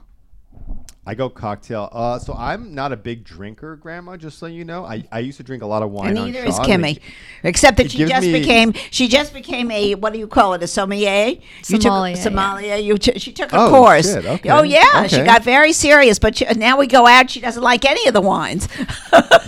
I 1.09 1.15
go 1.15 1.31
cocktail. 1.31 1.89
Uh, 1.91 2.19
so 2.19 2.35
I'm 2.35 2.75
not 2.75 2.93
a 2.93 2.97
big 2.97 3.25
drinker, 3.25 3.77
Grandma. 3.77 4.19
Just 4.19 4.39
so 4.39 4.45
you 4.45 4.63
know, 4.67 4.85
I, 4.85 5.03
I 5.11 5.21
used 5.21 5.39
to 5.39 5.43
drink 5.43 5.63
a 5.63 5.67
lot 5.67 5.83
of 5.83 5.91
wine. 5.91 6.11
And 6.11 6.19
on 6.19 6.31
neither 6.31 6.47
is 6.47 6.57
Sean. 6.57 6.67
Kimmy, 6.67 7.01
except 7.43 7.79
that 7.79 7.91
she 7.91 8.05
just 8.05 8.27
became 8.31 8.75
she 8.91 9.09
just 9.09 9.33
became 9.33 9.71
a 9.71 9.95
what 9.95 10.13
do 10.13 10.19
you 10.19 10.27
call 10.27 10.53
it 10.53 10.63
a 10.63 10.67
sommelier? 10.67 11.29
You 11.67 11.81
Sommelier, 11.81 12.15
took 12.15 12.23
sommelier. 12.25 12.77
You 12.77 12.99
t- 12.99 13.19
she 13.19 13.33
took 13.33 13.51
a 13.55 13.57
Oh, 13.59 13.71
course. 13.71 14.13
shit, 14.13 14.27
okay, 14.27 14.51
Oh 14.51 14.61
yeah, 14.63 15.07
she 15.07 15.23
got 15.23 15.43
very 15.43 15.73
serious. 15.73 16.19
But 16.19 16.37
she, 16.37 16.45
now 16.57 16.77
we 16.77 16.87
go 16.87 17.07
out. 17.07 17.31
She 17.31 17.41
doesn't 17.41 17.63
like 17.63 17.87
any 17.87 18.07
of 18.07 18.13
the 18.13 18.21
wines. 18.21 18.69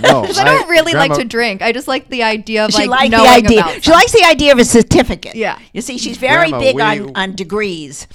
No, 0.01 0.23
Because 0.23 0.39
I 0.39 0.45
don't 0.45 0.69
really 0.71 0.95
like 0.95 1.13
to 1.13 1.25
drink. 1.25 1.61
I 1.61 1.73
just 1.73 1.87
like 1.87 2.09
the 2.09 2.23
idea 2.23 2.65
of 2.65 2.71
she 2.73 2.87
like 2.87 3.11
liked 3.11 3.23
the 3.23 3.29
idea. 3.29 3.61
about 3.61 3.85
She 3.85 3.91
likes 3.91 4.13
the 4.13 4.25
idea 4.25 4.51
of 4.53 4.59
a 4.59 4.65
certificate. 4.65 5.35
Yeah. 5.37 5.59
You 5.75 5.83
see, 5.83 5.99
she's 5.99 6.17
very 6.17 6.49
Grandma, 6.49 6.59
big 6.61 6.77
we- 6.77 6.83
on 6.83 7.13
on 7.17 7.35
degrees. 7.37 8.09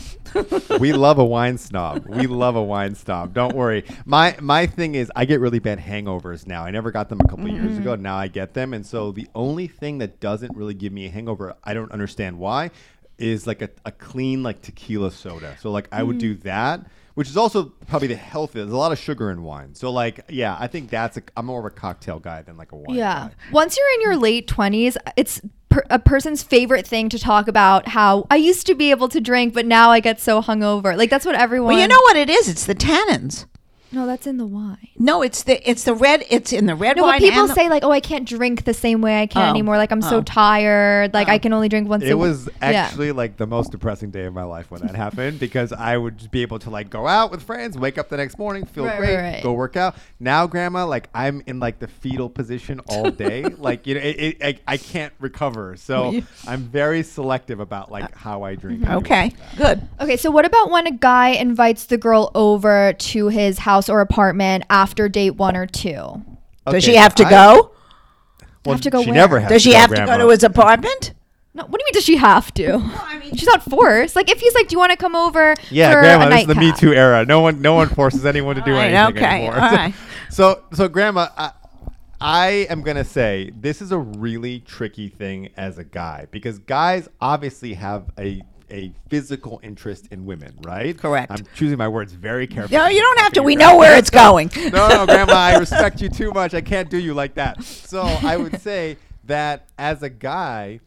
We 0.79 0.93
love 0.93 1.17
a 1.19 1.25
wine 1.25 1.57
snob. 1.57 2.05
We 2.05 2.27
love 2.27 2.55
a 2.55 2.63
wine 2.63 2.95
snob. 2.95 3.33
Don't 3.33 3.55
worry. 3.55 3.83
My 4.05 4.35
my 4.41 4.65
thing 4.67 4.95
is 4.95 5.11
I 5.15 5.25
get 5.25 5.39
really 5.39 5.59
bad 5.59 5.79
hangovers 5.79 6.45
now. 6.47 6.63
I 6.63 6.71
never 6.71 6.91
got 6.91 7.09
them 7.09 7.19
a 7.23 7.27
couple 7.27 7.45
Mm-hmm. 7.45 7.63
years 7.65 7.77
ago. 7.77 7.95
Now 7.95 8.15
I 8.17 8.27
get 8.27 8.53
them, 8.53 8.73
and 8.73 8.85
so 8.85 9.11
the 9.11 9.27
only 9.35 9.67
thing 9.67 9.99
that 9.99 10.19
doesn't 10.19 10.55
really 10.55 10.73
give 10.73 10.91
me 10.93 11.05
a 11.05 11.09
hangover, 11.09 11.55
I 11.63 11.73
don't 11.73 11.91
understand 11.91 12.39
why, 12.39 12.71
is 13.17 13.45
like 13.47 13.61
a, 13.61 13.69
a 13.85 13.91
clean 13.91 14.43
like 14.43 14.61
tequila 14.61 15.11
soda. 15.11 15.55
So 15.61 15.71
like 15.71 15.87
I 15.91 16.03
would 16.03 16.17
Mm. 16.17 16.19
do 16.19 16.35
that. 16.37 16.85
Which 17.13 17.29
is 17.29 17.37
also 17.37 17.71
probably 17.87 18.09
the 18.09 18.15
healthiest. 18.17 18.65
There's 18.65 18.73
a 18.73 18.77
lot 18.77 18.91
of 18.91 18.99
sugar 18.99 19.31
in 19.31 19.41
wine, 19.41 19.73
so 19.73 19.89
like, 19.89 20.19
yeah, 20.27 20.57
I 20.59 20.67
think 20.67 20.89
that's 20.89 21.15
a. 21.15 21.23
I'm 21.37 21.45
more 21.45 21.59
of 21.61 21.65
a 21.65 21.69
cocktail 21.69 22.19
guy 22.19 22.41
than 22.41 22.57
like 22.57 22.73
a 22.73 22.75
wine. 22.75 22.97
Yeah. 22.97 23.29
guy. 23.29 23.33
Once 23.53 23.77
you're 23.77 23.87
in 23.95 24.01
your 24.01 24.17
late 24.17 24.47
20s, 24.49 24.97
it's 25.15 25.39
per- 25.75 25.85
a 25.89 25.99
person's 25.99 26.41
favorite 26.41 26.87
thing 26.87 27.09
to 27.09 27.19
talk 27.19 27.49
about 27.49 27.89
how 27.89 28.25
I 28.31 28.37
used 28.37 28.65
to 28.67 28.75
be 28.75 28.91
able 28.91 29.09
to 29.09 29.19
drink, 29.19 29.53
but 29.53 29.65
now 29.65 29.91
I 29.91 29.99
get 29.99 30.21
so 30.21 30.41
hungover. 30.41 30.97
Like 30.97 31.09
that's 31.09 31.25
what 31.25 31.35
everyone. 31.35 31.73
Well, 31.73 31.81
you 31.81 31.87
know 31.87 31.99
what 32.03 32.15
it 32.15 32.29
is? 32.29 32.47
It's 32.47 32.65
the 32.65 32.75
tannins. 32.75 33.45
No, 33.91 34.05
that's 34.05 34.27
in 34.27 34.37
the 34.37 34.45
wine. 34.45 34.89
No, 34.97 35.21
it's 35.21 35.43
the 35.43 35.67
it's 35.69 35.83
the 35.83 35.93
red. 35.93 36.23
It's 36.29 36.51
in 36.51 36.65
the 36.65 36.75
red 36.75 36.97
No, 36.97 37.03
wine. 37.03 37.21
but 37.21 37.25
people 37.29 37.43
and 37.43 37.51
say 37.53 37.69
like, 37.69 37.83
"Oh, 37.83 37.91
I 37.91 37.99
can't 37.99 38.27
drink 38.27 38.65
the 38.65 38.73
same 38.73 39.01
way 39.01 39.21
I 39.21 39.27
can 39.27 39.43
Oh. 39.47 39.49
anymore. 39.49 39.77
Like 39.77 39.91
I'm 39.91 40.01
so 40.01 40.17
Oh. 40.17 40.21
tired. 40.21 41.13
Like 41.13 41.29
I 41.29 41.35
oh. 41.35 41.39
can 41.39 41.53
only 41.53 41.69
drink 41.69 41.87
once." 41.87 42.03
It 42.03 42.11
a 42.11 42.17
was 42.17 42.49
yeah. 42.61 42.67
actually 42.87 43.11
like 43.11 43.37
the 43.37 43.47
most 43.47 43.71
depressing 43.71 44.11
day 44.11 44.25
of 44.25 44.33
my 44.33 44.43
life 44.43 44.69
when 44.71 44.81
that 44.81 44.95
happened 44.95 45.39
because 45.39 45.71
I 45.71 45.95
would 45.97 46.29
be 46.31 46.41
able 46.41 46.59
to 46.59 46.69
like 46.69 46.89
go 46.89 47.07
out 47.07 47.31
with 47.31 47.43
friends, 47.43 47.77
wake 47.77 47.97
up 47.97 48.09
the 48.09 48.17
next 48.17 48.37
morning, 48.37 48.65
feel 48.65 48.85
Right, 48.85 48.97
great, 48.97 49.15
right, 49.15 49.33
right. 49.35 49.43
go 49.43 49.53
work 49.53 49.77
out. 49.77 49.95
Now, 50.19 50.47
grandma, 50.47 50.85
like 50.85 51.07
I'm 51.13 51.41
in 51.45 51.59
like 51.59 51.79
the 51.79 51.87
fetal 51.87 52.29
position 52.29 52.81
all 52.87 53.11
day. 53.25 53.43
like 53.43 53.87
you 53.87 53.95
know, 53.95 54.01
it, 54.01 54.19
it, 54.19 54.37
I, 54.43 54.73
I 54.73 54.77
can't 54.77 55.13
recover. 55.19 55.77
So 55.77 56.21
I'm 56.47 56.63
very 56.63 57.03
selective 57.03 57.59
about 57.59 57.91
like 57.91 58.13
how 58.15 58.43
I 58.43 58.55
drink. 58.55 58.79
and 58.81 58.87
mm-hmm. 58.89 58.97
Okay, 58.97 59.23
like 59.23 59.55
good. 59.57 59.87
Okay, 60.01 60.17
so 60.17 60.31
what 60.31 60.43
about 60.43 60.69
when 60.71 60.87
a 60.87 60.91
guy 60.91 61.29
invites 61.29 61.85
the 61.85 61.97
girl 61.97 62.31
over 62.35 62.91
to 62.93 63.27
his 63.29 63.59
house 63.59 63.74
or 63.89 64.01
apartment 64.01 64.63
after 64.69 65.07
date 65.09 65.31
one 65.35 65.55
or 65.55 65.65
two? 65.67 66.23
Does 66.69 66.83
she 66.83 66.95
have 66.95 67.13
to 67.15 67.25
I- 67.25 67.29
go? 67.29 67.71
Well, 68.65 68.73
Have 68.75 68.81
to 68.81 68.89
go 68.89 69.01
she 69.03 69.11
where? 69.11 69.15
never 69.15 69.39
has 69.39 69.49
Does 69.51 69.61
she 69.61 69.71
go, 69.73 69.77
have 69.77 69.89
to 69.91 69.95
grandma. 69.97 70.17
go 70.17 70.23
to 70.23 70.29
his 70.31 70.43
apartment? 70.43 71.13
No, 71.53 71.63
what 71.65 71.71
do 71.73 71.77
you 71.83 71.85
mean? 71.85 71.93
Does 71.93 72.03
she 72.03 72.17
have 72.17 72.51
to? 72.55 72.73
I 72.77 73.19
mean- 73.23 73.35
she's 73.35 73.45
not 73.47 73.61
forced. 73.63 74.15
Like 74.15 74.29
if 74.31 74.39
he's 74.39 74.55
like, 74.55 74.67
"Do 74.69 74.73
you 74.73 74.79
want 74.79 74.91
to 74.91 74.97
come 74.97 75.15
over?" 75.15 75.53
Yeah, 75.69 75.93
for 75.93 75.99
grandma, 76.01 76.25
a 76.25 76.29
this 76.31 76.41
is 76.41 76.47
the 76.47 76.55
Me 76.55 76.61
nightcap?" 76.65 76.79
Too 76.79 76.93
era. 76.93 77.25
No 77.25 77.41
one, 77.41 77.61
no 77.61 77.75
one 77.75 77.87
forces 77.89 78.25
anyone 78.25 78.55
to 78.55 78.61
do 78.63 78.71
All 78.71 78.77
right, 78.77 78.91
anything 78.91 79.23
okay, 79.23 79.35
anymore. 79.45 79.53
all 79.59 79.71
right. 79.71 79.93
So, 80.31 80.63
so, 80.73 80.89
grandma, 80.89 81.27
I, 81.37 81.51
I 82.19 82.47
am 82.69 82.81
gonna 82.81 83.05
say 83.05 83.51
this 83.55 83.81
is 83.81 83.91
a 83.93 83.99
really 83.99 84.59
tricky 84.61 85.07
thing 85.09 85.49
as 85.55 85.77
a 85.77 85.83
guy 85.85 86.27
because 86.31 86.57
guys 86.59 87.07
obviously 87.21 87.75
have 87.75 88.05
a 88.19 88.41
a 88.71 88.91
physical 89.09 89.59
interest 89.63 90.07
in 90.11 90.25
women, 90.25 90.57
right? 90.65 90.97
Correct. 90.97 91.31
I'm 91.31 91.45
choosing 91.55 91.77
my 91.77 91.87
words 91.87 92.13
very 92.13 92.47
carefully. 92.47 92.77
No, 92.77 92.87
you 92.87 93.01
don't 93.01 93.19
have 93.19 93.33
to. 93.33 93.43
We 93.43 93.55
know 93.55 93.77
where 93.77 93.97
it's 93.97 94.09
going. 94.09 94.51
no, 94.57 94.87
no, 94.87 95.05
Grandma, 95.05 95.33
I 95.33 95.57
respect 95.57 96.01
you 96.01 96.09
too 96.09 96.31
much. 96.31 96.53
I 96.53 96.61
can't 96.61 96.89
do 96.89 96.97
you 96.97 97.13
like 97.13 97.35
that. 97.35 97.63
So 97.63 98.01
I 98.01 98.37
would 98.37 98.61
say 98.69 98.97
that 99.25 99.67
as 99.77 100.03
a 100.03 100.09
guy, 100.09 100.79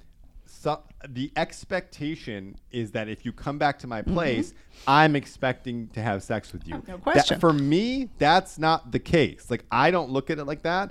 so, 0.45 0.83
the 1.09 1.31
expectation 1.37 2.57
is 2.73 2.91
that 2.93 3.09
if 3.09 3.25
you 3.25 3.33
come 3.33 3.59
back 3.59 3.79
to 3.81 3.87
my 3.87 4.03
place, 4.03 4.55
I'm 4.87 5.15
expecting 5.15 5.89
to 5.89 6.03
have 6.03 6.23
sex 6.23 6.53
with 6.53 6.67
you. 6.67 6.75
Mm-hmm. 6.75 6.91
no 6.91 6.97
That- 6.97 7.03
question. 7.03 7.41
for 7.41 7.53
me, 7.53 8.09
that's 8.19 8.59
not 8.59 8.91
the 8.91 8.99
case. 8.99 9.47
Like 9.51 9.65
I 9.71 9.91
don't 9.91 10.11
look 10.11 10.31
at 10.31 10.39
it 10.39 10.45
like 10.45 10.63
that. 10.63 10.91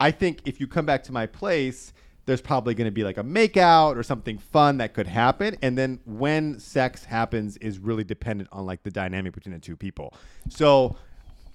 I 0.00 0.10
think 0.10 0.40
if 0.44 0.60
you 0.60 0.66
come 0.66 0.84
back 0.84 1.04
to 1.04 1.12
my 1.12 1.26
place, 1.26 1.92
there's 2.26 2.40
probably 2.40 2.74
going 2.74 2.86
to 2.86 2.92
be 2.92 3.04
like 3.04 3.16
a 3.16 3.22
makeout 3.22 3.96
or 3.96 4.02
something 4.02 4.36
fun 4.36 4.78
that 4.78 4.92
could 4.92 5.06
happen 5.06 5.56
and 5.62 5.78
then 5.78 5.98
when 6.04 6.58
sex 6.58 7.04
happens 7.04 7.56
is 7.58 7.78
really 7.78 8.04
dependent 8.04 8.48
on 8.52 8.66
like 8.66 8.82
the 8.82 8.90
dynamic 8.90 9.32
between 9.32 9.54
the 9.54 9.60
two 9.60 9.76
people 9.76 10.12
so 10.48 10.96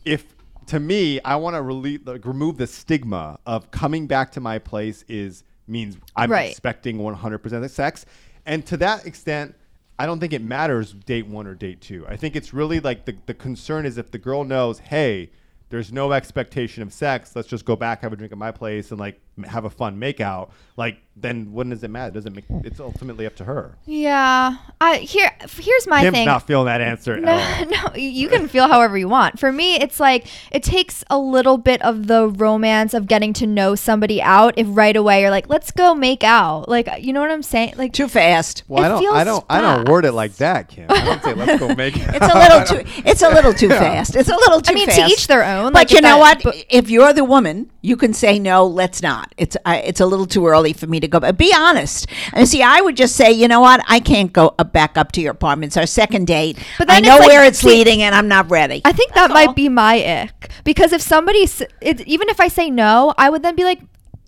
if 0.06 0.34
to 0.66 0.80
me 0.80 1.20
i 1.24 1.36
want 1.36 1.56
to 1.56 1.62
relieve 1.62 2.08
like, 2.08 2.26
remove 2.26 2.58
the 2.58 2.68
stigma 2.68 3.38
of 3.46 3.70
coming 3.72 4.08
back 4.08 4.32
to 4.32 4.40
my 4.40 4.58
place 4.58 5.04
is 5.08 5.44
means 5.68 5.98
i'm 6.16 6.32
Right. 6.32 6.50
expecting 6.50 6.98
100% 6.98 7.64
of 7.64 7.72
sex 7.72 8.06
and 8.46 8.66
to 8.66 8.78
that 8.78 9.06
extent 9.06 9.56
i 10.00 10.06
don't 10.06 10.20
think 10.20 10.34
it 10.34 10.42
matters 10.42 10.94
date 10.94 11.28
one 11.28 11.46
or 11.48 11.54
date 11.54 11.82
two 11.82 12.08
i 12.08 12.16
think 12.16 12.36
it's 12.36 12.54
really 12.54 12.80
like 12.80 13.06
the, 13.06 13.16
the 13.26 13.34
concern 13.34 13.86
is 13.86 13.98
if 13.98 14.12
the 14.12 14.18
girl 14.18 14.44
knows 14.44 14.80
hey 14.80 15.30
there's 15.72 15.92
no 15.94 16.12
expectation 16.12 16.84
of 16.84 16.92
sex. 16.92 17.34
Let's 17.34 17.48
just 17.48 17.64
go 17.64 17.78
back, 17.78 18.02
have 18.02 18.12
a 18.12 18.18
drink 18.18 18.34
at 18.34 18.38
my 18.38 18.52
place, 18.52 18.92
and 18.92 19.00
like 19.00 19.22
have 19.44 19.66
a 19.66 19.70
fun 19.70 20.00
makeout. 20.00 20.50
Like 20.78 20.98
then, 21.18 21.52
when 21.52 21.70
does 21.70 21.84
it 21.84 21.90
matter? 21.90 22.12
Doesn't 22.12 22.34
make 22.34 22.46
it's 22.64 22.80
ultimately 22.80 23.26
up 23.26 23.36
to 23.36 23.44
her. 23.44 23.78
Yeah. 23.86 24.56
I 24.80 24.98
here 24.98 25.30
here's 25.60 25.86
my 25.86 26.02
Kim's 26.02 26.16
thing. 26.16 26.26
not 26.26 26.48
feeling 26.48 26.66
that 26.68 26.82
answer. 26.82 27.20
No, 27.20 27.64
no, 27.70 27.96
you 27.96 28.30
can 28.30 28.48
feel 28.48 28.68
however 28.68 28.98
you 28.98 29.10
want. 29.10 29.38
For 29.40 29.52
me, 29.52 29.76
it's 29.76 30.00
like 30.00 30.26
it 30.52 30.64
takes 30.64 31.04
a 31.10 31.20
little 31.20 31.58
bit 31.58 31.82
of 31.84 32.08
the 32.08 32.30
romance 32.30 32.94
of 32.94 33.08
getting 33.08 33.34
to 33.34 33.46
know 33.46 33.76
somebody 33.76 34.22
out. 34.22 34.54
If 34.58 34.66
right 34.70 34.96
away 34.96 35.22
you're 35.22 35.30
like, 35.30 35.50
"Let's 35.50 35.70
go 35.72 35.94
make 35.94 36.24
out," 36.24 36.70
like 36.70 36.88
uh, 36.88 36.96
you 36.96 37.12
know 37.14 37.20
what 37.22 37.30
I'm 37.32 37.44
saying? 37.44 37.74
Like, 37.78 37.92
Too 37.94 38.08
fast. 38.08 38.64
Well, 38.68 38.84
I 38.84 38.88
don't, 38.88 39.16
I 39.16 39.24
don't, 39.24 39.46
I 39.50 39.62
don't 39.62 39.90
word 39.90 40.06
it 40.06 40.14
like 40.14 40.36
that, 40.38 40.70
Kim. 40.70 40.86
I 40.90 41.04
don't 41.06 41.22
say 41.24 41.34
let's 41.34 41.60
go 41.60 41.76
make. 41.76 41.96
Out. 41.98 42.16
It's 42.22 42.34
a 42.34 42.38
little 42.38 42.84
too. 42.84 43.02
It's 43.06 43.22
a 43.22 43.30
little 43.30 43.54
too 43.54 43.70
fast. 43.70 44.16
It's 44.16 44.30
a 44.30 44.36
little 44.36 44.62
too 44.62 44.72
I 44.72 44.76
mean, 44.76 44.88
fast. 44.88 45.00
to 45.00 45.06
each 45.08 45.28
their 45.28 45.44
own. 45.44 45.74
But 45.74 45.80
like, 45.80 45.92
you 45.92 46.02
know 46.02 46.18
that- 46.24 46.44
what? 46.44 46.44
but- 46.44 46.66
if 46.70 46.90
you're 46.90 47.12
the 47.14 47.26
woman, 47.26 47.70
you 47.82 47.98
can 47.98 48.14
say 48.14 48.40
no. 48.40 48.66
Let's 48.66 49.02
not. 49.02 49.31
It's 49.38 49.56
uh, 49.66 49.82
it's 49.84 50.00
a 50.00 50.06
little 50.06 50.26
too 50.26 50.46
early 50.48 50.74
for 50.74 50.88
me 50.88 51.00
to 51.00 51.08
go. 51.08 51.20
But 51.20 51.38
be 51.38 51.54
honest. 51.56 52.08
And 52.34 52.48
see, 52.48 52.62
I 52.62 52.82
would 52.82 52.98
just 52.98 53.16
say, 53.16 53.32
you 53.32 53.48
know 53.48 53.60
what? 53.62 53.82
I 53.88 54.00
can't 54.00 54.32
go 54.32 54.54
uh, 54.60 54.64
back 54.64 54.98
up 54.98 55.12
to 55.14 55.22
your 55.22 55.32
apartment. 55.32 55.70
It's 55.72 55.78
our 55.78 55.86
second 55.86 56.28
date. 56.28 56.58
But 56.78 56.90
I 56.92 57.00
know 57.00 57.16
it's 57.16 57.20
like- 57.22 57.28
where 57.30 57.46
it's 57.46 57.60
see, 57.60 57.70
leading, 57.70 58.02
and 58.02 58.14
I'm 58.14 58.28
not 58.28 58.50
ready. 58.52 58.82
I 58.86 58.92
think 58.92 59.14
that 59.14 59.30
That's 59.30 59.34
might 59.34 59.56
be 59.56 59.70
my 59.70 60.22
ick 60.24 60.52
because 60.64 60.94
if 60.94 61.02
somebody, 61.02 61.48
it, 61.82 62.02
even 62.02 62.30
if 62.30 62.40
I 62.40 62.48
say 62.50 62.70
no, 62.70 63.14
I 63.18 63.30
would 63.30 63.42
then 63.44 63.56
be 63.56 63.64
like, 63.64 63.80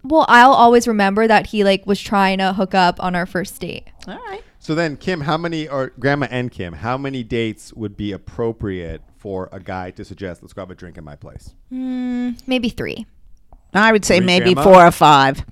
"Well, 0.03 0.25
I'll 0.29 0.53
always 0.53 0.87
remember 0.87 1.27
that 1.27 1.47
he 1.47 1.63
like 1.63 1.85
was 1.85 2.01
trying 2.01 2.37
to 2.39 2.53
hook 2.53 2.73
up 2.73 3.03
on 3.03 3.15
our 3.15 3.25
first 3.25 3.59
date." 3.59 3.87
All 4.07 4.15
right. 4.15 4.41
So 4.59 4.73
then, 4.75 4.95
Kim, 4.95 5.19
how 5.21 5.37
many, 5.37 5.67
or 5.67 5.91
Grandma 5.99 6.27
and 6.31 6.49
Kim, 6.49 6.71
how 6.71 6.97
many 6.97 7.21
dates 7.21 7.73
would 7.73 7.97
be 7.97 8.13
appropriate 8.13 9.01
for 9.17 9.49
a 9.51 9.59
guy 9.59 9.91
to 9.91 10.05
suggest, 10.05 10.41
let's 10.41 10.53
go 10.53 10.61
have 10.61 10.71
a 10.71 10.75
drink 10.75 10.97
in 10.97 11.03
my 11.03 11.17
place? 11.17 11.53
Maybe 11.69 12.69
three. 12.69 13.05
I 13.73 13.91
would 13.91 14.05
say 14.05 14.17
Three, 14.17 14.25
maybe 14.25 14.53
Grandma? 14.53 14.63
four 14.63 14.85
or 14.85 14.91
five. 14.91 15.43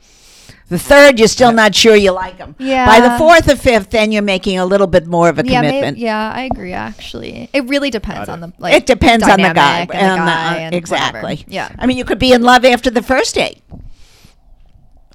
The 0.70 0.80
third, 0.80 1.20
you're 1.20 1.28
still 1.28 1.52
not 1.52 1.76
sure 1.76 1.98
you 1.98 2.12
like 2.12 2.38
them. 2.38 2.56
Yeah. 2.58 2.86
By 2.86 3.02
the 3.02 3.18
fourth 3.18 3.50
or 3.52 3.58
fifth, 3.58 3.90
then 3.90 4.14
you're 4.14 4.22
making 4.22 4.58
a 4.58 4.66
little 4.66 4.88
bit 4.88 5.06
more 5.06 5.28
of 5.28 5.38
a 5.38 5.46
Yeah, 5.46 5.60
commitment. 5.60 5.98
maybe, 5.98 6.06
yeah, 6.06 6.32
I 6.34 6.44
agree. 6.44 6.72
Actually, 6.72 7.50
it 7.52 7.66
really 7.66 7.90
depends 7.90 8.30
on 8.30 8.40
the 8.40 8.54
like. 8.58 8.74
it 8.76 8.86
depends 8.86 9.28
on 9.28 9.42
the 9.42 9.54
guy. 9.54 9.82
and 9.82 9.92
and 9.92 10.22
the- 10.22 10.26
guy 10.26 10.54
uh, 10.56 10.60
and 10.60 10.76
exactly. 10.76 11.22
whatever. 11.22 11.44
Yeah. 11.52 11.76
I 11.78 11.86
mean, 11.88 11.98
you 11.98 12.06
could 12.06 12.20
be 12.20 12.32
in 12.32 12.42
love 12.44 12.64
after 12.64 12.90
the 12.90 13.02
first 13.04 13.36
date, 13.36 13.62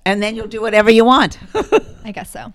and 0.05 0.23
then 0.23 0.37
you'll 0.37 0.47
do 0.47 0.61
whatever 0.61 0.91
you 0.91 1.07
want. 1.07 1.39
I 2.05 2.13
guess 2.13 2.31
so. 2.31 2.53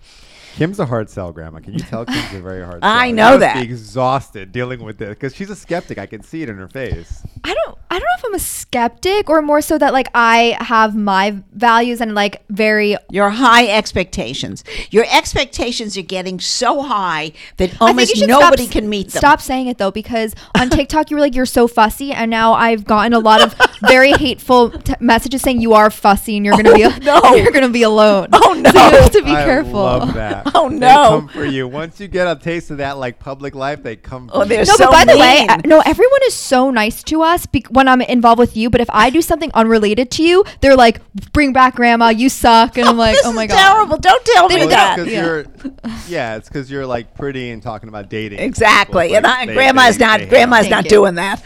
Kim's 0.56 0.78
a 0.78 0.86
hard 0.86 1.08
sell, 1.10 1.32
Grandma. 1.32 1.60
Can 1.60 1.72
you 1.72 1.80
tell 1.80 2.04
Kim's 2.04 2.34
a 2.34 2.40
very 2.40 2.62
hard 2.62 2.82
sell? 2.82 2.90
I 2.90 3.10
know 3.10 3.30
must 3.30 3.40
that. 3.40 3.54
Be 3.56 3.62
exhausted 3.62 4.52
dealing 4.52 4.82
with 4.84 4.98
this 4.98 5.10
because 5.10 5.34
she's 5.34 5.50
a 5.50 5.56
skeptic. 5.56 5.98
I 5.98 6.06
can 6.06 6.22
see 6.22 6.42
it 6.42 6.48
in 6.48 6.56
her 6.58 6.68
face. 6.68 7.22
I 7.44 7.54
don't. 7.54 7.78
I 7.90 7.94
don't 7.98 8.02
know 8.04 8.18
if 8.18 8.24
I'm 8.24 8.34
a 8.34 8.38
skeptic 8.38 9.28
or 9.28 9.42
more 9.42 9.60
so 9.60 9.76
that 9.76 9.92
like 9.92 10.08
I 10.14 10.56
have 10.60 10.96
my 10.96 11.42
values 11.52 12.00
and 12.00 12.14
like 12.14 12.42
very. 12.48 12.96
Your 13.10 13.30
high 13.30 13.66
expectations. 13.68 14.64
Your 14.90 15.04
expectations 15.10 15.96
are 15.96 16.02
getting 16.02 16.40
so 16.40 16.82
high 16.82 17.32
that 17.56 17.80
almost 17.80 18.16
nobody 18.26 18.64
stop, 18.64 18.72
can 18.72 18.88
meet 18.88 19.08
them. 19.10 19.20
Stop 19.20 19.40
saying 19.40 19.66
it 19.66 19.78
though, 19.78 19.90
because 19.90 20.34
on 20.58 20.70
TikTok 20.70 21.10
you 21.10 21.16
were 21.16 21.20
like 21.20 21.34
you're 21.34 21.46
so 21.46 21.66
fussy, 21.68 22.12
and 22.12 22.30
now 22.30 22.52
I've 22.54 22.84
gotten 22.84 23.12
a 23.12 23.18
lot 23.18 23.42
of 23.42 23.54
very 23.88 24.12
hateful 24.12 24.70
t- 24.70 24.94
messages 25.00 25.42
saying 25.42 25.60
you 25.60 25.72
are 25.74 25.90
fussy 25.90 26.36
and 26.36 26.46
you're 26.46 26.56
gonna 26.56 26.74
be 26.74 26.84
Oh, 26.84 26.98
no. 27.02 27.34
you're 27.34 27.52
gonna 27.52 27.68
be 27.68 27.82
alone. 27.82 28.28
Oh, 28.32 28.54
no. 28.54 28.70
So 28.70 28.78
you 28.78 28.96
have 29.02 29.10
to 29.12 29.22
be 29.22 29.30
I 29.30 29.44
careful. 29.44 29.72
love 29.72 30.14
that. 30.14 30.41
Oh, 30.54 30.68
no. 30.68 30.78
They 30.78 30.78
no. 30.86 31.08
come 31.20 31.28
for 31.28 31.44
you. 31.44 31.66
Once 31.68 32.00
you 32.00 32.08
get 32.08 32.26
a 32.26 32.38
taste 32.38 32.70
of 32.70 32.78
that 32.78 32.98
like 32.98 33.18
public 33.18 33.54
life, 33.54 33.82
they 33.82 33.96
come 33.96 34.28
for 34.28 34.36
Oh, 34.36 34.42
you. 34.42 34.48
they're 34.48 34.58
No, 34.64 34.74
so 34.76 34.86
but 34.86 34.92
by 34.92 35.04
the 35.12 35.18
way, 35.18 35.40
mean. 35.40 35.50
uh, 35.50 35.60
no, 35.64 35.80
everyone 35.86 36.20
is 36.26 36.34
so 36.34 36.70
nice 36.70 37.02
to 37.04 37.22
us 37.22 37.46
bec 37.46 37.66
when 37.68 37.88
I'm 37.88 38.00
involved 38.02 38.38
with 38.38 38.56
you. 38.56 38.70
But 38.70 38.80
if 38.80 38.88
I 38.90 39.10
do 39.10 39.22
something 39.22 39.50
unrelated 39.54 40.10
to 40.12 40.22
you, 40.22 40.44
they're 40.60 40.76
like, 40.76 41.00
"Bring 41.32 41.52
back 41.52 41.76
grandma, 41.76 42.08
you 42.08 42.28
suck," 42.28 42.76
and 42.78 42.88
I'm 42.88 42.96
like, 43.06 43.16
"Oh 43.24 43.32
my 43.32 43.44
is 43.44 43.50
god, 43.50 43.56
terrible! 43.74 43.96
Don't 43.98 44.24
tell 44.24 44.48
They 44.48 44.54
me 44.56 44.60
Well, 44.62 44.68
that. 44.70 44.98
it's 44.98 45.04
'cause 45.04 45.12
Yeah. 45.12 45.24
you're, 45.24 45.44
yeah, 46.08 46.36
it's 46.36 46.48
because 46.48 46.70
you're 46.70 46.86
like 46.86 47.14
pretty 47.14 47.50
and 47.50 47.62
talking 47.62 47.88
about 47.88 48.08
dating. 48.08 48.38
Exactly, 48.40 49.06
It's 49.08 49.16
and 49.16 49.24
like 49.24 49.38
I, 49.38 49.46
they- 49.46 49.54
grandma's 49.54 49.98
they- 49.98 50.04
not. 50.04 50.18
they 50.18 50.24
hate 50.24 50.30
grandma's 50.30 50.68
not 50.68 50.84
you. 50.84 50.90
doing 50.90 51.14
that. 51.16 51.42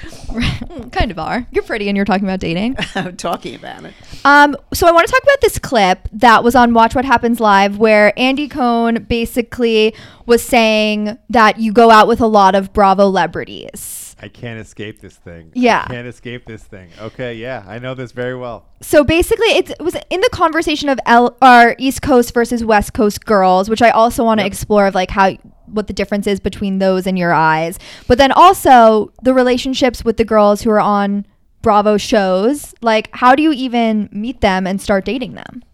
kind 0.92 1.10
of 1.10 1.18
are. 1.18 1.46
You're 1.50 1.64
pretty, 1.64 1.88
and 1.88 1.96
you're 1.96 2.04
talking 2.06 2.24
about 2.24 2.40
dating." 2.40 2.76
I'm 2.94 3.16
talking 3.16 3.54
about 3.54 3.84
it. 3.84 3.94
Um, 4.24 4.56
so 4.72 4.86
I 4.86 4.92
want 4.92 5.06
to 5.06 5.12
talk 5.12 5.22
about 5.22 5.40
this 5.40 5.58
clip 5.58 6.08
that 6.12 6.42
was 6.44 6.54
on 6.54 6.74
Watch 6.74 6.94
What 6.94 7.04
Happens 7.04 7.40
Live, 7.40 7.78
where 7.78 8.12
Andy 8.18 8.48
Cohen 8.48 9.04
basically 9.08 9.94
was 10.26 10.42
saying 10.42 11.18
that 11.30 11.58
you 11.58 11.72
go 11.72 11.90
out 11.90 12.08
with 12.08 12.20
a 12.20 12.26
lot 12.26 12.54
of 12.54 12.72
Bravo 12.72 13.10
celebrities. 13.16 14.16
I 14.20 14.28
can't 14.28 14.58
escape 14.58 15.00
this 15.00 15.16
thing. 15.16 15.52
Yeah. 15.54 15.84
I 15.86 15.92
can't 15.92 16.06
escape 16.06 16.46
this 16.46 16.62
thing. 16.64 16.88
Okay, 17.00 17.34
yeah, 17.34 17.64
I 17.66 17.78
know 17.78 17.94
this 17.94 18.12
very 18.12 18.34
well. 18.34 18.66
So 18.80 19.04
basically, 19.04 19.48
it's, 19.48 19.70
it 19.70 19.80
was 19.82 19.94
in 20.10 20.20
the 20.20 20.30
conversation 20.32 20.88
of 20.88 20.98
L, 21.06 21.36
our 21.42 21.76
East 21.78 22.02
Coast 22.02 22.32
versus 22.32 22.64
West 22.64 22.94
Coast 22.94 23.24
girls, 23.26 23.68
which 23.68 23.82
I 23.82 23.90
also 23.90 24.24
want 24.24 24.40
to 24.40 24.44
Yep. 24.44 24.52
explore 24.52 24.86
of 24.86 24.94
like 24.94 25.10
how 25.10 25.32
what 25.66 25.86
the 25.86 25.92
difference 25.92 26.26
is 26.26 26.40
between 26.40 26.78
those 26.78 27.06
in 27.06 27.16
your 27.16 27.32
eyes, 27.32 27.78
but 28.06 28.18
then 28.18 28.32
also 28.32 29.12
the 29.22 29.34
relationships 29.34 30.04
with 30.04 30.16
the 30.16 30.24
girls 30.24 30.62
who 30.62 30.70
are 30.70 30.80
on 30.80 31.26
Bravo 31.66 31.96
shows. 31.96 32.76
Like, 32.80 33.08
how 33.12 33.34
do 33.34 33.42
you 33.42 33.50
even 33.50 34.08
meet 34.12 34.40
them 34.40 34.68
and 34.68 34.80
start 34.80 35.04
dating 35.04 35.34
them? 35.34 35.64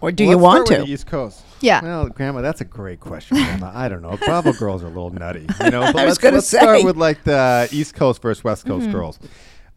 Or 0.00 0.10
do 0.10 0.24
Well, 0.24 0.30
you 0.30 0.36
let's 0.38 0.42
want 0.42 0.66
start 0.66 0.80
with 0.80 0.86
to? 0.86 0.86
the 0.86 0.92
East 0.92 1.06
Coast. 1.06 1.44
Yeah. 1.60 1.82
Well, 1.82 2.08
Grandma, 2.08 2.40
that's 2.40 2.60
a 2.62 2.64
great 2.64 2.98
question, 2.98 3.36
Grandma. 3.36 3.70
I 3.72 3.88
don't 3.88 4.02
know. 4.02 4.16
Bravo 4.26 4.52
girls 4.54 4.82
are 4.82 4.86
a 4.86 4.88
little 4.88 5.10
nutty, 5.10 5.46
you 5.62 5.70
know. 5.70 5.82
But 5.92 6.00
I 6.00 6.04
was 6.04 6.14
let's, 6.14 6.18
gonna 6.18 6.34
let's 6.38 6.48
start 6.48 6.82
with 6.82 6.96
like 6.96 7.22
the 7.22 7.68
East 7.70 7.94
Coast 7.94 8.20
versus 8.22 8.42
West 8.42 8.66
Coast 8.66 8.86
Mm-hmm. 8.88 8.92
girls. 8.96 9.20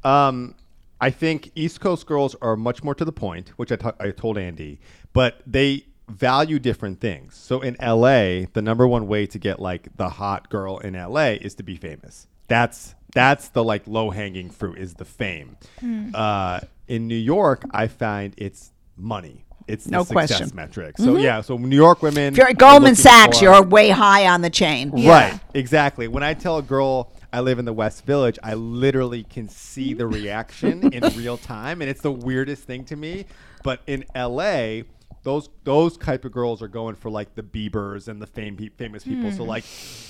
Um, 0.04 0.56
I 1.00 1.12
think 1.12 1.52
East 1.54 1.82
Coast 1.82 2.08
girls 2.08 2.36
are 2.42 2.56
much 2.56 2.84
more 2.84 2.96
to 2.96 3.06
the 3.06 3.12
point, 3.12 3.50
which 3.58 3.72
I 3.72 3.78
I 4.00 4.10
told 4.10 4.40
Andy, 4.40 4.80
but 5.14 5.42
they 5.46 5.86
value 6.10 6.58
different 6.58 7.00
things. 7.00 7.36
So 7.36 7.62
in 7.62 7.76
LA, 7.80 8.48
the 8.54 8.62
number 8.64 8.88
one 8.88 9.06
way 9.08 9.28
to 9.28 9.38
get 9.38 9.60
like 9.60 9.96
the 9.98 10.10
hot 10.10 10.50
girl 10.50 10.80
in 10.80 10.96
LA 10.96 11.38
is 11.40 11.54
to 11.56 11.64
be 11.64 11.76
famous. 11.76 12.26
That's 12.48 12.96
that's 13.14 13.50
the 13.50 13.64
like 13.64 13.88
low 13.88 14.10
hanging 14.10 14.50
fruit 14.50 14.78
is 14.78 14.94
the 14.96 15.06
fame. 15.06 15.58
Hmm. 15.80 16.10
Uh, 16.14 16.60
in 16.88 17.08
New 17.08 17.16
York, 17.16 17.64
I 17.72 17.88
find 17.88 18.34
it's 18.38 18.72
money. 18.98 19.46
It's 19.68 19.86
the 19.86 19.92
No 19.92 20.04
success 20.04 20.38
question. 20.40 20.56
metric. 20.56 20.98
So 20.98 21.18
yeah, 21.18 21.42
so 21.42 21.56
New 21.58 21.76
York 21.76 22.02
women. 22.02 22.34
If 22.34 22.38
you're 22.38 22.50
at 22.50 22.58
Goldman 22.58 22.96
Sachs, 22.96 23.38
for- 23.38 23.44
you're 23.46 23.62
way 23.64 23.90
high 23.90 24.28
on 24.28 24.42
the 24.42 24.50
chain. 24.50 24.92
Yeah. 24.98 25.12
Right, 25.32 25.40
exactly. 25.54 26.08
When 26.08 26.24
I 26.24 26.34
tell 26.34 26.58
a 26.58 26.64
girl 26.64 27.12
I 27.32 27.42
live 27.42 27.60
in 27.60 27.66
the 27.66 27.74
West 27.74 28.04
Village, 28.06 28.40
I 28.42 28.56
literally 28.56 29.24
can 29.24 29.48
see 29.48 29.94
the 29.94 30.08
reaction 30.08 30.92
in 30.94 31.04
real 31.16 31.38
time, 31.38 31.82
and 31.82 31.90
it's 31.90 32.02
the 32.02 32.12
weirdest 32.12 32.64
thing 32.64 32.84
to 32.86 32.96
me. 32.96 33.26
But 33.64 33.82
in 33.86 34.06
LA, 34.16 34.82
those 35.22 35.50
those 35.66 35.98
type 35.98 36.26
of 36.26 36.32
girls 36.32 36.64
are 36.64 36.68
going 36.68 36.96
for 36.96 37.12
like 37.12 37.36
the 37.36 37.44
Biebers 37.44 38.08
and 38.08 38.20
the 38.20 38.26
fame, 38.28 38.58
famous 38.76 39.04
people. 39.04 39.32
So 39.32 39.44
like, 39.44 39.66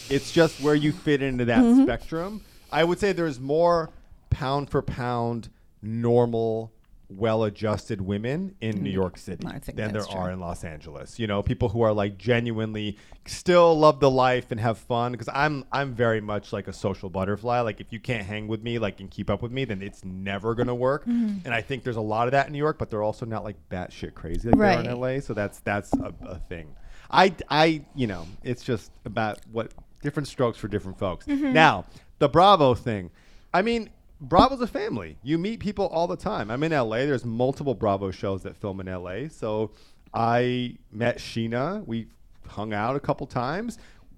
it's 0.09 0.31
just 0.31 0.62
where 0.62 0.75
you 0.75 0.93
fit 0.93 1.21
into 1.21 1.43
that 1.45 1.59
Mm-hmm. 1.59 1.83
spectrum. 1.83 2.41
I 2.71 2.84
would 2.84 2.99
say 2.99 3.12
there's 3.12 3.39
more 3.39 3.89
pound 4.29 4.69
for 4.69 4.82
pound 4.82 5.49
normal. 5.82 6.71
Well-adjusted 7.12 8.01
women 8.01 8.53
in 8.62 8.84
New 8.84 8.91
York 8.91 9.17
City. 9.17 9.47
I 9.47 9.58
think 9.58 9.77
than 9.79 9.93
there 9.93 10.03
that's 10.03 10.13
are 10.13 10.29
in 10.29 10.39
Los 10.39 10.63
Angeles. 10.63 11.17
You 11.17 11.25
know, 11.25 11.41
people 11.41 11.69
who 11.69 11.82
are 11.82 11.91
like 11.91 12.19
genuinely 12.19 12.97
still 13.25 13.75
love 13.75 13.99
the 13.99 14.12
life 14.12 14.51
and 14.51 14.60
have 14.60 14.77
fun. 14.77 15.13
Because 15.13 15.27
I'm 15.34 15.65
I'm 15.71 15.95
very 15.95 16.21
much 16.21 16.53
like 16.53 16.67
a 16.67 16.73
social 16.73 17.10
butterfly. 17.10 17.62
Like 17.62 17.82
if 17.82 17.91
you 17.91 17.99
can't 17.99 18.23
hang 18.27 18.47
with 18.47 18.62
me, 18.62 18.77
like 18.77 18.99
and 18.99 19.10
keep 19.10 19.32
up 19.32 19.41
with 19.41 19.51
me, 19.51 19.65
then 19.65 19.82
it's 19.82 20.05
never 20.05 20.53
gonna 20.53 20.75
work. 20.75 21.01
Mm-hmm. 21.08 21.39
And 21.45 21.53
I 21.53 21.62
think 21.62 21.84
there's 21.84 21.95
a 21.95 22.01
lot 22.01 22.27
of 22.27 22.32
that 22.34 22.45
in 22.45 22.53
New 22.53 22.60
York, 22.60 22.77
but 22.77 22.91
they're 22.91 23.01
also 23.01 23.25
not 23.25 23.43
like 23.43 23.55
batshit 23.71 24.13
crazy 24.13 24.49
like 24.49 24.60
Right. 24.60 24.84
they 24.84 24.89
are 24.89 24.93
in 24.93 24.99
LA. 24.99 25.19
So 25.19 25.34
that's 25.34 25.62
that's 25.62 25.91
a, 25.93 26.13
a 26.21 26.38
thing. 26.38 26.75
I 27.10 27.34
I 27.49 27.86
you 27.95 28.05
know 28.05 28.27
it's 28.43 28.63
just 28.63 28.91
about 29.05 29.39
what 29.51 29.71
different 30.03 30.27
strokes 30.27 30.60
for 30.60 30.67
different 30.67 30.99
folks. 30.99 31.25
Mm-hmm. 31.25 31.53
Now 31.53 31.86
the 32.19 32.29
Bravo 32.29 32.75
thing. 32.75 33.12
I 33.53 33.62
mean. 33.62 33.89
Bravo's 34.21 34.60
a 34.60 34.67
family. 34.67 35.17
You 35.23 35.38
meet 35.38 35.62
people 35.62 35.88
all 35.88 36.05
the 36.05 36.17
time. 36.17 36.51
I'm 36.51 36.62
in 36.63 36.73
LA. 36.73 36.97
There's 36.97 37.23
multiple 37.23 37.73
Bravo 37.73 38.12
shows 38.12 38.43
that 38.43 38.58
film 38.58 38.82
in 38.82 38.88
LA. 38.88 39.29
So 39.29 39.71
I 40.13 40.75
met 40.91 41.19
Scheana. 41.19 41.88
We 41.88 42.08
hung 42.45 42.73
out 42.73 42.97
a 42.97 42.99
couple 42.99 43.25
times. 43.27 43.77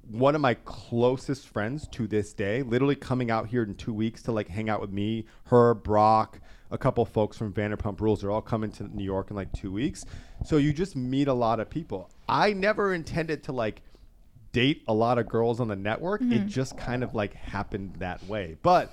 One 0.09 0.33
of 0.33 0.41
my 0.41 0.55
closest 0.55 1.47
friends 1.49 1.87
to 1.89 2.07
this 2.07 2.33
day, 2.33 2.63
literally 2.63 2.95
coming 2.95 3.29
out 3.29 3.47
here 3.47 3.61
in 3.61 3.75
two 3.75 3.93
weeks 3.93 4.23
to 4.23 4.31
like 4.31 4.47
hang 4.47 4.69
out 4.69 4.81
with 4.81 4.89
me, 4.89 5.27
her, 5.45 5.75
Brock, 5.75 6.39
a 6.71 6.79
couple 6.79 7.05
folks 7.05 7.37
from 7.37 7.53
Vanderpump 7.53 8.01
Rules. 8.01 8.21
They're 8.21 8.31
all 8.31 8.41
coming 8.41 8.71
to 8.71 8.83
New 8.95 9.03
York 9.03 9.29
in 9.29 9.35
like 9.35 9.53
two 9.53 9.71
weeks. 9.71 10.03
So 10.43 10.57
you 10.57 10.73
just 10.73 10.95
meet 10.95 11.27
a 11.27 11.33
lot 11.33 11.59
of 11.59 11.69
people. 11.69 12.09
I 12.27 12.53
never 12.53 12.95
intended 12.95 13.43
to 13.43 13.51
like 13.51 13.83
date 14.51 14.83
a 14.87 14.93
lot 14.93 15.17
of 15.17 15.27
girls 15.27 15.59
on 15.59 15.67
the 15.67 15.75
network. 15.75 16.21
It 16.21 16.29
mm-hmm. 16.29 16.47
just 16.47 16.77
kind 16.77 17.03
of 17.03 17.13
like 17.15 17.33
happened 17.33 17.95
that 17.99 18.23
way. 18.27 18.57
But 18.61 18.91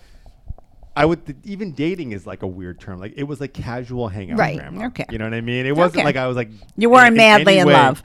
I 0.97 1.05
would 1.05 1.25
th- 1.27 1.39
even 1.45 1.73
dating 1.73 2.13
is 2.13 2.27
like 2.27 2.43
a 2.43 2.47
weird 2.47 2.81
term. 2.81 2.99
Like 2.99 3.15
it 3.17 3.25
was 3.25 3.41
like 3.41 3.55
casual 3.55 4.09
hangout, 4.09 4.39
Right. 4.39 4.59
grandma. 4.59 4.87
Okay. 4.87 5.05
You 5.11 5.19
know 5.19 5.25
what 5.25 5.35
I 5.35 5.41
mean? 5.41 5.67
It 5.67 5.77
wasn't 5.77 5.99
Okay. 5.99 6.05
like 6.05 6.17
I 6.17 6.27
was 6.27 6.37
like 6.37 6.51
You 6.77 6.91
weren't 6.91 7.09
in- 7.09 7.13
in 7.15 7.17
madly 7.19 7.59
any 7.59 7.71
in 7.71 7.77
love. 7.77 8.03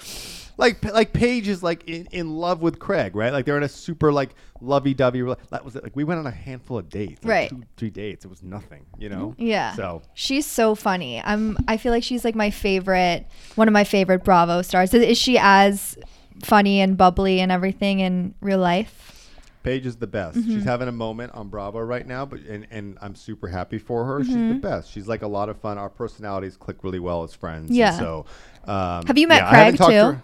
like 0.57 0.83
like 0.85 1.13
Paige 1.13 1.47
is 1.47 1.63
like 1.63 1.87
in, 1.89 2.07
in 2.11 2.35
love 2.35 2.61
with 2.61 2.77
Craig, 2.79 3.15
right? 3.15 3.33
Like 3.33 3.45
they're 3.45 3.57
in 3.57 3.63
a 3.63 3.69
super 3.69 4.11
like 4.13 4.35
lovey 4.61 4.93
dovey. 4.93 5.21
That 5.49 5.65
was 5.65 5.75
it. 5.75 5.83
Like 5.83 5.95
we 5.95 6.03
went 6.03 6.19
on 6.19 6.27
a 6.27 6.31
handful 6.31 6.77
of 6.77 6.89
dates, 6.89 7.23
like 7.23 7.29
Right. 7.29 7.49
Two, 7.49 7.63
three 7.77 7.89
dates. 7.89 8.25
It 8.25 8.27
was 8.27 8.43
nothing, 8.43 8.85
you 8.99 9.09
know. 9.09 9.29
Mm-hmm. 9.29 9.41
Yeah. 9.47 9.73
So 9.73 10.03
she's 10.13 10.45
so 10.45 10.75
funny. 10.75 11.19
I'm 11.19 11.57
I 11.67 11.77
feel 11.77 11.91
like 11.91 12.03
she's 12.03 12.23
like 12.23 12.35
my 12.35 12.51
favorite 12.51 13.25
one 13.55 13.67
of 13.67 13.73
my 13.73 13.83
favorite 13.83 14.23
Bravo 14.23 14.61
stars. 14.61 14.93
Is 14.93 15.17
she 15.17 15.39
as 15.39 15.97
funny 16.41 16.81
and 16.81 16.97
bubbly 16.97 17.39
and 17.39 17.51
everything 17.51 17.99
in 17.99 18.33
real 18.41 18.59
life? 18.59 19.09
Paige 19.63 19.85
is 19.85 19.95
the 19.95 20.07
best. 20.07 20.37
Mm-hmm. 20.37 20.55
She's 20.55 20.63
having 20.65 20.89
a 20.89 20.91
moment 20.91 21.33
on 21.35 21.47
Bravo 21.47 21.79
right 21.79 22.05
now, 22.05 22.25
but 22.25 22.41
and, 22.41 22.67
and 22.69 22.97
I'm 23.01 23.15
super 23.15 23.47
happy 23.47 23.77
for 23.77 24.03
her. 24.05 24.23
She's 24.23 24.33
Mm-hmm. 24.35 24.49
the 24.49 24.55
best. 24.55 24.91
She's 24.91 25.07
like 25.07 25.21
a 25.21 25.27
lot 25.27 25.47
of 25.47 25.57
fun. 25.57 25.77
Our 25.77 25.89
personalities 25.89 26.57
click 26.57 26.83
really 26.83 26.99
well 26.99 27.23
as 27.23 27.33
friends. 27.33 27.71
Yeah. 27.71 27.91
So 27.97 28.25
um, 28.65 29.05
Have 29.05 29.17
you 29.17 29.27
met 29.27 29.41
yeah, 29.43 29.49
I 29.49 29.55
haven't 29.55 29.77
Craig, 29.77 29.77
talked 29.77 29.91
to 29.91 29.97
too? 29.99 30.05
her- 30.17 30.23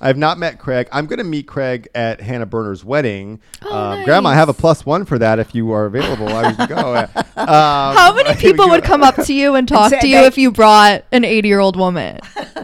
I 0.00 0.06
have 0.06 0.16
not 0.16 0.38
met 0.38 0.60
Craig. 0.60 0.88
I'm 0.92 1.06
going 1.06 1.18
to 1.18 1.24
meet 1.24 1.48
Craig 1.48 1.88
at 1.92 2.20
Hannah 2.20 2.46
Berner's 2.46 2.84
wedding. 2.84 3.40
Oh, 3.62 3.74
um, 3.76 4.04
Grandma, 4.04 4.28
I 4.28 4.34
have 4.36 4.48
a 4.48 4.52
plus 4.54 4.86
one 4.86 5.04
for 5.04 5.18
that 5.18 5.40
if 5.40 5.56
you 5.56 5.72
are 5.72 5.86
available. 5.86 6.28
I 6.28 6.52
would 6.52 6.68
go. 6.68 7.06
Um, 7.38 7.46
How 7.96 8.14
many 8.14 8.34
people 8.40 8.68
would 8.68 8.82
come 8.84 9.02
up 9.04 9.14
to 9.16 9.32
you 9.32 9.54
and 9.54 9.66
talk 9.68 9.90
say 9.90 10.00
to 10.00 10.08
you 10.08 10.18
if 10.18 10.36
you 10.38 10.50
brought 10.52 11.04
an 11.12 11.24
80 11.24 11.48
year 11.48 11.58
old 11.60 11.76
woman? 11.76 12.18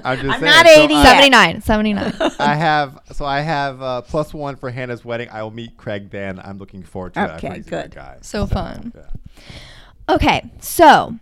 I'm, 0.04 0.18
just 0.20 0.34
I'm 0.34 0.40
saying. 0.40 0.52
not 0.52 0.66
80 0.66 0.94
I- 0.94 1.02
yet. 1.02 1.08
79. 1.16 1.60
79. 1.62 2.14
I 2.38 2.54
have 2.54 2.98
so 3.12 3.24
I 3.24 3.40
have 3.40 3.80
uh, 3.82 4.00
plus 4.02 4.32
one 4.34 4.56
for 4.56 4.70
Hannah's 4.70 5.04
wedding. 5.04 5.28
I 5.30 5.42
will 5.42 5.50
meet 5.50 5.76
Craig 5.76 6.10
then. 6.10 6.38
I'm 6.38 6.58
looking 6.58 6.82
forward 6.82 7.14
to 7.14 7.24
it. 7.24 7.30
Okay, 7.36 7.48
heard 7.48 7.56
he's 7.56 7.66
a 7.66 7.70
good. 7.70 7.90
guy. 7.94 8.18
So 8.22 8.46
fun. 8.46 8.92
yeah. 8.94 10.14
Okay, 10.14 10.50
so 10.60 11.14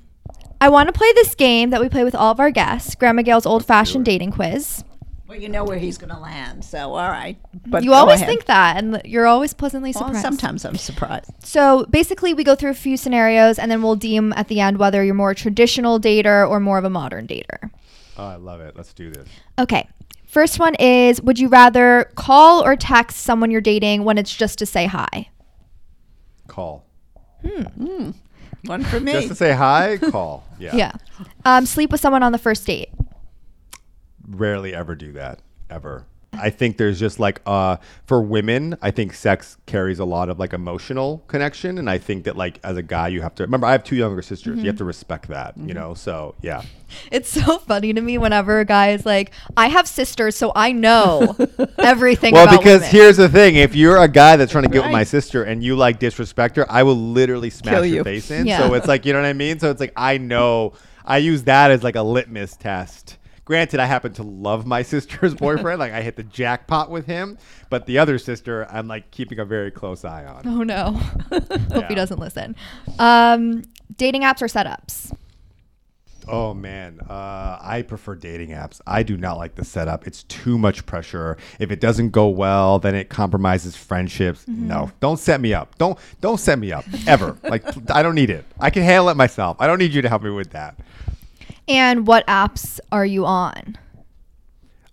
I 0.61 0.69
want 0.69 0.89
to 0.89 0.93
play 0.93 1.13
this 1.15 1.35
game 1.35 1.71
that 1.71 1.81
we 1.81 1.89
play 1.89 2.05
with 2.05 2.15
all 2.15 2.33
of 2.33 2.41
our 2.41 2.51
guests 2.51 2.95
Grandma 2.95 3.23
Gail's 3.23 3.47
old 3.47 3.65
fashioned 3.65 4.05
dating 4.05 4.33
quiz. 4.33 4.85
Well, 5.29 5.41
you 5.41 5.49
know 5.49 5.65
where 5.65 5.79
he's 5.79 5.97
going 5.97 6.13
to 6.13 6.19
land, 6.21 6.63
so 6.63 6.93
all 6.95 7.09
right. 7.09 7.39
But 7.67 7.85
you 7.85 7.95
always 7.95 8.17
ahead. 8.17 8.29
think 8.29 8.45
that, 8.47 8.77
and 8.77 9.01
you're 9.07 9.27
always 9.27 9.55
pleasantly 9.55 9.93
Well, 9.95 10.05
surprised. 10.09 10.21
sometimes 10.23 10.65
I'm 10.67 10.77
surprised. 10.77 11.31
So 11.43 11.87
basically, 11.89 12.35
we 12.35 12.45
go 12.45 12.55
through 12.55 12.73
a 12.73 12.75
few 12.75 12.99
scenarios, 12.99 13.59
and 13.59 13.71
then 13.71 13.81
we'll 13.83 13.97
deem 13.97 14.35
at 14.35 14.49
the 14.49 14.61
end 14.61 14.77
whether 14.77 15.03
you're 15.03 15.15
more 15.15 15.31
a 15.31 15.35
traditional 15.35 15.99
dater 15.99 16.47
or 16.47 16.61
more 16.61 16.77
of 16.77 16.85
a 16.85 16.91
modern 16.91 17.27
dater. 17.27 17.71
Oh, 18.19 18.27
I 18.27 18.37
love 18.37 18.61
it. 18.61 18.77
Let's 18.77 18.93
do 18.93 19.11
this. 19.11 19.29
Okay. 19.59 19.89
First 20.27 20.59
one 20.59 20.75
is 20.77 21.21
Would 21.23 21.39
you 21.39 21.49
rather 21.49 22.11
call 22.15 22.65
or 22.65 22.77
text 22.77 23.19
someone 23.19 23.51
you're 23.51 23.61
dating 23.61 24.05
when 24.05 24.19
it's 24.19 24.35
just 24.35 24.59
to 24.61 24.67
say 24.67 24.87
hi? 24.87 25.29
Call. 26.49 26.85
hmm 27.45 28.11
One 28.67 28.85
for 28.85 29.01
me. 29.01 29.13
Just 29.13 29.29
to 29.29 29.35
say 29.35 29.53
hi, 29.53 29.97
call. 30.11 30.45
Yeah. 30.59 30.77
Yeah. 30.77 30.93
Um, 31.45 31.67
sleep 31.67 31.91
with 31.93 32.01
someone 32.01 32.23
on 32.23 32.33
the 32.33 32.39
first 32.39 32.67
date. 32.67 32.91
Rarely 34.29 34.75
ever 34.75 34.95
do 34.95 35.13
that. 35.13 35.41
Ever. 35.69 36.07
I 36.35 36.51
think 36.51 36.77
there's 36.79 36.99
just 36.99 37.21
like 37.21 37.41
uh 37.47 37.77
for 38.07 38.23
women, 38.23 38.77
I 38.81 38.91
think 38.91 39.13
sex 39.15 39.59
carries 39.67 39.99
a 39.99 40.05
lot 40.05 40.29
of 40.29 40.39
like 40.39 40.53
emotional 40.53 41.23
connection 41.29 41.79
and 41.79 41.91
I 41.91 41.99
think 41.99 42.25
that 42.25 42.37
like 42.37 42.59
as 42.65 42.77
a 42.77 42.83
guy 42.83 43.09
you 43.09 43.21
have 43.23 43.35
to 43.37 43.43
remember 43.43 43.67
I 43.67 43.73
have 43.73 43.85
two 43.85 43.97
younger 43.97 44.23
sisters. 44.23 44.57
Mm-hmm. 44.57 44.61
You 44.65 44.67
have 44.71 44.79
to 44.79 44.85
respect 44.85 45.29
that, 45.29 45.57
you 45.59 45.75
know? 45.75 45.95
So, 45.95 46.35
yeah. 46.41 46.63
It's 47.11 47.29
so 47.29 47.59
funny 47.69 47.93
to 47.93 48.01
me 48.01 48.19
whenever 48.19 48.61
a 48.61 48.65
guy 48.65 48.91
is 48.91 49.05
like, 49.07 49.33
I 49.57 49.69
have 49.69 49.87
sisters, 49.87 50.37
so 50.37 50.53
I 50.55 50.73
know 50.73 51.37
everything 51.79 52.35
Well, 52.35 52.47
because 52.57 52.81
women." 52.81 52.91
here's 52.91 53.17
the 53.17 53.29
thing: 53.29 53.57
if 53.57 53.75
you're 53.75 53.99
a 53.99 54.09
guy 54.09 54.37
that's 54.37 54.53
trying 54.53 54.65
to 54.65 54.71
get 54.71 54.83
with 54.83 54.93
my 54.93 55.05
sister 55.05 55.45
and 55.45 55.63
you 55.63 55.77
like 55.77 55.99
disrespect 55.99 56.57
her, 56.57 56.71
I 56.71 56.83
will 56.83 56.97
literally 56.97 57.51
smash 57.51 57.75
Kill 57.75 57.87
your 57.87 57.97
you. 57.99 58.05
face 58.05 58.31
in. 58.31 58.47
Yeah. 58.47 58.59
So 58.59 58.75
it's 58.75 58.87
like 58.89 59.07
you 59.07 59.13
know 59.13 59.21
what 59.21 59.27
I 59.27 59.33
mean. 59.33 59.59
So 59.59 59.71
it's 59.71 59.81
like 59.81 59.93
I 59.97 60.19
know 60.19 60.75
I 61.05 61.19
use 61.19 61.45
that 61.45 61.71
as 61.71 61.83
like 61.83 61.97
a 61.97 62.03
litmus 62.03 62.57
test. 62.57 63.19
Granted, 63.45 63.81
I 63.81 63.87
happen 63.87 64.13
to 64.15 64.23
love 64.23 64.67
my 64.67 64.83
sister's 64.93 65.35
boyfriend; 65.35 65.81
like 65.81 65.93
I 65.93 66.01
hit 66.03 66.17
the 66.17 66.23
jackpot 66.23 66.91
with 66.91 67.07
him. 67.07 67.39
But 67.71 67.87
the 67.87 67.99
other 67.99 68.19
sister, 68.19 68.67
I'm 68.71 68.87
like 68.89 69.11
keeping 69.11 69.39
a 69.39 69.45
very 69.45 69.71
close 69.71 70.05
eye 70.05 70.25
on. 70.25 70.43
Oh 70.47 70.63
no. 70.63 70.93
Hope 71.33 71.51
Yeah. 71.71 71.89
he 71.89 71.95
doesn't 71.95 72.21
listen. 72.21 72.55
Um, 72.99 73.63
dating 73.97 74.23
apps 74.23 74.43
or 74.43 74.47
setups? 74.47 75.13
Oh 76.29 76.55
man, 76.55 77.01
uh, 77.11 77.59
I 77.61 77.83
prefer 77.83 78.15
dating 78.15 78.51
apps. 78.51 78.81
I 78.87 79.03
do 79.03 79.17
not 79.17 79.39
like 79.39 79.57
the 79.57 79.65
setup. 79.65 80.07
It's 80.07 80.23
too 80.23 80.57
much 80.57 80.87
pressure. 80.87 81.37
If 81.59 81.73
it 81.73 81.81
doesn't 81.81 82.11
go 82.11 82.29
well, 82.29 82.79
then 82.79 82.95
it 82.95 83.09
compromises 83.09 83.75
friendships. 83.77 84.43
Mm-hmm. 84.43 84.69
No, 84.69 84.93
don't 85.01 85.19
set 85.19 85.41
me 85.41 85.53
up. 85.53 85.77
Don't 85.79 85.99
don't 86.21 86.39
set 86.39 86.61
me 86.61 86.71
up 86.71 86.85
ever. 87.09 87.37
like 87.43 87.65
I 87.91 88.05
don't 88.05 88.15
need 88.15 88.31
it. 88.31 88.45
I 88.61 88.71
can 88.71 88.85
handle 88.85 89.09
it 89.09 89.17
myself. 89.17 89.57
I 89.59 89.67
don't 89.67 89.79
need 89.81 89.93
you 89.95 90.03
to 90.03 90.09
help 90.09 90.23
me 90.23 90.31
with 90.31 90.51
that. 90.53 90.77
And 91.69 92.07
what 92.07 92.27
apps 92.27 92.81
are 92.91 93.07
you 93.07 93.25
on? 93.25 93.79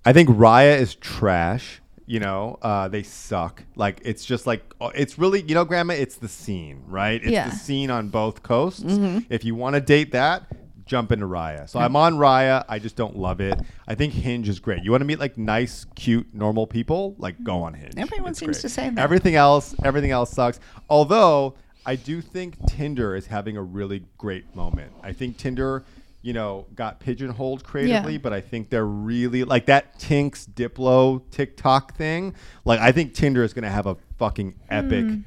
I 0.05 0.13
think 0.13 0.29
Raya 0.29 0.77
is 0.79 0.95
trash. 0.95 1.81
You 2.05 2.19
know, 2.19 2.57
uh, 2.63 2.87
they 2.87 3.03
suck. 3.03 3.63
Like 3.75 4.01
it's 4.03 4.25
just 4.25 4.47
like 4.47 4.63
uh, 4.81 4.89
it's 4.95 5.19
really 5.19 5.41
you 5.43 5.53
know, 5.53 5.63
Grandma. 5.65 5.93
It's 5.93 6.15
the 6.15 6.27
scene, 6.27 6.83
right? 6.87 7.21
It's 7.21 7.31
Yeah. 7.31 7.49
the 7.49 7.55
scene 7.55 7.91
on 7.91 8.09
both 8.09 8.41
coasts. 8.41 8.83
If 9.29 9.43
you 9.45 9.53
want 9.53 9.75
to 9.75 9.81
date 9.81 10.11
that, 10.13 10.47
jump 10.87 11.11
into 11.11 11.27
Raya. 11.27 11.69
So 11.69 11.77
I'm 11.79 11.95
on 11.95 12.15
Raya. 12.15 12.65
I 12.67 12.79
just 12.79 12.95
don't 12.95 13.15
love 13.15 13.39
it. 13.41 13.59
I 13.87 13.93
think 13.93 14.13
Hinge 14.13 14.49
is 14.49 14.59
great. 14.59 14.83
You 14.83 14.89
want 14.89 15.01
to 15.01 15.05
meet 15.05 15.19
like 15.19 15.37
nice, 15.37 15.85
cute, 15.93 16.33
normal 16.33 16.65
people? 16.65 17.13
Like 17.19 17.43
go 17.43 17.61
on 17.61 17.75
Hinge. 17.75 17.93
Everyone 17.97 18.31
It's 18.31 18.39
seems 18.39 18.57
great. 18.57 18.61
to 18.61 18.69
say 18.69 18.89
that. 18.89 18.97
Everything 18.99 19.35
else, 19.35 19.75
everything 19.83 20.09
else 20.09 20.31
sucks. 20.31 20.59
Although 20.89 21.53
I 21.85 21.95
do 21.95 22.21
think 22.21 22.55
Tinder 22.65 23.15
is 23.15 23.27
having 23.27 23.55
a 23.55 23.61
really 23.61 24.03
great 24.17 24.55
moment. 24.55 24.93
I 25.03 25.13
think 25.13 25.37
Tinder. 25.37 25.83
You 26.21 26.33
know, 26.33 26.67
got 26.75 26.99
pigeonholed 26.99 27.63
creatively, 27.63 28.17
but 28.17 28.33
I 28.33 28.41
think 28.41 28.69
they're 28.69 28.85
really 28.85 29.45
like 29.45 29.67
that 29.67 29.97
Tinks 29.99 30.45
Diplo 30.45 31.21
TikTok 31.31 31.95
thing. 31.95 32.35
Like, 32.65 32.81
I 32.81 32.91
think 32.91 33.13
Tinder 33.13 33.43
is 33.43 33.53
going 33.53 33.63
to 33.63 33.69
have 33.69 33.85
a 33.85 33.95
fucking 34.17 34.55
epic. 34.69 35.05
Hmm. 35.05 35.19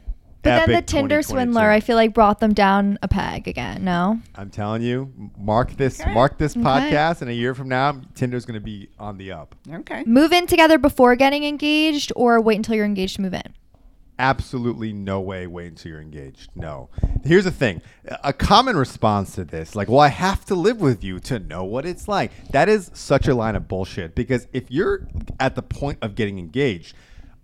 But 0.43 0.66
then 0.66 0.72
the 0.72 0.82
Tinder 0.82 1.22
swindler, 1.22 1.70
I 1.70 1.78
feel 1.80 1.95
like 1.97 2.12
brought 2.12 2.40
them 2.40 2.53
down 2.53 2.99
a 3.01 3.07
peg 3.09 3.47
again. 3.47 3.84
No. 3.84 4.18
I'm 4.34 4.51
telling 4.51 4.82
you, 4.82 5.12
mark 5.38 5.76
this, 5.76 6.01
Okay. 6.01 6.12
mark 6.12 6.36
this 6.36 6.57
Okay. 6.57 6.64
podcast, 6.64 7.22
and 7.22 7.30
a 7.30 7.34
year 7.34 7.55
from 7.55 7.68
now, 7.68 8.01
Tinder's 8.16 8.45
going 8.45 8.59
to 8.59 8.64
be 8.64 8.88
on 8.99 9.18
the 9.18 9.30
up. 9.30 9.55
Okay. 9.72 10.03
Move 10.05 10.32
in 10.32 10.49
together 10.49 10.78
before 10.78 11.14
getting 11.14 11.45
engaged, 11.45 12.12
or 12.16 12.40
wait 12.40 12.57
until 12.57 12.74
you're 12.74 12.84
engaged 12.84 13.16
to 13.16 13.22
move 13.22 13.34
in. 13.34 13.55
Absolutely 14.18 14.92
no 14.92 15.20
way 15.20 15.46
wait 15.46 15.68
until 15.68 15.92
you're 15.92 16.00
engaged. 16.00 16.50
No. 16.54 16.88
Here's 17.24 17.44
the 17.44 17.50
thing. 17.50 17.82
A 18.22 18.32
common 18.32 18.76
response 18.76 19.34
to 19.34 19.44
this, 19.44 19.74
like, 19.74 19.88
well, 19.88 20.00
I 20.00 20.08
have 20.08 20.44
to 20.46 20.54
live 20.54 20.80
with 20.80 21.02
you 21.02 21.18
to 21.20 21.38
know 21.38 21.64
what 21.64 21.84
it's 21.86 22.08
like. 22.08 22.30
That 22.50 22.68
is 22.68 22.90
such 22.94 23.26
a 23.28 23.34
line 23.34 23.56
of 23.56 23.68
bullshit 23.68 24.14
because 24.14 24.46
if 24.52 24.70
you're 24.70 25.06
at 25.40 25.54
the 25.54 25.62
point 25.62 25.98
of 26.02 26.14
getting 26.14 26.38
engaged, 26.38 26.94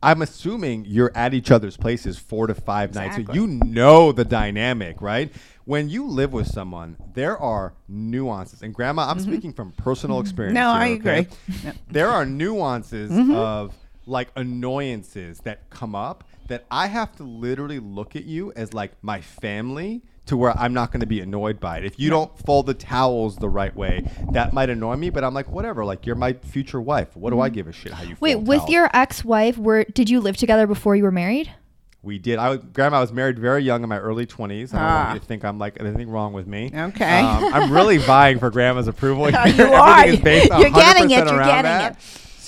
I'm 0.01 0.23
assuming 0.23 0.85
you're 0.87 1.11
at 1.17 1.35
each 1.35 1.51
other's 1.51 1.77
places 1.77 2.19
four 2.19 2.47
to 2.47 2.55
five 2.55 2.95
nights. 2.95 3.17
So 3.17 3.23
Exactly. 3.23 3.41
you 3.41 3.47
know 3.49 4.13
the 4.13 4.25
dynamic, 4.25 5.03
right? 5.03 5.33
When 5.65 5.89
you 5.89 6.07
live 6.07 6.33
with 6.33 6.47
someone, 6.47 6.97
there 7.15 7.37
are 7.37 7.75
nuances. 7.89 8.63
And 8.63 8.73
grandma, 8.73 9.09
I'm 9.11 9.19
speaking 9.19 9.53
from 9.53 9.73
personal 9.73 10.21
experience. 10.21 10.57
Mm-hmm. 10.57 10.79
No, 10.79 10.85
here, 10.87 11.13
I 11.15 11.23
okay? 11.25 11.29
agree. 11.67 11.73
There 11.91 12.09
are 12.09 12.25
nuances 12.25 13.11
Mm-hmm. 13.11 13.35
of 13.35 13.75
like 14.07 14.29
annoyances 14.37 15.41
that 15.41 15.69
come 15.71 15.95
up 15.95 16.25
that 16.49 16.65
I 16.71 16.87
have 16.89 17.15
to 17.17 17.23
literally 17.23 17.79
look 17.79 18.17
at 18.17 18.25
you 18.25 18.53
as 18.57 18.75
like 18.75 18.93
my 19.03 19.21
family 19.21 20.03
to 20.27 20.37
where 20.37 20.51
I'm 20.59 20.75
not 20.75 20.93
going 20.93 21.01
to 21.01 21.07
be 21.07 21.21
annoyed 21.21 21.59
by 21.59 21.79
it. 21.79 21.85
If 21.87 21.99
you 21.99 22.11
don't 22.11 22.37
fold 22.45 22.67
the 22.67 22.75
towels 22.75 23.37
the 23.37 23.49
right 23.49 23.75
way, 23.75 24.07
that 24.33 24.53
might 24.53 24.69
annoy 24.69 24.97
me, 24.97 25.09
but 25.09 25.25
I'm 25.25 25.33
like 25.33 25.49
whatever, 25.51 25.85
like 25.87 26.05
you're 26.05 26.17
my 26.17 26.35
future 26.35 26.81
wife. 26.81 27.17
What 27.17 27.31
do 27.31 27.41
I 27.41 27.49
give 27.49 27.67
a 27.67 27.73
shit 27.73 27.93
how 27.93 28.03
you 28.03 28.11
Mm-hmm. 28.17 28.25
Wait, 28.25 28.37
with 28.37 28.59
towels? 28.59 28.71
your 28.71 28.91
ex-wife, 28.93 29.57
were 29.57 29.85
did 29.85 30.11
you 30.11 30.21
live 30.21 30.37
together 30.37 30.67
before 30.67 30.97
you 30.97 31.03
were 31.05 31.11
married? 31.13 31.51
We 32.03 32.19
did. 32.19 32.39
I 32.39 32.51
was, 32.51 32.59
grandma 32.73 32.99
I 32.99 33.01
was 33.01 33.13
married 33.13 33.39
very 33.39 33.63
young 33.65 33.83
in 33.83 33.89
my 33.89 33.99
early 33.99 34.25
20s. 34.25 34.73
I 34.73 34.77
don't 34.79 34.81
Ah. 34.87 35.05
want 35.05 35.15
you 35.15 35.21
to 35.21 35.27
think 35.27 35.45
I'm 35.45 35.59
like 35.59 35.79
anything 35.81 36.09
wrong 36.11 36.33
with 36.33 36.47
me. 36.47 36.71
Okay. 36.75 37.21
Um, 37.21 37.53
I'm 37.53 37.73
really 37.73 37.97
vying 38.15 38.39
for 38.39 38.51
grandma's 38.51 38.87
approval. 38.87 39.25
You 39.31 39.65
are. 39.75 40.07
Is 40.07 40.21
based 40.21 40.51
You're 40.59 40.71
getting 40.71 41.05
100% 41.05 41.07
it, 41.07 41.11
you're 41.11 41.25
getting 41.25 41.63
that. 41.65 41.93
it. 41.97 41.99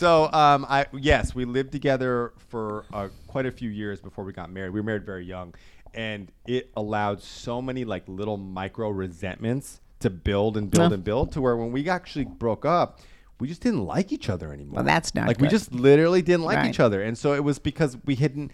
So, 0.00 0.32
um, 0.32 0.64
I 0.66 0.86
yes, 0.98 1.34
we 1.34 1.44
lived 1.44 1.72
together 1.72 2.32
for 2.48 2.86
uh, 2.90 3.08
quite 3.26 3.44
a 3.44 3.50
few 3.50 3.68
years 3.68 4.00
before 4.00 4.24
we 4.24 4.32
got 4.32 4.50
married. 4.50 4.70
We 4.70 4.80
were 4.80 4.84
married 4.86 5.04
very 5.04 5.26
young, 5.26 5.52
and 5.92 6.32
it 6.46 6.70
allowed 6.74 7.20
so 7.20 7.60
many 7.60 7.84
like 7.84 8.04
little 8.08 8.38
micro 8.38 8.88
resentments 8.88 9.82
to 9.98 10.08
build 10.08 10.56
and 10.56 10.70
build 10.70 10.90
Yeah. 10.92 10.94
and 10.94 11.04
build 11.04 11.32
to 11.32 11.42
where 11.42 11.54
when 11.54 11.70
we 11.70 11.86
actually 11.90 12.24
broke 12.24 12.64
up, 12.64 13.00
we 13.40 13.46
just 13.48 13.60
didn't 13.60 13.84
like 13.84 14.10
each 14.10 14.30
other 14.30 14.54
anymore. 14.54 14.76
Well, 14.76 14.84
that's 14.84 15.14
not 15.14 15.28
like 15.28 15.38
we 15.38 15.48
just 15.48 15.70
literally 15.74 16.22
didn't 16.22 16.44
like 16.46 16.56
Right. 16.56 16.70
each 16.70 16.80
other, 16.80 17.02
and 17.02 17.18
so 17.18 17.34
it 17.34 17.44
was 17.44 17.58
because 17.58 17.98
we 18.06 18.14
hadn't. 18.14 18.52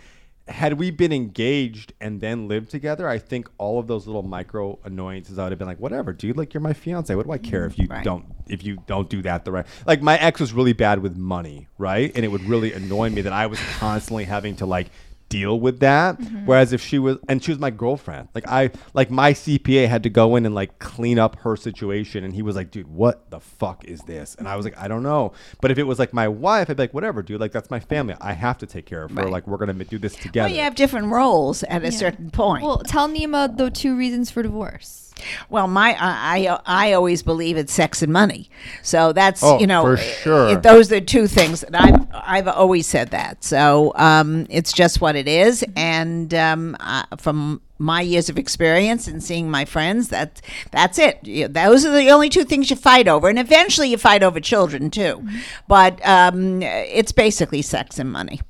Had 0.49 0.75
we 0.75 0.93
been 0.93 1.13
engaged 1.13 1.93
and 2.01 2.21
then 2.21 2.47
lived 2.47 2.71
together, 2.71 3.09
I 3.09 3.19
think 3.19 3.49
all 3.59 3.81
of 3.81 3.89
those 3.89 4.07
little 4.07 4.23
micro 4.23 4.79
annoyances, 4.85 5.39
I 5.41 5.43
would 5.45 5.53
have 5.53 5.59
been 5.59 5.67
like, 5.67 5.81
"Whatever, 5.81 6.13
dude. 6.13 6.37
Like 6.37 6.55
you're 6.55 6.61
my 6.61 6.73
fiance. 6.73 7.13
What 7.15 7.27
do 7.27 7.33
I 7.33 7.39
care 7.39 7.67
if 7.67 7.79
you 7.79 7.89
Right. 7.91 8.05
don't 8.05 8.25
if 8.49 8.63
you 8.65 8.79
don't 8.87 9.11
do 9.11 9.23
that 9.23 9.45
the 9.45 9.51
right 9.51 9.67
like 9.89 10.01
my 10.03 10.17
ex 10.19 10.39
was 10.41 10.53
really 10.53 10.73
bad 10.73 11.01
with 11.01 11.17
money 11.17 11.67
right 11.79 12.13
and 12.15 12.25
it 12.25 12.29
would 12.29 12.45
really 12.45 12.73
annoy 12.73 13.11
me 13.11 13.21
that 13.21 13.33
i 13.33 13.45
was 13.45 13.59
constantly 13.77 14.23
having 14.23 14.55
to 14.55 14.65
like 14.65 14.87
deal 15.29 15.59
with 15.59 15.81
that. 15.81 16.19
Mm-hmm. 16.19 16.47
Whereas 16.47 16.73
if 16.73 16.81
she 16.81 16.99
was, 16.99 17.19
and 17.29 17.43
she 17.43 17.51
was 17.51 17.59
my 17.59 17.71
girlfriend, 17.71 18.29
like 18.35 18.47
I, 18.49 18.71
like 18.95 19.11
my 19.11 19.33
CPA 19.33 19.89
had 19.89 20.03
to 20.05 20.11
go 20.11 20.37
in 20.37 20.47
and 20.47 20.55
like 20.55 20.79
clean 20.79 21.19
up 21.19 21.37
her 21.41 21.57
situation, 21.57 22.25
and 22.25 22.35
he 22.35 22.43
was 22.43 22.57
like, 22.57 22.71
"Dude, 22.71 22.89
what 22.89 23.31
the 23.31 23.41
fuck 23.41 23.85
is 23.85 24.01
this?" 24.03 24.35
And 24.37 24.49
I 24.49 24.57
was 24.57 24.65
like, 24.65 24.79
"I 24.79 24.89
don't 24.89 25.03
know." 25.03 25.33
But 25.61 25.71
if 25.71 25.79
it 25.79 25.85
was 25.85 25.99
like 25.99 26.13
my 26.13 26.29
wife, 26.29 26.71
I'd 26.71 26.77
be 26.77 26.85
like, 26.85 26.95
"Whatever, 26.95 27.23
dude. 27.23 27.41
Like 27.41 27.53
that's 27.53 27.71
my 27.71 27.81
family. 27.81 28.15
I 28.21 28.33
have 28.33 28.59
to 28.59 28.67
take 28.67 28.87
care 28.87 29.05
of 29.05 29.11
her. 29.13 29.23
Right. 29.23 29.33
Like 29.33 29.47
we're 29.47 29.59
gonna 29.59 29.73
do 29.85 29.99
this 29.99 30.15
together." 30.15 30.49
Well, 30.49 30.57
you 30.57 30.63
have 30.63 30.75
different 30.75 31.09
roles 31.09 31.63
at 31.65 31.85
a 31.85 31.93
certain 31.93 32.31
point. 32.31 32.65
Well, 32.65 32.79
tell 32.79 33.09
Nema 33.09 33.57
the 33.57 33.71
two 33.71 33.97
reasons 33.97 34.31
for 34.31 34.43
divorce. 34.43 35.06
Well, 35.49 35.67
my 35.67 35.97
I, 35.99 36.59
I 36.67 36.93
always 36.93 37.23
believe 37.23 37.57
it's 37.57 37.73
sex 37.73 38.03
and 38.03 38.13
money. 38.13 38.51
So 38.83 39.13
that's 39.13 39.43
Oh, 39.43 39.59
you 39.59 39.67
know 39.67 39.83
for 39.83 39.97
sure. 39.97 40.49
it- 40.51 40.63
those 40.63 40.93
are 40.93 41.01
two 41.01 41.27
things 41.27 41.63
that 41.63 41.75
I've 41.75 42.07
I've 42.13 42.49
always 42.49 42.87
said 42.87 43.11
that. 43.11 43.43
So 43.45 43.93
um, 43.97 44.47
it's 44.51 44.73
just 44.73 45.01
what 45.01 45.17
it 45.17 45.27
is, 45.29 45.65
and 45.75 46.33
um, 46.35 46.77
uh, 46.81 47.05
from 47.19 47.63
my 47.79 48.01
years 48.01 48.29
of 48.31 48.39
experience 48.39 49.07
and 49.07 49.23
seeing 49.23 49.51
my 49.51 49.65
friends, 49.65 50.09
that 50.09 50.41
that's 50.71 50.99
it. 50.99 51.19
You- 51.23 51.49
Those 51.49 51.85
are 51.87 51.93
the 51.93 52.11
only 52.11 52.29
two 52.29 52.45
things 52.45 52.69
you 52.71 52.77
fight 52.77 53.09
over, 53.09 53.29
and 53.29 53.39
eventually 53.39 53.89
you 53.91 53.97
fight 53.99 54.23
over 54.23 54.39
children 54.41 54.91
too. 54.91 55.27
But 55.69 56.07
um, 56.07 56.63
it's 56.63 57.13
basically 57.13 57.63
sex 57.63 57.99
and 57.99 58.11
money. 58.13 58.41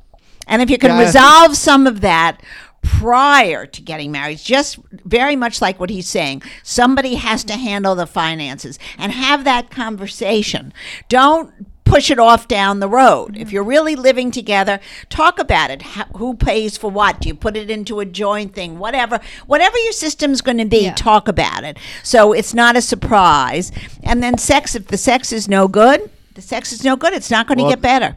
And 0.49 0.63
if 0.63 0.71
you 0.71 0.79
can 0.79 0.91
Yeah, 0.91 1.01
resolve 1.07 1.57
some 1.57 1.89
of 1.89 2.03
that 2.03 2.41
prior 2.87 3.67
to 3.67 3.83
getting 3.83 4.13
married, 4.13 4.39
just 4.39 4.79
very 5.05 5.35
much 5.37 5.61
like 5.61 5.79
what 5.81 5.91
he's 5.91 6.07
saying, 6.09 6.43
somebody 6.63 7.17
has 7.17 7.43
to 7.45 7.55
handle 7.55 7.95
the 7.95 8.07
finances 8.07 8.79
and 8.97 9.13
have 9.13 9.45
that 9.45 9.71
conversation. 9.71 10.73
Don't 11.09 11.53
push 11.85 12.11
it 12.11 12.19
off 12.19 12.49
down 12.49 12.81
the 12.81 12.89
road. 12.89 13.37
If 13.37 13.53
you're 13.53 13.63
really 13.63 13.95
living 13.97 14.31
together, 14.31 14.81
talk 15.09 15.39
about 15.39 15.71
it. 15.71 15.83
How, 15.83 16.05
who 16.17 16.35
pays 16.35 16.77
for 16.77 16.91
what? 16.91 17.21
Do 17.21 17.29
you 17.29 17.35
put 17.35 17.57
it 17.57 17.71
into 17.71 18.01
a 18.01 18.05
joint 18.05 18.55
thing? 18.55 18.79
Whatever, 18.79 19.21
whatever 19.47 19.79
your 19.79 19.93
system's 19.93 20.41
going 20.41 20.59
to 20.59 20.65
be, 20.65 20.85
Yeah. 20.85 20.95
talk 20.95 21.29
about 21.29 21.65
it. 21.65 21.79
So 22.03 22.33
it's 22.33 22.55
not 22.55 22.77
a 22.77 22.81
surprise. 22.81 23.71
And 24.03 24.23
then 24.23 24.37
sex. 24.39 24.75
If 24.75 24.89
the 24.89 24.97
sex 24.99 25.33
is 25.33 25.49
no 25.49 25.69
good, 25.69 26.11
the 26.35 26.43
sex 26.43 26.73
is 26.73 26.85
no 26.85 26.97
good. 26.97 27.13
It's 27.13 27.31
not 27.31 27.47
going 27.47 27.59
to 27.59 27.65
Well, 27.65 27.73
get 27.73 27.83
better. 27.83 28.17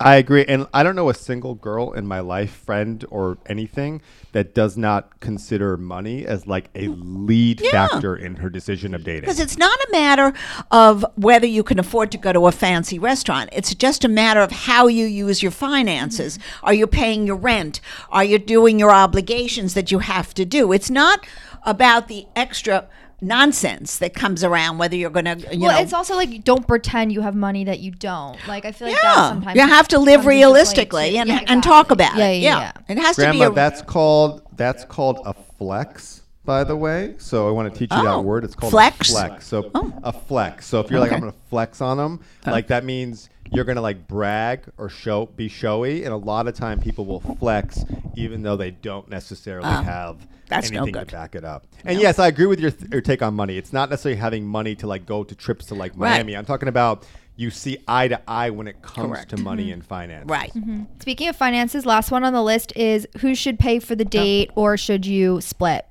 I 0.00 0.16
agree, 0.16 0.44
and 0.46 0.66
I 0.74 0.82
don't 0.82 0.96
know 0.96 1.08
a 1.08 1.14
single 1.14 1.54
girl 1.54 1.92
in 1.92 2.06
my 2.06 2.20
life, 2.20 2.50
friend 2.50 3.04
or 3.10 3.38
anything, 3.46 4.02
that 4.32 4.54
does 4.54 4.76
not 4.76 5.20
consider 5.20 5.76
money 5.76 6.26
as 6.26 6.46
like 6.46 6.68
a 6.74 6.88
lead 6.88 7.60
Yeah. 7.60 7.70
factor 7.70 8.16
in 8.16 8.36
her 8.36 8.50
decision 8.50 8.94
of 8.94 9.04
dating. 9.04 9.22
Because 9.22 9.38
it's 9.38 9.56
not 9.56 9.78
a 9.78 9.88
matter 9.92 10.32
of 10.70 11.06
whether 11.14 11.46
you 11.46 11.62
can 11.62 11.78
afford 11.78 12.10
to 12.12 12.18
go 12.18 12.32
to 12.32 12.46
a 12.48 12.52
fancy 12.52 12.98
restaurant. 12.98 13.50
It's 13.52 13.74
just 13.74 14.04
a 14.04 14.08
matter 14.08 14.40
of 14.40 14.50
how 14.50 14.88
you 14.88 15.06
use 15.06 15.42
your 15.42 15.52
finances. 15.52 16.38
Mm-hmm. 16.38 16.66
Are 16.66 16.74
you 16.74 16.86
paying 16.86 17.26
your 17.26 17.36
rent? 17.36 17.80
Are 18.10 18.24
you 18.24 18.38
doing 18.38 18.78
your 18.78 18.90
obligations 18.90 19.74
that 19.74 19.92
you 19.92 20.00
have 20.00 20.34
to 20.34 20.44
do? 20.44 20.72
It's 20.72 20.90
not 20.90 21.24
about 21.64 22.08
the 22.08 22.26
extra 22.34 22.88
nonsense 23.26 23.98
that 23.98 24.14
comes 24.14 24.44
around 24.44 24.78
whether 24.78 24.96
you're 24.96 25.10
going 25.10 25.24
to 25.24 25.38
you 25.54 25.60
well, 25.62 25.72
know 25.76 25.80
it's 25.82 25.92
also 25.92 26.14
like 26.14 26.44
don't 26.44 26.66
pretend 26.66 27.12
you 27.12 27.20
have 27.22 27.34
money 27.34 27.64
that 27.64 27.80
you 27.80 27.90
don't. 27.90 28.38
Like 28.46 28.64
I 28.64 28.72
feel 28.72 28.88
like 28.88 28.96
that 29.00 29.16
yeah, 29.16 29.28
sometimes 29.28 29.56
you 29.56 29.66
have 29.66 29.88
to 29.88 29.98
live 29.98 30.06
comes 30.06 30.16
into 30.18 30.22
play, 30.26 30.36
realistically 30.36 31.10
too. 31.12 31.16
and, 31.18 31.28
Yeah, 31.28 31.40
and 31.48 31.62
talk 31.62 31.90
about 31.90 32.16
Yeah, 32.16 32.26
it. 32.28 32.38
yeah, 32.38 32.60
yeah. 32.60 32.72
it 32.94 32.98
has 32.98 33.16
to 33.16 33.22
be 33.30 33.38
Grandma, 33.38 33.52
a 33.52 33.54
that's 33.54 33.82
called 33.82 34.42
that's 34.56 34.84
called 34.84 35.20
a 35.24 35.34
flex, 35.58 36.22
by 36.44 36.64
the 36.64 36.76
way. 36.76 37.14
So 37.18 37.48
I 37.48 37.50
want 37.50 37.72
to 37.72 37.78
teach 37.78 37.90
you 37.92 37.98
Oh, 37.98 38.04
that 38.04 38.20
word. 38.20 38.44
It's 38.44 38.54
called 38.54 38.70
flex? 38.72 39.10
a 39.10 39.12
flex. 39.12 39.46
So 39.46 39.70
Oh. 39.74 39.92
a 40.02 40.12
flex. 40.12 40.66
So 40.66 40.80
if 40.80 40.90
you're 40.90 41.00
like 41.00 41.12
I'm 41.12 41.20
gonna 41.20 41.34
flex 41.50 41.80
on 41.80 41.96
them, 41.96 42.20
uh. 42.46 42.50
like 42.50 42.68
that 42.68 42.84
means 42.84 43.28
you're 43.54 43.64
gonna 43.64 43.80
like 43.80 44.06
brag 44.08 44.64
or 44.78 44.88
show 44.88 45.26
be 45.26 45.48
showy, 45.48 46.04
and 46.04 46.12
a 46.12 46.16
lot 46.16 46.48
of 46.48 46.54
time 46.54 46.80
people 46.80 47.04
will 47.06 47.20
flex 47.20 47.84
even 48.16 48.42
though 48.42 48.56
they 48.56 48.70
don't 48.70 49.08
necessarily 49.08 49.68
Oh, 49.68 49.82
have 49.82 50.26
that's 50.48 50.70
no 50.70 50.78
anything 50.82 50.92
good. 50.94 51.08
to 51.08 51.14
back 51.14 51.34
it 51.34 51.44
up. 51.44 51.66
And 51.84 51.98
yes, 52.00 52.18
I 52.18 52.28
agree 52.28 52.46
with 52.46 52.60
your, 52.60 52.70
th- 52.70 52.90
your 52.92 53.00
take 53.00 53.22
on 53.22 53.34
money. 53.34 53.56
It's 53.56 53.72
not 53.72 53.90
necessarily 53.90 54.18
having 54.20 54.44
money 54.46 54.74
to 54.76 54.86
like 54.86 55.06
go 55.06 55.24
to 55.24 55.34
trips 55.34 55.66
to 55.66 55.74
like 55.74 55.92
Right. 55.96 56.10
Miami. 56.10 56.36
I'm 56.36 56.44
talking 56.44 56.68
about 56.68 57.06
you 57.36 57.50
see 57.50 57.78
eye 57.88 58.06
to 58.08 58.20
eye 58.30 58.50
when 58.50 58.68
it 58.68 58.80
comes 58.82 59.08
Correct. 59.08 59.30
to 59.30 59.36
money 59.38 59.64
mm-hmm. 59.64 59.72
and 59.74 59.84
finance. 59.86 60.28
right. 60.28 60.52
Mm-hmm. 60.54 60.70
Mm-hmm. 60.70 61.00
Speaking 61.00 61.28
of 61.28 61.36
finances, 61.36 61.84
last 61.84 62.10
one 62.10 62.22
on 62.24 62.32
the 62.32 62.42
list 62.42 62.72
is 62.76 63.06
who 63.20 63.34
should 63.34 63.58
pay 63.58 63.78
for 63.80 63.94
the 63.96 64.04
date 64.04 64.50
or 64.54 64.76
should 64.76 65.04
you 65.06 65.40
split? 65.40 65.86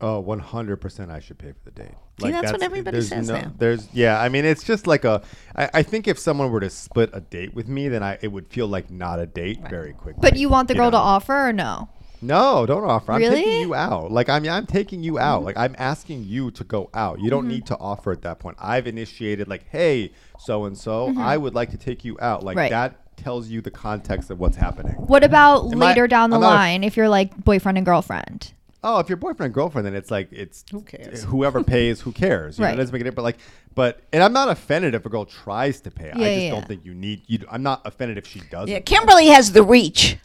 Oh, 0.00 0.22
100% 0.22 1.10
I 1.10 1.20
should 1.20 1.38
pay 1.38 1.52
for 1.52 1.64
the 1.64 1.70
date. 1.70 1.94
See, 2.20 2.30
that's 2.30 2.52
what 2.52 2.62
everybody 2.62 2.94
there's 2.96 3.08
says 3.08 3.28
now. 3.28 3.52
There's 3.58 3.88
yeah, 3.92 4.20
I 4.20 4.28
mean 4.28 4.44
it's 4.44 4.62
just 4.62 4.86
like 4.86 5.04
a 5.04 5.22
I, 5.56 5.70
I 5.74 5.82
think 5.82 6.06
if 6.06 6.18
someone 6.18 6.50
were 6.50 6.60
to 6.60 6.70
split 6.70 7.10
a 7.12 7.20
date 7.20 7.54
with 7.54 7.66
me, 7.68 7.88
then 7.88 8.02
I 8.02 8.18
it 8.22 8.28
would 8.28 8.46
feel 8.48 8.68
like 8.68 8.90
not 8.90 9.18
a 9.18 9.26
date 9.26 9.58
very 9.68 9.92
quickly. 9.92 10.20
But 10.22 10.36
you 10.36 10.48
want 10.48 10.68
the 10.68 10.74
girl 10.74 10.90
to 10.90 10.96
know? 10.96 11.02
offer 11.02 11.48
or 11.48 11.52
no? 11.52 11.88
No, 12.22 12.64
don't 12.66 12.84
offer. 12.84 13.12
I'm 13.12 13.18
Really? 13.20 13.42
taking 13.42 13.60
you 13.62 13.74
out. 13.74 14.12
Like 14.12 14.28
I'm 14.28 14.48
I'm 14.48 14.64
taking 14.66 15.02
you 15.02 15.18
out. 15.18 15.38
Mm-hmm. 15.38 15.46
Like 15.46 15.56
I'm 15.58 15.74
asking 15.76 16.24
you 16.24 16.50
to 16.52 16.64
go 16.64 16.88
out. 16.94 17.20
You 17.20 17.28
don't 17.30 17.48
need 17.48 17.66
to 17.66 17.76
offer 17.78 18.12
at 18.12 18.22
that 18.22 18.38
point. 18.38 18.56
I've 18.60 18.86
initiated 18.86 19.48
like, 19.48 19.64
"Hey, 19.68 20.12
so 20.38 20.64
and 20.66 20.78
so, 20.78 21.12
I 21.18 21.36
would 21.36 21.54
like 21.54 21.70
to 21.72 21.76
take 21.76 22.04
you 22.04 22.16
out." 22.22 22.42
Like 22.44 22.54
Mm-hmm. 22.54 22.58
Right. 22.60 22.70
that 22.70 23.16
tells 23.16 23.48
you 23.48 23.60
the 23.60 23.70
context 23.70 24.30
of 24.30 24.38
what's 24.40 24.56
happening. 24.56 24.94
What 24.94 25.22
about 25.24 25.72
Am 25.72 25.82
I- 25.82 25.86
later 25.88 26.06
down 26.06 26.30
the 26.30 26.36
I'm 26.36 26.42
not 26.42 26.52
a- 26.52 26.54
line 26.54 26.84
if 26.84 26.96
you're 26.96 27.08
like 27.08 27.36
boyfriend 27.44 27.76
and 27.76 27.84
girlfriend? 27.84 28.52
Oh, 28.86 28.98
if 29.00 29.08
you're 29.08 29.16
boyfriend 29.16 29.46
and 29.46 29.54
girlfriend, 29.54 29.86
then 29.86 29.94
it's 29.96 30.10
like 30.10 30.28
it's 30.30 30.64
Who 30.70 30.82
cares? 30.82 31.24
Whoever 31.24 31.64
pays, 31.64 32.00
who 32.02 32.12
cares? 32.12 32.58
You 32.58 32.62
know, 32.62 32.68
Right. 32.68 32.74
it 32.74 32.76
doesn't 32.76 32.92
make 32.92 33.00
a 33.00 33.04
difference. 33.04 33.16
But 33.16 33.22
like, 33.22 33.38
but 33.74 34.00
and 34.12 34.22
I'm 34.22 34.32
not 34.32 34.48
offended 34.50 34.94
if 34.94 35.04
a 35.06 35.08
girl 35.08 35.24
tries 35.24 35.80
to 35.80 35.90
pay. 35.90 36.08
Yeah, 36.08 36.12
I 36.14 36.18
just 36.18 36.42
yeah, 36.42 36.50
don't 36.50 36.68
think 36.68 36.84
you 36.84 36.94
need. 36.94 37.22
You, 37.26 37.40
I'm 37.50 37.62
not 37.62 37.80
offended 37.84 38.18
if 38.18 38.26
she 38.26 38.40
doesn't. 38.50 38.68
Yeah, 38.68 38.80
Kimberly 38.80 39.26
has 39.28 39.50
the 39.52 39.62
reach. 39.64 40.18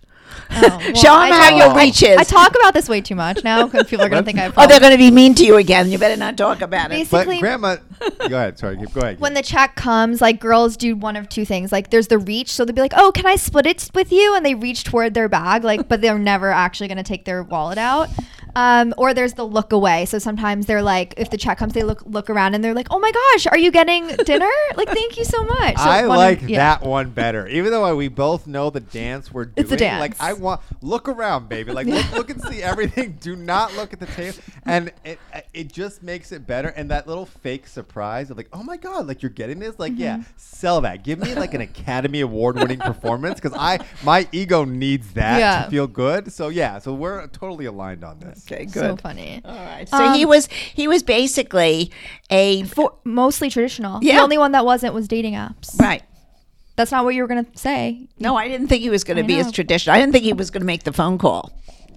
Oh, 0.51 0.62
well, 0.62 0.80
Show 0.93 1.14
'em 1.16 1.22
I 1.22 1.30
how 1.32 1.49
talk- 1.49 1.57
your 1.57 1.76
reach 1.76 2.03
is. 2.03 2.16
I 2.18 2.24
talk 2.24 2.53
about 2.55 2.74
this 2.76 2.88
way 2.88 3.01
too 3.01 3.16
much 3.16 3.43
now 3.43 3.66
because 3.66 3.88
people 3.88 4.05
are 4.05 4.10
going 4.10 4.22
to 4.24 4.26
think 4.26 4.38
I 4.38 4.43
have 4.43 4.53
Oh, 4.57 4.68
they're 4.68 4.80
going 4.80 4.91
to 4.91 4.97
be 4.97 5.10
mean 5.10 5.34
to 5.36 5.43
you 5.43 5.55
again. 5.57 5.89
You 5.89 5.97
better 5.97 6.16
not 6.18 6.38
talk 6.38 6.62
about 6.62 6.91
it. 6.91 7.10
but 7.10 7.18
Basically, 7.26 7.39
grandma, 7.39 7.78
go 8.20 8.36
ahead. 8.38 8.60
Sorry, 8.60 8.78
keep- 8.78 8.93
go 8.93 9.01
ahead. 9.01 9.20
when 9.20 9.34
the 9.34 9.41
check 9.41 9.76
comes, 9.76 10.22
like 10.22 10.39
girls 10.39 10.78
do 10.78 10.95
one 10.95 11.16
of 11.16 11.30
two 11.30 11.45
things. 11.45 11.72
Like 11.72 11.89
there's 11.89 12.07
the 12.10 12.20
reach, 12.20 12.51
so 12.53 12.64
they'll 12.64 12.76
be 12.76 12.82
like, 12.82 12.93
"Oh, 12.95 13.12
can 13.12 13.26
I 13.26 13.36
split 13.38 13.66
it 13.66 13.89
with 13.95 14.12
you?" 14.12 14.36
And 14.36 14.45
they 14.45 14.53
reach 14.53 14.84
toward 14.84 15.16
their 15.16 15.28
bag, 15.30 15.64
like, 15.64 15.88
but 15.89 16.01
they're 16.01 16.20
never 16.20 16.51
actually 16.51 16.88
going 16.89 16.97
to 16.99 17.03
take 17.03 17.26
their 17.26 17.41
wallet 17.41 17.80
out. 17.80 18.10
Um, 18.55 18.93
or 18.97 19.13
there's 19.13 19.33
the 19.33 19.45
look 19.45 19.71
away. 19.73 20.05
So 20.05 20.19
sometimes 20.19 20.65
they're 20.65 20.81
like, 20.81 21.13
if 21.17 21.29
the 21.29 21.37
check 21.37 21.57
comes, 21.57 21.73
they 21.73 21.83
look 21.83 22.01
look 22.05 22.29
around 22.29 22.55
and 22.55 22.63
they're 22.63 22.73
like, 22.73 22.87
"Oh 22.91 22.99
my 22.99 23.11
gosh, 23.11 23.47
are 23.47 23.57
you 23.57 23.71
getting 23.71 24.07
dinner? 24.25 24.49
like, 24.75 24.89
thank 24.89 25.17
you 25.17 25.23
so 25.25 25.43
much." 25.43 25.77
So 25.77 25.83
I 25.83 26.07
one 26.07 26.11
of- 26.17 26.41
like 26.41 26.41
yeah. 26.49 26.57
that 26.57 26.81
one 26.87 27.09
better. 27.11 27.47
Even 27.47 27.71
though 27.71 27.95
we 27.95 28.07
both 28.07 28.47
know 28.47 28.69
the 28.69 28.79
dance 28.79 29.31
we're 29.31 29.45
doing. 29.45 29.55
It's 29.57 29.71
a 29.71 29.77
dance. 29.77 29.99
Like 29.99 30.19
I 30.19 30.33
want 30.33 30.61
look 30.81 31.07
around, 31.07 31.49
baby. 31.49 31.71
Like 31.71 31.87
look, 31.87 32.11
look 32.11 32.29
and 32.29 32.41
see 32.43 32.61
everything. 32.63 33.17
Do 33.21 33.35
not 33.35 33.75
look 33.75 33.93
at 33.93 33.99
the 33.99 34.05
table. 34.07 34.37
And 34.65 34.91
it 35.05 35.19
it 35.53 35.71
just 35.71 36.01
makes 36.03 36.31
it 36.31 36.47
better. 36.47 36.69
And 36.69 36.89
that 36.91 37.07
little 37.07 37.25
fake 37.25 37.67
surprise 37.67 38.29
of 38.31 38.37
like, 38.37 38.49
oh 38.53 38.63
my 38.63 38.77
god, 38.77 39.07
like 39.07 39.21
you're 39.21 39.29
getting 39.29 39.59
this. 39.59 39.77
Like 39.79 39.93
yeah, 39.95 40.17
Mm-hmm. 40.17 40.31
sell 40.37 40.81
that. 40.81 41.03
Give 41.03 41.19
me 41.19 41.35
like 41.35 41.53
an 41.53 41.61
Academy 41.69 42.21
Award 42.21 42.55
winning 42.57 42.79
performance 42.79 43.39
because 43.39 43.55
I 43.57 43.79
my 44.03 44.27
ego 44.31 44.65
needs 44.65 45.13
that 45.13 45.39
Yeah. 45.39 45.63
to 45.65 45.69
feel 45.69 45.87
good. 45.87 46.31
So 46.33 46.49
yeah, 46.49 46.79
so 46.79 46.93
we're 46.93 47.27
totally 47.27 47.65
aligned 47.65 48.03
on 48.03 48.19
this. 48.19 48.38
Okay, 48.45 48.65
good. 48.65 48.73
So 48.73 48.95
funny. 48.97 49.41
All 49.45 49.53
right. 49.55 49.87
So 49.87 50.11
he 50.13 50.23
Um, 50.23 50.29
was 50.29 50.47
he 50.47 50.87
was 50.87 51.03
basically 51.03 51.91
a 52.29 52.63
For, 52.63 52.93
mostly 53.03 53.49
traditional. 53.49 53.99
Yeah. 54.03 54.15
The 54.17 54.21
only 54.23 54.37
one 54.37 54.51
that 54.53 54.65
wasn't 54.65 54.93
was 54.93 55.07
dating 55.07 55.33
apps. 55.33 55.79
right. 55.79 56.03
That's 56.75 56.91
not 56.91 57.03
what 57.03 57.13
you 57.13 57.21
were 57.23 57.27
gonna 57.27 57.45
say. 57.55 58.07
No, 58.19 58.35
I 58.37 58.47
didn't 58.47 58.67
think 58.67 58.81
he 58.81 58.89
was 58.89 59.03
going 59.03 59.17
to 59.17 59.23
I 59.23 59.27
be 59.27 59.37
as 59.39 59.51
traditional. 59.51 59.95
I 59.95 59.99
didn't 59.99 60.13
think 60.13 60.23
he 60.23 60.31
was 60.33 60.49
going 60.49 60.61
to 60.61 60.65
make 60.65 60.83
the 60.83 60.93
phone 60.93 61.17
call. 61.17 61.51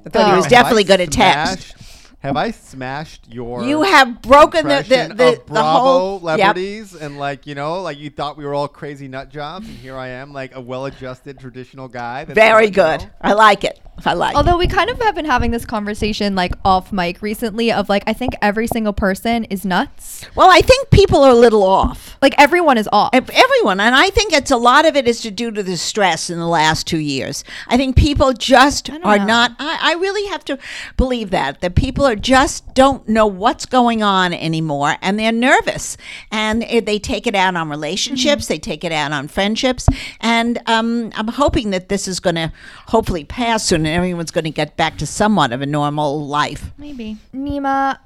I 0.04 0.08
thought 0.10 0.26
he 0.26 0.32
Oh. 0.32 0.36
was 0.36 0.46
definitely 0.48 0.82
going 0.84 0.98
to 0.98 1.06
text. 1.06 1.68
smashed- 1.68 1.91
Have 2.22 2.36
I 2.36 2.52
smashed 2.52 3.26
your? 3.28 3.64
You 3.64 3.82
have 3.82 4.22
broken 4.22 4.68
the 4.68 4.82
the, 4.82 5.12
the, 5.14 5.28
of 5.28 5.34
the 5.38 5.42
Bravo 5.46 5.78
whole 5.80 6.38
yep. 6.38 6.56
and 7.00 7.18
like 7.18 7.48
you 7.48 7.56
know 7.56 7.82
like 7.82 7.98
you 7.98 8.10
thought 8.10 8.36
we 8.36 8.44
were 8.44 8.54
all 8.54 8.68
crazy 8.68 9.08
nut 9.08 9.28
jobs 9.28 9.66
and 9.66 9.76
here 9.76 9.96
I 9.96 10.08
am 10.08 10.32
like 10.32 10.54
a 10.54 10.60
well-adjusted 10.60 11.40
traditional 11.40 11.88
guy. 11.88 12.24
that's 12.24 12.36
Very 12.36 12.70
good. 12.70 13.02
know. 13.02 13.10
I 13.20 13.32
like 13.32 13.64
it. 13.64 13.80
I 14.04 14.14
like. 14.14 14.34
it. 14.34 14.36
Although 14.36 14.56
we 14.56 14.66
kind 14.68 14.88
of 14.88 15.00
have 15.00 15.14
been 15.14 15.24
having 15.24 15.50
this 15.50 15.64
conversation 15.64 16.34
like 16.34 16.52
off 16.64 16.92
mic 16.92 17.22
recently 17.22 17.72
of 17.72 17.88
like 17.88 18.04
I 18.06 18.12
think 18.12 18.34
every 18.40 18.66
single 18.66 18.92
person 18.92 19.44
is 19.44 19.64
nuts. 19.64 20.24
Well, 20.34 20.48
I 20.50 20.60
think 20.60 20.90
people 20.90 21.22
are 21.22 21.30
a 21.32 21.34
little 21.34 21.62
off. 21.62 22.16
Like 22.22 22.34
everyone 22.38 22.78
is 22.78 22.88
off. 22.92 23.10
Ev- 23.12 23.30
Everyone, 23.30 23.80
and 23.80 23.94
I 23.94 24.10
think 24.10 24.32
it's 24.32 24.50
a 24.50 24.56
lot 24.56 24.86
of 24.86 24.96
it 24.96 25.08
is 25.08 25.20
to 25.22 25.30
do 25.30 25.50
to 25.50 25.62
the 25.62 25.76
stress 25.76 26.30
in 26.30 26.38
the 26.38 26.46
last 26.46 26.86
two 26.86 26.98
years. 26.98 27.44
I 27.68 27.76
think 27.76 27.96
people 27.96 28.32
just 28.32 28.86
don't 28.86 29.04
are 29.04 29.18
know. 29.18 29.26
not. 29.26 29.56
I, 29.58 29.92
I 29.92 29.94
really 29.94 30.28
have 30.30 30.44
to 30.46 30.58
believe 30.96 31.30
that 31.30 31.60
that 31.60 31.74
people 31.74 32.04
are 32.04 32.11
just 32.16 32.74
don't 32.74 33.08
know 33.08 33.26
what's 33.26 33.66
going 33.66 34.02
on 34.02 34.32
anymore, 34.32 34.96
and 35.02 35.18
they're 35.18 35.32
nervous, 35.32 35.96
and 36.30 36.62
they 36.62 36.98
take 36.98 37.26
it 37.26 37.34
out 37.34 37.56
on 37.56 37.68
relationships, 37.68 38.46
they 38.46 38.58
take 38.58 38.84
it 38.84 38.92
out 38.92 39.12
on 39.12 39.28
friendships, 39.28 39.88
and 40.20 40.60
um, 40.66 41.10
I'm 41.14 41.28
hoping 41.28 41.70
that 41.70 41.88
this 41.88 42.06
is 42.08 42.20
going 42.20 42.36
to 42.36 42.52
hopefully 42.88 43.24
pass 43.24 43.64
soon, 43.64 43.86
and 43.86 43.94
everyone's 43.94 44.30
going 44.30 44.44
to 44.44 44.50
get 44.50 44.76
back 44.76 44.98
to 44.98 45.06
somewhat 45.06 45.52
of 45.52 45.62
a 45.62 45.66
normal 45.66 46.26
life. 46.26 46.70
Maybe. 46.78 47.16
Nema, 47.34 47.98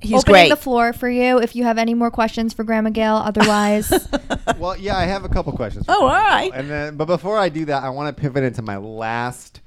He's 0.00 0.18
opening 0.20 0.32
great. 0.32 0.48
the 0.48 0.56
floor 0.56 0.92
for 0.92 1.08
you 1.08 1.38
if 1.38 1.54
you 1.54 1.62
have 1.64 1.78
any 1.78 1.94
more 1.94 2.10
questions 2.10 2.52
for 2.52 2.64
Grandma 2.64 2.90
Gail. 2.90 3.16
Otherwise, 3.16 4.08
Well, 4.58 4.76
yeah, 4.76 4.96
I 4.96 5.04
have 5.04 5.24
a 5.24 5.28
couple 5.28 5.52
questions. 5.52 5.86
for 5.86 5.92
Oh, 5.92 6.02
all 6.02 6.08
right. 6.08 6.50
And 6.52 6.68
then, 6.68 6.96
but 6.96 7.04
before 7.04 7.38
I 7.38 7.48
do 7.50 7.64
that, 7.66 7.82
I 7.82 7.90
want 7.90 8.14
to 8.14 8.20
pivot 8.20 8.42
into 8.42 8.62
my 8.62 8.78
last 8.78 9.60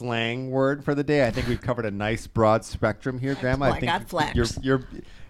slang 0.00 0.50
word 0.50 0.82
for 0.82 0.94
the 0.94 1.04
day. 1.04 1.26
I 1.26 1.30
think 1.30 1.46
we've 1.46 1.60
covered 1.60 1.84
a 1.84 1.90
nice 1.90 2.26
broad 2.26 2.64
spectrum 2.64 3.18
here, 3.18 3.34
Grandma. 3.34 3.66
Well, 3.66 3.74
I 3.74 3.76
I 3.76 3.80
think 3.80 3.92
got 3.92 4.08
flex. 4.08 4.34
you're 4.34 4.46
you're 4.62 4.82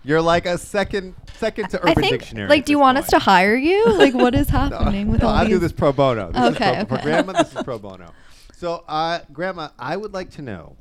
you're 0.04 0.22
like 0.22 0.46
a 0.46 0.56
second 0.56 1.14
second 1.36 1.70
to 1.70 1.78
I 1.84 1.90
Urban 1.90 2.02
think, 2.04 2.20
Dictionary. 2.20 2.48
like, 2.48 2.64
do 2.64 2.72
you 2.72 2.78
this 2.78 2.82
want 2.82 2.98
us 2.98 3.08
to 3.08 3.18
hire 3.18 3.56
you? 3.56 3.84
Like, 3.98 4.14
what 4.14 4.34
is 4.34 4.48
happening 4.48 5.08
with 5.10 5.22
no, 5.22 5.28
all 5.28 5.34
I'll 5.34 5.48
do 5.48 5.58
this 5.58 5.72
pro 5.72 5.92
bono. 5.92 6.30
This 6.32 6.54
Okay, 6.54 6.78
is 6.78 6.84
pro, 6.84 6.96
For. 6.98 7.02
Grandma, 7.02 7.32
this 7.42 7.52
is 7.54 7.62
pro 7.62 7.78
bono. 7.86 8.12
So, 8.56 8.84
uh, 8.88 9.20
Grandma, 9.32 9.68
I 9.78 9.96
would 9.96 10.12
like 10.14 10.30
to 10.32 10.42
know, 10.42 10.76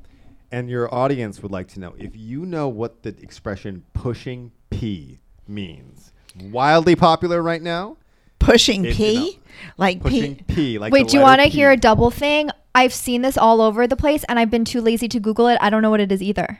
and 0.51 0.69
your 0.69 0.93
audience 0.93 1.41
would 1.41 1.51
like 1.51 1.67
to 1.69 1.79
know, 1.79 1.95
if 1.97 2.15
you 2.15 2.45
know 2.45 2.67
what 2.69 3.01
the 3.03 3.09
expression 3.21 3.83
"pushing 3.93 4.51
P" 4.69 5.19
means. 5.47 6.11
Wildly 6.39 6.95
popular 6.95 7.41
right 7.41 7.61
now. 7.61 7.97
Pushing 8.37 8.85
If 8.85 8.97
you 8.99 9.05
P, 9.05 9.15
know. 9.15 9.31
like 9.77 9.99
Pushing 10.01 10.35
P. 10.35 10.43
P. 10.47 10.79
Like 10.79 10.93
Wait, 10.93 11.09
do 11.09 11.17
you 11.17 11.23
want 11.23 11.41
to 11.41 11.47
hear 11.47 11.71
a 11.71 11.75
double 11.77 12.09
thing? 12.11 12.49
I've 12.75 12.93
seen 12.93 13.21
this 13.21 13.37
all 13.37 13.61
over 13.61 13.87
the 13.87 13.95
place, 13.95 14.23
and 14.29 14.37
I've 14.39 14.51
been 14.51 14.65
too 14.65 14.81
lazy 14.81 15.07
to 15.09 15.19
Google 15.19 15.47
it. 15.47 15.57
I 15.61 15.69
don't 15.69 15.81
know 15.81 15.89
what 15.89 15.99
it 15.99 16.11
is 16.11 16.21
either. 16.21 16.59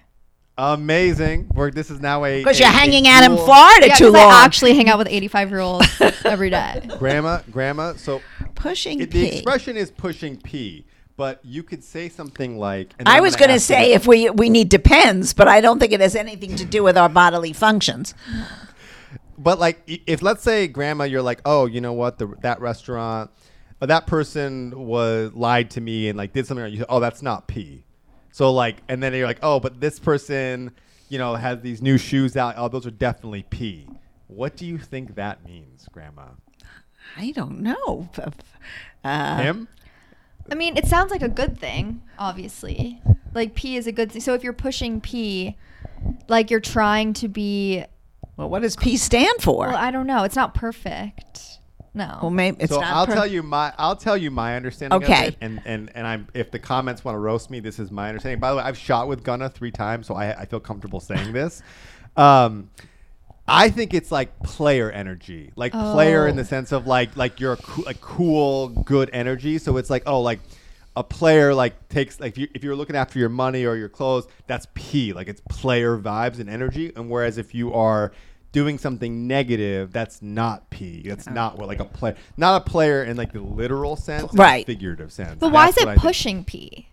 Amazing. 0.57 1.47
We're, 1.53 1.71
this 1.71 1.89
is 1.89 2.01
now 2.01 2.25
a 2.25 2.39
Because 2.39 2.59
you're 2.59 2.67
a 2.67 2.71
hanging 2.71 3.07
out 3.07 3.23
in 3.23 3.31
dual- 3.31 3.45
Florida 3.45 3.87
Yeah, 3.87 3.95
too 3.95 4.05
'cause 4.05 4.13
long. 4.15 4.31
I 4.31 4.43
actually 4.43 4.75
hang 4.75 4.89
out 4.89 4.97
with 4.97 5.07
85 5.07 5.49
year 5.51 5.59
olds 5.61 6.01
every 6.25 6.49
day. 6.49 6.81
Grandma, 6.99 7.39
Grandma. 7.49 7.93
So 7.93 8.21
Pushing 8.55 8.99
it, 8.99 9.11
the 9.11 9.29
P. 9.29 9.35
expression 9.37 9.77
is 9.77 9.89
pushing 9.89 10.35
P, 10.35 10.85
but 11.15 11.39
you 11.45 11.63
could 11.63 11.81
say 11.81 12.09
something 12.09 12.57
like. 12.59 12.93
and 12.99 13.07
I 13.07 13.17
I'm 13.17 13.23
was 13.23 13.35
gonna 13.37 13.47
going 13.47 13.49
to 13.51 13.53
ask 13.55 13.69
you 13.69 13.75
say 13.75 13.93
if 13.93 14.05
we 14.05 14.29
we 14.31 14.49
need 14.49 14.67
depends, 14.67 15.33
but 15.33 15.47
I 15.47 15.61
don't 15.61 15.79
think 15.79 15.93
it 15.93 16.01
has 16.01 16.13
anything 16.15 16.57
to 16.57 16.65
do 16.65 16.83
with 16.83 16.97
our 16.97 17.07
bodily 17.07 17.53
functions. 17.53 18.13
But 19.37 19.59
like, 19.59 19.81
i- 19.89 20.01
if 20.07 20.21
let's 20.21 20.43
say, 20.43 20.67
Grandma, 20.67 21.05
you're 21.05 21.21
like, 21.21 21.39
oh, 21.45 21.67
you 21.67 21.79
know 21.79 21.93
what, 21.93 22.17
the, 22.17 22.27
that 22.41 22.59
restaurant, 22.59 23.31
uh, 23.81 23.85
that 23.85 24.07
person 24.07 24.71
was 24.75 25.33
lied 25.33 25.71
to 25.71 25.81
me 25.81 26.09
and 26.09 26.17
like 26.17 26.33
did 26.33 26.45
something. 26.47 26.63
wrong," 26.63 26.73
You, 26.73 26.85
oh, 26.89 26.99
that's 26.99 27.21
not 27.21 27.47
P. 27.47 27.83
So 28.31 28.51
like, 28.51 28.77
and 28.87 29.01
then 29.01 29.13
you're 29.13 29.27
like, 29.27 29.39
oh, 29.41 29.59
but 29.59 29.79
this 29.79 29.99
person, 29.99 30.71
you 31.09 31.17
know, 31.17 31.35
has 31.35 31.61
these 31.61 31.81
new 31.81 31.97
shoes 31.97 32.37
out. 32.37 32.55
Oh, 32.57 32.67
those 32.67 32.85
are 32.85 32.91
definitely 32.91 33.43
P. 33.43 33.87
What 34.27 34.55
do 34.55 34.65
you 34.65 34.77
think 34.77 35.15
that 35.15 35.43
means, 35.43 35.87
Grandma? 35.91 36.27
I 37.17 37.31
don't 37.31 37.61
know. 37.61 38.09
Uh, 39.03 39.37
Him? 39.37 39.67
I 40.51 40.55
mean, 40.55 40.77
it 40.77 40.85
sounds 40.85 41.11
like 41.11 41.21
a 41.21 41.29
good 41.29 41.57
thing, 41.57 42.01
obviously. 42.17 43.01
Like 43.33 43.55
P 43.55 43.77
is 43.77 43.87
a 43.87 43.91
good 43.91 44.11
thing. 44.11 44.21
So 44.21 44.33
if 44.33 44.43
you're 44.43 44.53
pushing 44.53 44.99
P, 45.01 45.57
like 46.27 46.51
you're 46.51 46.59
trying 46.59 47.13
to 47.13 47.27
be, 47.27 47.83
well, 48.37 48.49
what 48.49 48.61
does 48.61 48.75
P 48.75 48.97
stand 48.97 49.41
for? 49.41 49.67
well, 49.67 49.75
I 49.75 49.91
don't 49.91 50.07
know. 50.07 50.23
It's 50.23 50.35
not 50.35 50.53
perfect. 50.53 51.48
No. 51.99 52.17
well, 52.21 52.31
maybe 52.31 52.57
it's 52.61 52.73
so 52.73 52.79
not. 52.79 52.93
I'll 52.93 53.05
per- 53.05 53.13
tell 53.13 53.27
you 53.27 53.43
my 53.43 53.73
I'll 53.77 53.95
tell 53.95 54.17
you 54.17 54.31
my 54.31 54.55
understanding 54.55 55.03
Okay. 55.03 55.27
of 55.27 55.33
it, 55.33 55.37
and 55.41 55.61
and 55.65 55.91
and 55.93 56.07
I'm 56.07 56.27
if 56.33 56.49
the 56.49 56.59
comments 56.59 57.03
want 57.05 57.15
to 57.15 57.19
roast 57.19 57.49
me, 57.51 57.59
this 57.59 57.77
is 57.77 57.91
my 57.91 58.07
understanding. 58.09 58.39
By 58.39 58.49
the 58.51 58.57
way, 58.57 58.63
I've 58.63 58.77
shot 58.77 59.07
with 59.07 59.23
Gunna 59.23 59.49
three 59.49 59.71
times, 59.71 60.07
so 60.07 60.15
I 60.15 60.31
I 60.33 60.45
feel 60.45 60.59
comfortable 60.59 60.99
saying 60.99 61.33
this. 61.33 61.61
Um, 62.17 62.69
I 63.47 63.69
think 63.69 63.93
it's 63.93 64.11
like 64.11 64.37
player 64.43 64.91
energy, 64.91 65.51
like 65.55 65.71
player 65.71 66.27
in 66.27 66.33
Oh. 66.33 66.37
the 66.37 66.45
sense 66.45 66.71
of 66.71 66.85
like 66.85 67.15
like 67.15 67.39
you're 67.39 67.53
a, 67.53 67.57
coo- 67.57 67.83
a 67.87 67.93
cool, 67.93 68.69
good 68.69 69.09
energy. 69.13 69.57
So 69.57 69.77
it's 69.77 69.89
like 69.89 70.03
oh 70.05 70.19
like 70.21 70.39
a 70.95 71.03
player 71.03 71.53
like 71.53 71.87
takes 71.87 72.19
like 72.19 72.31
if, 72.33 72.37
you, 72.37 72.47
if 72.53 72.63
you're 72.63 72.75
looking 72.75 72.95
after 72.95 73.19
your 73.19 73.29
money 73.29 73.65
or 73.65 73.75
your 73.75 73.87
clothes, 73.89 74.27
that's 74.47 74.67
P. 74.73 75.13
Like 75.13 75.27
it's 75.29 75.41
player 75.49 75.97
vibes 75.97 76.39
and 76.39 76.49
energy. 76.49 76.91
And 76.95 77.09
whereas 77.09 77.37
if 77.37 77.55
you 77.55 77.73
are 77.73 78.11
doing 78.51 78.77
something 78.77 79.27
negative, 79.27 79.91
that's 79.91 80.21
not 80.21 80.69
P. 80.69 81.03
That's 81.07 81.27
oh. 81.27 81.31
not 81.31 81.57
what 81.57 81.67
like 81.67 81.79
a 81.79 81.85
player, 81.85 82.15
not 82.37 82.61
a 82.61 82.69
player 82.69 83.03
in 83.03 83.17
like 83.17 83.31
the 83.33 83.41
literal 83.41 83.95
sense, 83.95 84.33
Right. 84.33 84.65
figurative 84.65 85.11
sense. 85.11 85.37
but 85.39 85.51
why 85.51 85.65
That's 85.67 85.77
is 85.77 85.83
it 85.83 85.97
pushing 85.97 86.43
P? 86.43 86.87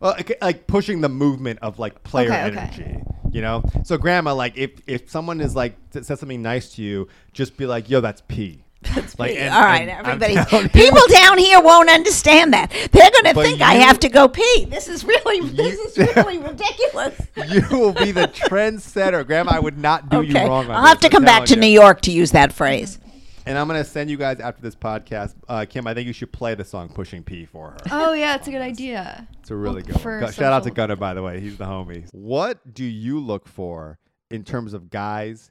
Well, 0.00 0.12
like, 0.16 0.36
like 0.42 0.66
pushing 0.66 1.00
the 1.00 1.08
movement 1.08 1.60
of 1.62 1.78
like 1.78 2.02
player 2.02 2.28
Okay, 2.28 2.44
okay. 2.46 2.58
energy, 2.58 3.04
you 3.30 3.40
know. 3.40 3.62
So, 3.84 3.96
grandma, 3.98 4.34
like 4.34 4.56
if 4.56 4.70
if 4.88 5.08
someone 5.08 5.40
is 5.40 5.54
like 5.54 5.76
says 5.90 6.18
something 6.18 6.42
nice 6.42 6.74
to 6.74 6.82
you, 6.82 7.06
just 7.32 7.56
be 7.56 7.66
like, 7.66 7.88
"Yo, 7.88 8.00
that's 8.00 8.20
P." 8.26 8.64
That's 8.94 9.18
All 9.18 9.26
right, 9.26 9.88
everybody. 9.88 10.34
People 10.36 10.68
People 10.68 11.00
down 11.08 11.38
here 11.38 11.60
won't 11.60 11.88
understand 11.90 12.52
that. 12.52 12.70
They're 12.70 13.10
going 13.10 13.24
to 13.24 13.34
But 13.34 13.44
think 13.44 13.60
I 13.60 13.74
have 13.74 13.98
to 14.00 14.08
go 14.08 14.28
pee. 14.28 14.66
This 14.66 14.88
is 14.88 15.04
really, 15.04 15.48
this 15.50 15.78
is 15.78 16.16
really 16.16 16.38
ridiculous. 16.38 17.20
you 17.48 17.62
will 17.78 17.92
be 17.92 18.12
the 18.12 18.28
trendsetter, 18.28 19.26
grandma. 19.26 19.52
I 19.54 19.58
would 19.60 19.78
not 19.78 20.08
do 20.08 20.22
you 20.22 20.34
wrong. 20.34 20.66
On 20.66 20.70
I'll 20.70 20.86
have 20.86 20.98
to 20.98 21.02
this, 21.02 21.06
I'm 21.06 21.10
come 21.12 21.24
back 21.24 21.42
to 21.44 21.54
telling 21.54 21.60
New. 21.60 21.66
York 21.80 22.00
to 22.02 22.12
use 22.12 22.32
that 22.32 22.52
phrase. 22.52 22.98
and 23.46 23.56
I'm 23.58 23.66
gonna 23.66 23.84
send 23.84 24.10
you 24.10 24.16
guys 24.16 24.40
after 24.40 24.62
this 24.62 24.74
podcast. 24.74 25.34
Uh, 25.48 25.64
Kim, 25.68 25.86
I 25.86 25.94
think 25.94 26.06
you 26.06 26.12
should 26.12 26.32
play 26.32 26.54
the 26.54 26.64
song 26.64 26.88
"Pushing 26.88 27.22
P" 27.22 27.44
for 27.46 27.70
her. 27.70 27.76
Oh, 27.90 28.12
yeah, 28.12 28.34
it's 28.36 28.48
a 28.48 28.50
good 28.50 28.62
idea. 28.62 29.26
It's 29.40 29.50
a 29.50 29.56
really 29.56 29.82
Well, 29.82 29.94
good 29.94 30.22
one. 30.22 30.32
Shout 30.32 30.52
out 30.52 30.64
to 30.64 30.70
Gunna, 30.70 30.96
by 30.96 31.14
the 31.14 31.22
way. 31.22 31.40
He's 31.40 31.56
the 31.56 31.64
homie. 31.64 32.08
What 32.12 32.74
do 32.74 32.84
you 32.84 33.18
look 33.20 33.48
for 33.48 33.98
in 34.30 34.44
terms 34.44 34.74
of 34.74 34.90
guys 34.90 35.50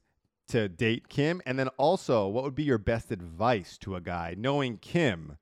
to 0.51 0.69
date 0.69 1.09
Kim? 1.09 1.41
And 1.45 1.57
then 1.57 1.67
also, 1.77 2.27
what 2.27 2.43
would 2.43 2.55
be 2.55 2.63
your 2.63 2.77
best 2.77 3.11
advice 3.11 3.77
to 3.79 3.95
a 3.95 4.01
guy 4.01 4.35
knowing 4.37 4.77
Kim 4.77 5.37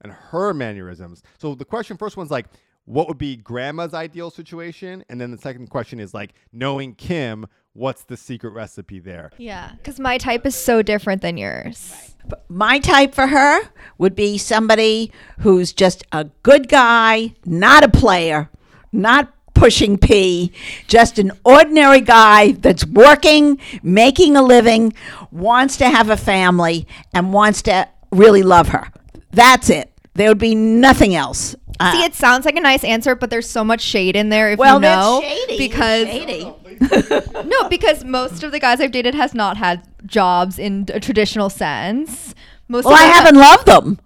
and 0.00 0.12
her 0.12 0.54
mannerisms? 0.54 1.22
So 1.38 1.54
the 1.54 1.64
question 1.64 1.96
first 1.96 2.16
one's 2.16 2.30
like, 2.30 2.46
what 2.84 3.06
would 3.06 3.18
be 3.18 3.36
grandma's 3.36 3.92
ideal 3.92 4.30
situation? 4.30 5.04
And 5.08 5.20
then 5.20 5.30
the 5.30 5.38
second 5.38 5.68
question 5.68 6.00
is 6.00 6.14
like, 6.14 6.32
knowing 6.52 6.94
Kim, 6.94 7.46
what's 7.74 8.04
the 8.04 8.16
secret 8.16 8.50
recipe 8.50 8.98
there? 8.98 9.30
Yeah, 9.36 9.72
because 9.76 10.00
my 10.00 10.16
type 10.16 10.46
is 10.46 10.54
so 10.54 10.80
different 10.80 11.20
than 11.20 11.36
yours. 11.36 12.14
My 12.48 12.78
type 12.78 13.14
for 13.14 13.26
her 13.26 13.60
would 13.98 14.14
be 14.14 14.38
somebody 14.38 15.12
who's 15.40 15.72
just 15.74 16.02
a 16.12 16.24
good 16.42 16.68
guy, 16.68 17.34
not 17.44 17.84
a 17.84 17.88
player, 17.90 18.50
not 18.90 19.34
pushing 19.58 19.98
P, 19.98 20.52
just 20.86 21.18
an 21.18 21.32
ordinary 21.44 22.00
guy 22.00 22.52
that's 22.52 22.86
working, 22.86 23.58
making 23.82 24.36
a 24.36 24.42
living, 24.42 24.92
wants 25.30 25.76
to 25.78 25.88
have 25.88 26.10
a 26.10 26.16
family, 26.16 26.86
and 27.12 27.32
wants 27.32 27.62
to 27.62 27.88
really 28.10 28.42
love 28.42 28.68
her. 28.68 28.88
That's 29.32 29.68
it. 29.70 29.92
There 30.14 30.28
would 30.28 30.38
be 30.38 30.54
nothing 30.54 31.14
else. 31.14 31.54
Uh, 31.80 31.92
See, 31.92 32.04
it 32.04 32.14
sounds 32.14 32.44
like 32.44 32.56
a 32.56 32.60
nice 32.60 32.82
answer, 32.82 33.14
but 33.14 33.30
there's 33.30 33.48
so 33.48 33.62
much 33.62 33.80
shade 33.80 34.16
in 34.16 34.30
there. 34.30 34.50
If 34.50 34.58
well, 34.58 34.76
you 34.76 34.80
know, 34.80 35.20
that's 35.20 35.46
shady. 35.46 35.68
because 35.68 36.08
shady. 36.08 36.52
no, 37.48 37.68
because 37.68 38.04
most 38.04 38.42
of 38.42 38.52
the 38.52 38.58
guys 38.58 38.80
I've 38.80 38.90
dated 38.90 39.14
has 39.14 39.34
not 39.34 39.56
had 39.56 39.86
jobs 40.06 40.58
in 40.58 40.86
a 40.92 41.00
traditional 41.00 41.50
sense. 41.50 42.34
Most 42.68 42.84
well, 42.84 42.94
of 42.94 43.00
I 43.00 43.04
them 43.04 43.12
ha- 43.12 43.22
haven't 43.22 43.40
loved 43.40 43.66
them. 43.66 43.98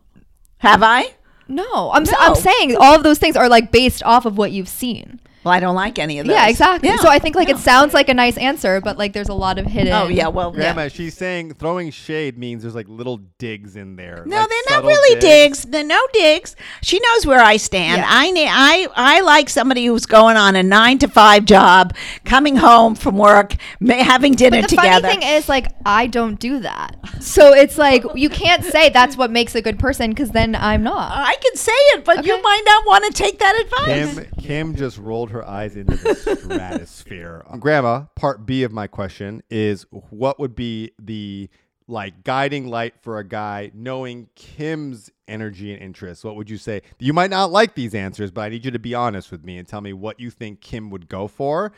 Have 0.59 0.83
I? 0.83 1.15
No, 1.49 1.91
I'm 1.93 2.05
No. 2.05 2.13
I'm 2.19 2.35
saying 2.35 2.77
all 2.77 2.95
of 2.95 3.03
those 3.03 3.19
things 3.19 3.37
are 3.37 3.49
like 3.49 3.73
based 3.73 4.03
off 4.05 4.27
of 4.27 4.39
what 4.39 4.53
you've 4.53 4.69
seen. 4.69 5.21
Well, 5.45 5.53
I 5.53 5.61
don't 5.61 5.75
like 5.75 5.99
any 5.99 6.19
of 6.19 6.27
those. 6.27 6.35
Yeah, 6.35 6.49
exactly. 6.49 6.89
Yeah. 6.89 6.97
So 6.97 7.09
I 7.09 7.19
think 7.19 7.35
like 7.35 7.49
No. 7.49 7.55
it 7.55 7.59
sounds 7.59 7.95
like 7.95 8.09
a 8.09 8.15
nice 8.15 8.37
answer, 8.39 8.81
but 8.81 8.97
like 8.99 9.13
there's 9.13 9.29
a 9.29 9.35
lot 9.35 9.59
of 9.59 9.67
hidden. 9.67 9.93
Oh 9.93 10.09
yeah, 10.09 10.29
well, 10.29 10.53
Grandma, 10.53 10.83
yeah. 10.83 10.89
she's 10.89 11.15
saying 11.17 11.55
throwing 11.55 11.91
shade 11.91 12.39
means 12.39 12.63
there's 12.63 12.75
like 12.75 12.89
little 12.89 13.19
digs 13.39 13.75
in 13.77 13.97
there. 13.97 14.23
No, 14.27 14.37
like 14.37 14.49
they're 14.49 14.77
not 14.77 14.85
really 14.85 15.21
digs. 15.21 15.63
They're 15.65 15.83
no 15.85 16.01
digs. 16.13 16.55
She 16.83 17.01
knows 17.01 17.27
where 17.27 17.41
I 17.41 17.57
stand. 17.57 17.99
Yeah. 18.03 18.07
I 18.09 18.31
ne- 18.31 18.49
I 18.49 18.87
I 18.95 19.21
like 19.23 19.49
somebody 19.49 19.87
who's 19.87 20.07
going 20.07 20.37
on 20.37 20.55
a 20.57 20.63
nine 20.63 20.99
to 20.99 21.09
five 21.09 21.45
job, 21.45 21.95
coming 22.25 22.57
home 22.57 22.95
from 22.95 23.19
work, 23.19 23.57
ma- 23.81 23.95
having 24.03 24.35
dinner 24.35 24.61
But 24.61 24.71
the 24.71 24.77
together. 24.77 25.09
funny 25.09 25.21
thing 25.21 25.29
is, 25.37 25.49
like, 25.49 25.67
I 25.85 26.07
don't 26.07 26.39
do 26.39 26.61
that. 26.61 26.97
So 27.21 27.53
it's 27.55 27.79
like 27.79 28.05
you 28.15 28.29
can't 28.29 28.65
say 28.65 28.89
that's 28.91 29.17
what 29.17 29.31
makes 29.31 29.55
a 29.55 29.63
good 29.63 29.79
person 29.79 30.11
because 30.11 30.31
then 30.31 30.55
I'm 30.55 30.83
not. 30.83 31.11
I 31.13 31.35
can 31.43 31.57
say 31.57 31.73
it, 31.95 32.05
but 32.05 32.25
you 32.25 32.41
might 32.43 32.63
not 32.65 32.87
want 32.87 33.05
to 33.07 33.13
take 33.13 33.39
that 33.41 33.61
advice. 33.61 34.15
Kim, 34.15 34.27
Kim 34.43 34.75
just 34.75 34.99
rolled 34.99 35.31
her 35.31 35.47
eyes 35.47 35.77
into 35.77 35.97
the 35.97 36.15
stratosphere. 36.43 37.45
Grandma, 37.59 38.07
part 38.15 38.45
B 38.45 38.63
of 38.63 38.73
my 38.73 38.87
question 38.87 39.43
is 39.51 39.87
what 40.11 40.39
would 40.41 40.55
be 40.55 40.93
the 40.99 41.49
like 41.89 42.25
guiding 42.25 42.67
light 42.67 42.95
for 43.01 43.19
a 43.19 43.25
guy 43.25 43.71
knowing 43.75 44.29
Kim's 44.35 45.11
energy 45.29 45.73
and 45.73 45.83
interests? 45.83 46.25
What 46.25 46.37
would 46.37 46.51
you 46.51 46.59
say? 46.59 46.83
You 46.99 47.13
might 47.13 47.31
not 47.31 47.51
like 47.51 47.75
these 47.75 47.95
answers, 47.95 48.31
but 48.31 48.43
I 48.43 48.49
need 48.49 48.65
you 48.65 48.71
to 48.71 48.79
be 48.79 48.95
honest 48.95 49.31
with 49.31 49.45
me 49.45 49.59
and 49.59 49.67
tell 49.67 49.81
me 49.81 49.93
what 49.93 50.19
you 50.21 50.31
think 50.31 50.61
Kim 50.61 50.91
would 50.91 51.09
go 51.09 51.29
for 51.29 51.73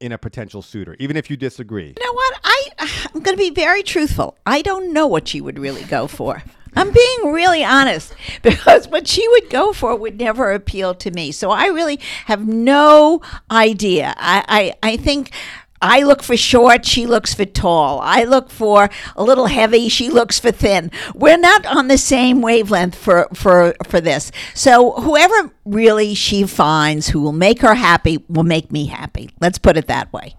in 0.00 0.12
a 0.12 0.18
potential 0.18 0.62
suitor, 0.62 0.96
even 0.98 1.16
if 1.16 1.30
you 1.30 1.36
disagree. 1.36 1.94
You 1.96 2.04
know 2.04 2.12
what? 2.12 2.40
I 2.42 2.68
I'm 3.14 3.20
going 3.22 3.36
to 3.36 3.42
be 3.42 3.50
very 3.50 3.82
truthful. 3.82 4.36
I 4.46 4.62
don't 4.62 4.92
know 4.92 5.06
what 5.06 5.28
she 5.28 5.40
would 5.40 5.58
really 5.58 5.84
go 5.84 6.06
for. 6.06 6.42
I'm 6.74 6.90
being 6.90 7.32
really 7.32 7.64
honest 7.64 8.14
because 8.42 8.88
what 8.88 9.06
she 9.08 9.26
would 9.28 9.50
go 9.50 9.72
for 9.72 9.96
would 9.96 10.18
never 10.18 10.52
appeal 10.52 10.94
to 10.94 11.10
me. 11.10 11.32
So 11.32 11.50
I 11.50 11.66
really 11.66 12.00
have 12.26 12.46
no 12.46 13.20
idea. 13.50 14.14
I 14.16 14.74
I, 14.82 14.90
I 14.90 14.96
think. 14.96 15.32
I 15.82 16.02
look 16.02 16.22
for 16.22 16.36
short, 16.36 16.84
she 16.84 17.06
looks 17.06 17.32
for 17.32 17.46
tall. 17.46 18.00
I 18.02 18.24
look 18.24 18.50
for 18.50 18.90
a 19.16 19.24
little 19.24 19.46
heavy, 19.46 19.88
she 19.88 20.10
looks 20.10 20.38
for 20.38 20.50
thin. 20.50 20.90
We're 21.14 21.38
not 21.38 21.64
on 21.64 21.88
the 21.88 21.96
same 21.96 22.42
wavelength 22.42 22.94
for, 22.94 23.28
for, 23.32 23.74
for 23.86 23.98
this. 23.98 24.30
So, 24.52 24.92
whoever 24.92 25.50
really 25.64 26.12
she 26.12 26.44
finds 26.44 27.08
who 27.08 27.22
will 27.22 27.32
make 27.32 27.62
her 27.62 27.74
happy 27.74 28.22
will 28.28 28.42
make 28.42 28.70
me 28.70 28.86
happy. 28.86 29.30
Let's 29.40 29.56
put 29.56 29.78
it 29.78 29.86
that 29.86 30.12
way. 30.12 30.34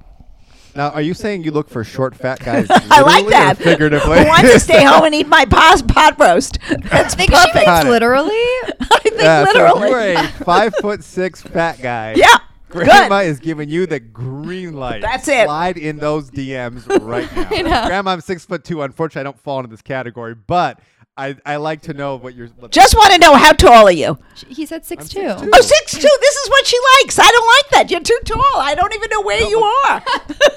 Now, 0.75 0.89
are 0.91 1.01
you 1.01 1.13
saying 1.13 1.43
you 1.43 1.51
look 1.51 1.69
for 1.69 1.83
short, 1.83 2.15
fat 2.15 2.39
guys? 2.45 2.67
I 2.69 3.01
like 3.01 3.25
literally 3.25 3.29
that. 3.31 3.57
Figuratively. 3.57 4.19
Who 4.19 4.25
wants 4.27 4.51
to 4.53 4.59
stay 4.59 4.83
home 4.85 5.03
and 5.03 5.13
eat 5.15 5.27
my 5.27 5.45
pot, 5.45 5.87
pot 5.87 6.15
roast? 6.19 6.59
That's 6.69 7.13
I 7.13 7.17
think 7.17 7.31
perfect. 7.31 7.57
she 7.59 7.65
Got 7.65 7.83
means 7.83 7.91
literally. 7.91 8.29
I 8.33 8.99
think 9.03 9.15
Yeah, 9.21 9.45
so 9.45 9.51
you 9.59 9.93
are 9.93 9.99
a 9.99 10.27
five 10.43 10.73
foot 10.81 11.03
six 11.03 11.41
fat 11.41 11.81
guy. 11.81 12.13
yeah. 12.15 12.37
Grandma 12.69 13.19
Good. 13.21 13.27
is 13.27 13.39
giving 13.41 13.67
you 13.67 13.85
the 13.85 13.99
green 13.99 14.73
light. 14.75 15.01
That's 15.01 15.27
it. 15.27 15.43
Slide 15.45 15.77
in 15.77 15.97
those 15.97 16.31
DMs 16.31 16.87
right 17.05 17.29
now. 17.35 17.47
I 17.51 17.61
know. 17.63 17.87
Grandma, 17.87 18.11
I'm 18.11 18.21
six 18.21 18.45
foot 18.45 18.63
two. 18.63 18.81
Unfortunately, 18.81 19.19
I 19.19 19.23
don't 19.25 19.37
fall 19.41 19.59
into 19.59 19.69
this 19.69 19.81
category, 19.81 20.35
but 20.35 20.79
I, 21.21 21.35
I 21.45 21.55
like 21.57 21.81
to 21.83 21.93
know 21.93 22.15
what 22.15 22.33
you're. 22.33 22.47
What 22.47 22.71
Just 22.71 22.95
want 22.95 23.13
to 23.13 23.19
know 23.19 23.35
how 23.35 23.51
tall 23.51 23.85
are 23.87 23.91
you? 23.91 24.17
He 24.47 24.65
said 24.65 24.83
six 24.85 25.03
I'm 25.03 25.09
two. 25.09 25.21
Oh, 25.53 25.61
six 25.61 25.91
two. 25.93 25.99
This 26.21 26.35
is 26.35 26.49
what 26.49 26.65
she 26.65 26.77
likes. 27.03 27.19
I 27.19 27.29
don't 27.29 27.47
like 27.47 27.69
that. 27.73 27.91
You're 27.91 27.99
too 27.99 28.17
tall. 28.25 28.41
I 28.55 28.73
don't 28.73 28.91
even 28.95 29.09
know 29.11 29.21
where 29.21 29.39
No, 29.41 29.47
you 29.47 29.59
but- 29.59 29.91
are. 29.91 30.03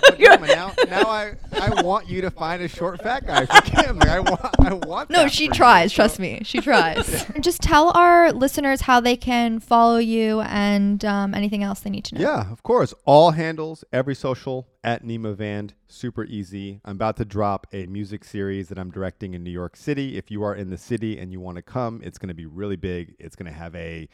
But 0.02 0.18
Grandma, 0.18 0.46
now, 0.46 0.72
now 0.88 1.02
I, 1.10 1.34
I 1.52 1.82
want 1.82 2.08
you 2.08 2.22
to 2.22 2.30
find 2.30 2.62
a 2.62 2.68
short 2.68 3.02
fat 3.02 3.26
guy 3.26 3.44
for 3.44 3.60
Kim. 3.60 4.00
I 4.02 4.20
want, 4.20 4.40
I 4.60 4.72
want. 4.72 5.10
No, 5.10 5.24
that 5.24 5.32
she 5.32 5.48
for 5.48 5.52
you. 5.54 5.56
tries. 5.58 5.92
So- 5.92 5.96
Trust 5.96 6.18
me, 6.18 6.40
she 6.44 6.60
tries. 6.60 7.26
Just 7.40 7.60
tell 7.60 7.90
our 7.96 8.32
listeners 8.32 8.80
how 8.82 9.00
they 9.00 9.16
can 9.16 9.60
follow 9.60 9.98
you 9.98 10.40
and 10.40 11.04
um, 11.04 11.34
anything 11.34 11.62
else 11.62 11.80
they 11.80 11.90
need 11.90 12.04
to 12.06 12.14
know. 12.14 12.20
Yeah, 12.22 12.50
of 12.50 12.62
course. 12.62 12.94
All 13.04 13.32
handles, 13.32 13.84
every 13.92 14.14
social 14.14 14.66
at 14.84 15.02
Nema 15.02 15.34
Vand. 15.34 15.74
Super 15.88 16.24
easy. 16.24 16.80
I'm 16.84 16.96
about 16.96 17.16
to 17.16 17.24
drop 17.24 17.66
a 17.72 17.86
music 17.86 18.22
series 18.22 18.68
that 18.68 18.78
I'm 18.78 18.90
directing 18.90 19.34
in 19.34 19.42
New 19.42 19.50
York 19.50 19.76
City. 19.76 20.16
If 20.16 20.30
you 20.30 20.44
are 20.44 20.54
in 20.54 20.70
the 20.70 20.78
city 20.78 21.18
and 21.18 21.32
you 21.32 21.40
want 21.40 21.56
to 21.56 21.62
come, 21.62 22.00
it's 22.04 22.18
going 22.18 22.28
to 22.28 22.34
be 22.34 22.46
really 22.46 22.76
big. 22.76 23.16
It's 23.18 23.34
going 23.34 23.50
to 23.50 23.58
have 23.58 23.74
a 23.74 24.08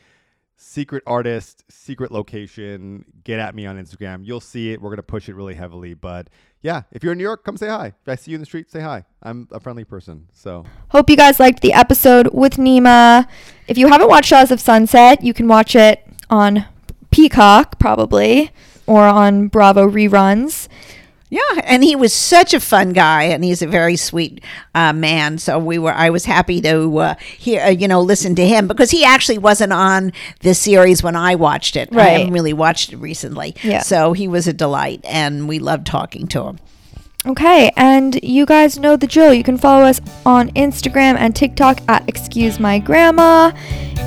secret 0.56 1.02
artist, 1.06 1.64
secret 1.68 2.12
location. 2.12 3.04
Get 3.24 3.40
at 3.40 3.54
me 3.54 3.66
on 3.66 3.82
Instagram. 3.82 4.24
You'll 4.24 4.40
see 4.40 4.72
it. 4.72 4.80
We're 4.80 4.90
going 4.90 4.98
to 4.98 5.02
push 5.02 5.28
it 5.28 5.34
really 5.34 5.54
heavily. 5.54 5.94
But 5.94 6.28
yeah, 6.62 6.82
if 6.92 7.02
you're 7.02 7.12
in 7.12 7.18
New 7.18 7.24
York, 7.24 7.44
come 7.44 7.56
say 7.56 7.68
hi. 7.68 7.88
If 7.88 8.08
I 8.08 8.14
see 8.14 8.30
you 8.30 8.36
in 8.36 8.40
the 8.40 8.46
street, 8.46 8.70
say 8.70 8.80
hi. 8.80 9.04
I'm 9.22 9.48
a 9.50 9.58
friendly 9.58 9.84
person. 9.84 10.28
So 10.32 10.64
Hope 10.90 11.10
you 11.10 11.16
guys 11.16 11.40
liked 11.40 11.62
the 11.62 11.72
episode 11.72 12.28
with 12.32 12.54
Nema. 12.54 13.26
If 13.66 13.76
you 13.76 13.88
haven't 13.88 14.08
watched 14.08 14.28
Shahs 14.28 14.52
of 14.52 14.60
Sunset, 14.60 15.24
you 15.24 15.34
can 15.34 15.48
watch 15.48 15.74
it 15.74 16.06
on 16.28 16.66
Peacock 17.10 17.80
probably 17.80 18.52
or 18.86 19.06
on 19.06 19.48
Bravo 19.48 19.88
reruns. 19.88 20.68
Yeah, 21.30 21.40
and 21.62 21.84
he 21.84 21.94
was 21.94 22.12
such 22.12 22.54
a 22.54 22.60
fun 22.60 22.92
guy, 22.92 23.22
and 23.22 23.44
he's 23.44 23.62
a 23.62 23.66
very 23.68 23.94
sweet 23.94 24.42
uh, 24.74 24.92
man. 24.92 25.38
So 25.38 25.60
we 25.60 25.78
were, 25.78 25.92
I 25.92 26.10
was 26.10 26.24
happy 26.24 26.60
to 26.62 26.98
uh, 26.98 27.14
hear, 27.38 27.62
uh, 27.62 27.68
you 27.68 27.86
know, 27.86 28.00
listen 28.00 28.34
to 28.34 28.46
him 28.46 28.66
because 28.66 28.90
he 28.90 29.04
actually 29.04 29.38
wasn't 29.38 29.72
on 29.72 30.12
the 30.40 30.54
series 30.54 31.04
when 31.04 31.14
I 31.14 31.36
watched 31.36 31.76
it. 31.76 31.88
Right, 31.92 32.06
I 32.06 32.10
haven't 32.10 32.32
really 32.32 32.52
watched 32.52 32.92
it 32.92 32.96
recently. 32.96 33.54
Yeah. 33.62 33.82
So 33.82 34.12
he 34.12 34.26
was 34.26 34.48
a 34.48 34.52
delight, 34.52 35.02
and 35.04 35.48
we 35.48 35.60
loved 35.60 35.86
talking 35.86 36.26
to 36.28 36.42
him. 36.46 36.58
Okay, 37.24 37.70
and 37.76 38.18
you 38.24 38.44
guys 38.44 38.78
know 38.78 38.96
the 38.96 39.06
drill. 39.06 39.32
You 39.32 39.44
can 39.44 39.56
follow 39.56 39.84
us 39.84 40.00
on 40.26 40.48
Instagram 40.52 41.16
and 41.16 41.36
TikTok 41.36 41.80
at 41.86 42.08
Excuse 42.08 42.58
My 42.58 42.80
Grandma. 42.80 43.52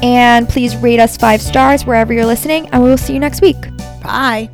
And 0.01 0.49
please 0.49 0.75
rate 0.75 0.99
us 0.99 1.15
five 1.15 1.41
stars 1.41 1.85
wherever 1.85 2.11
you're 2.11 2.25
listening, 2.25 2.67
and 2.69 2.83
we 2.83 2.89
will 2.89 2.97
see 2.97 3.13
you 3.13 3.19
next 3.19 3.41
week. 3.41 3.55
Bye. 4.03 4.49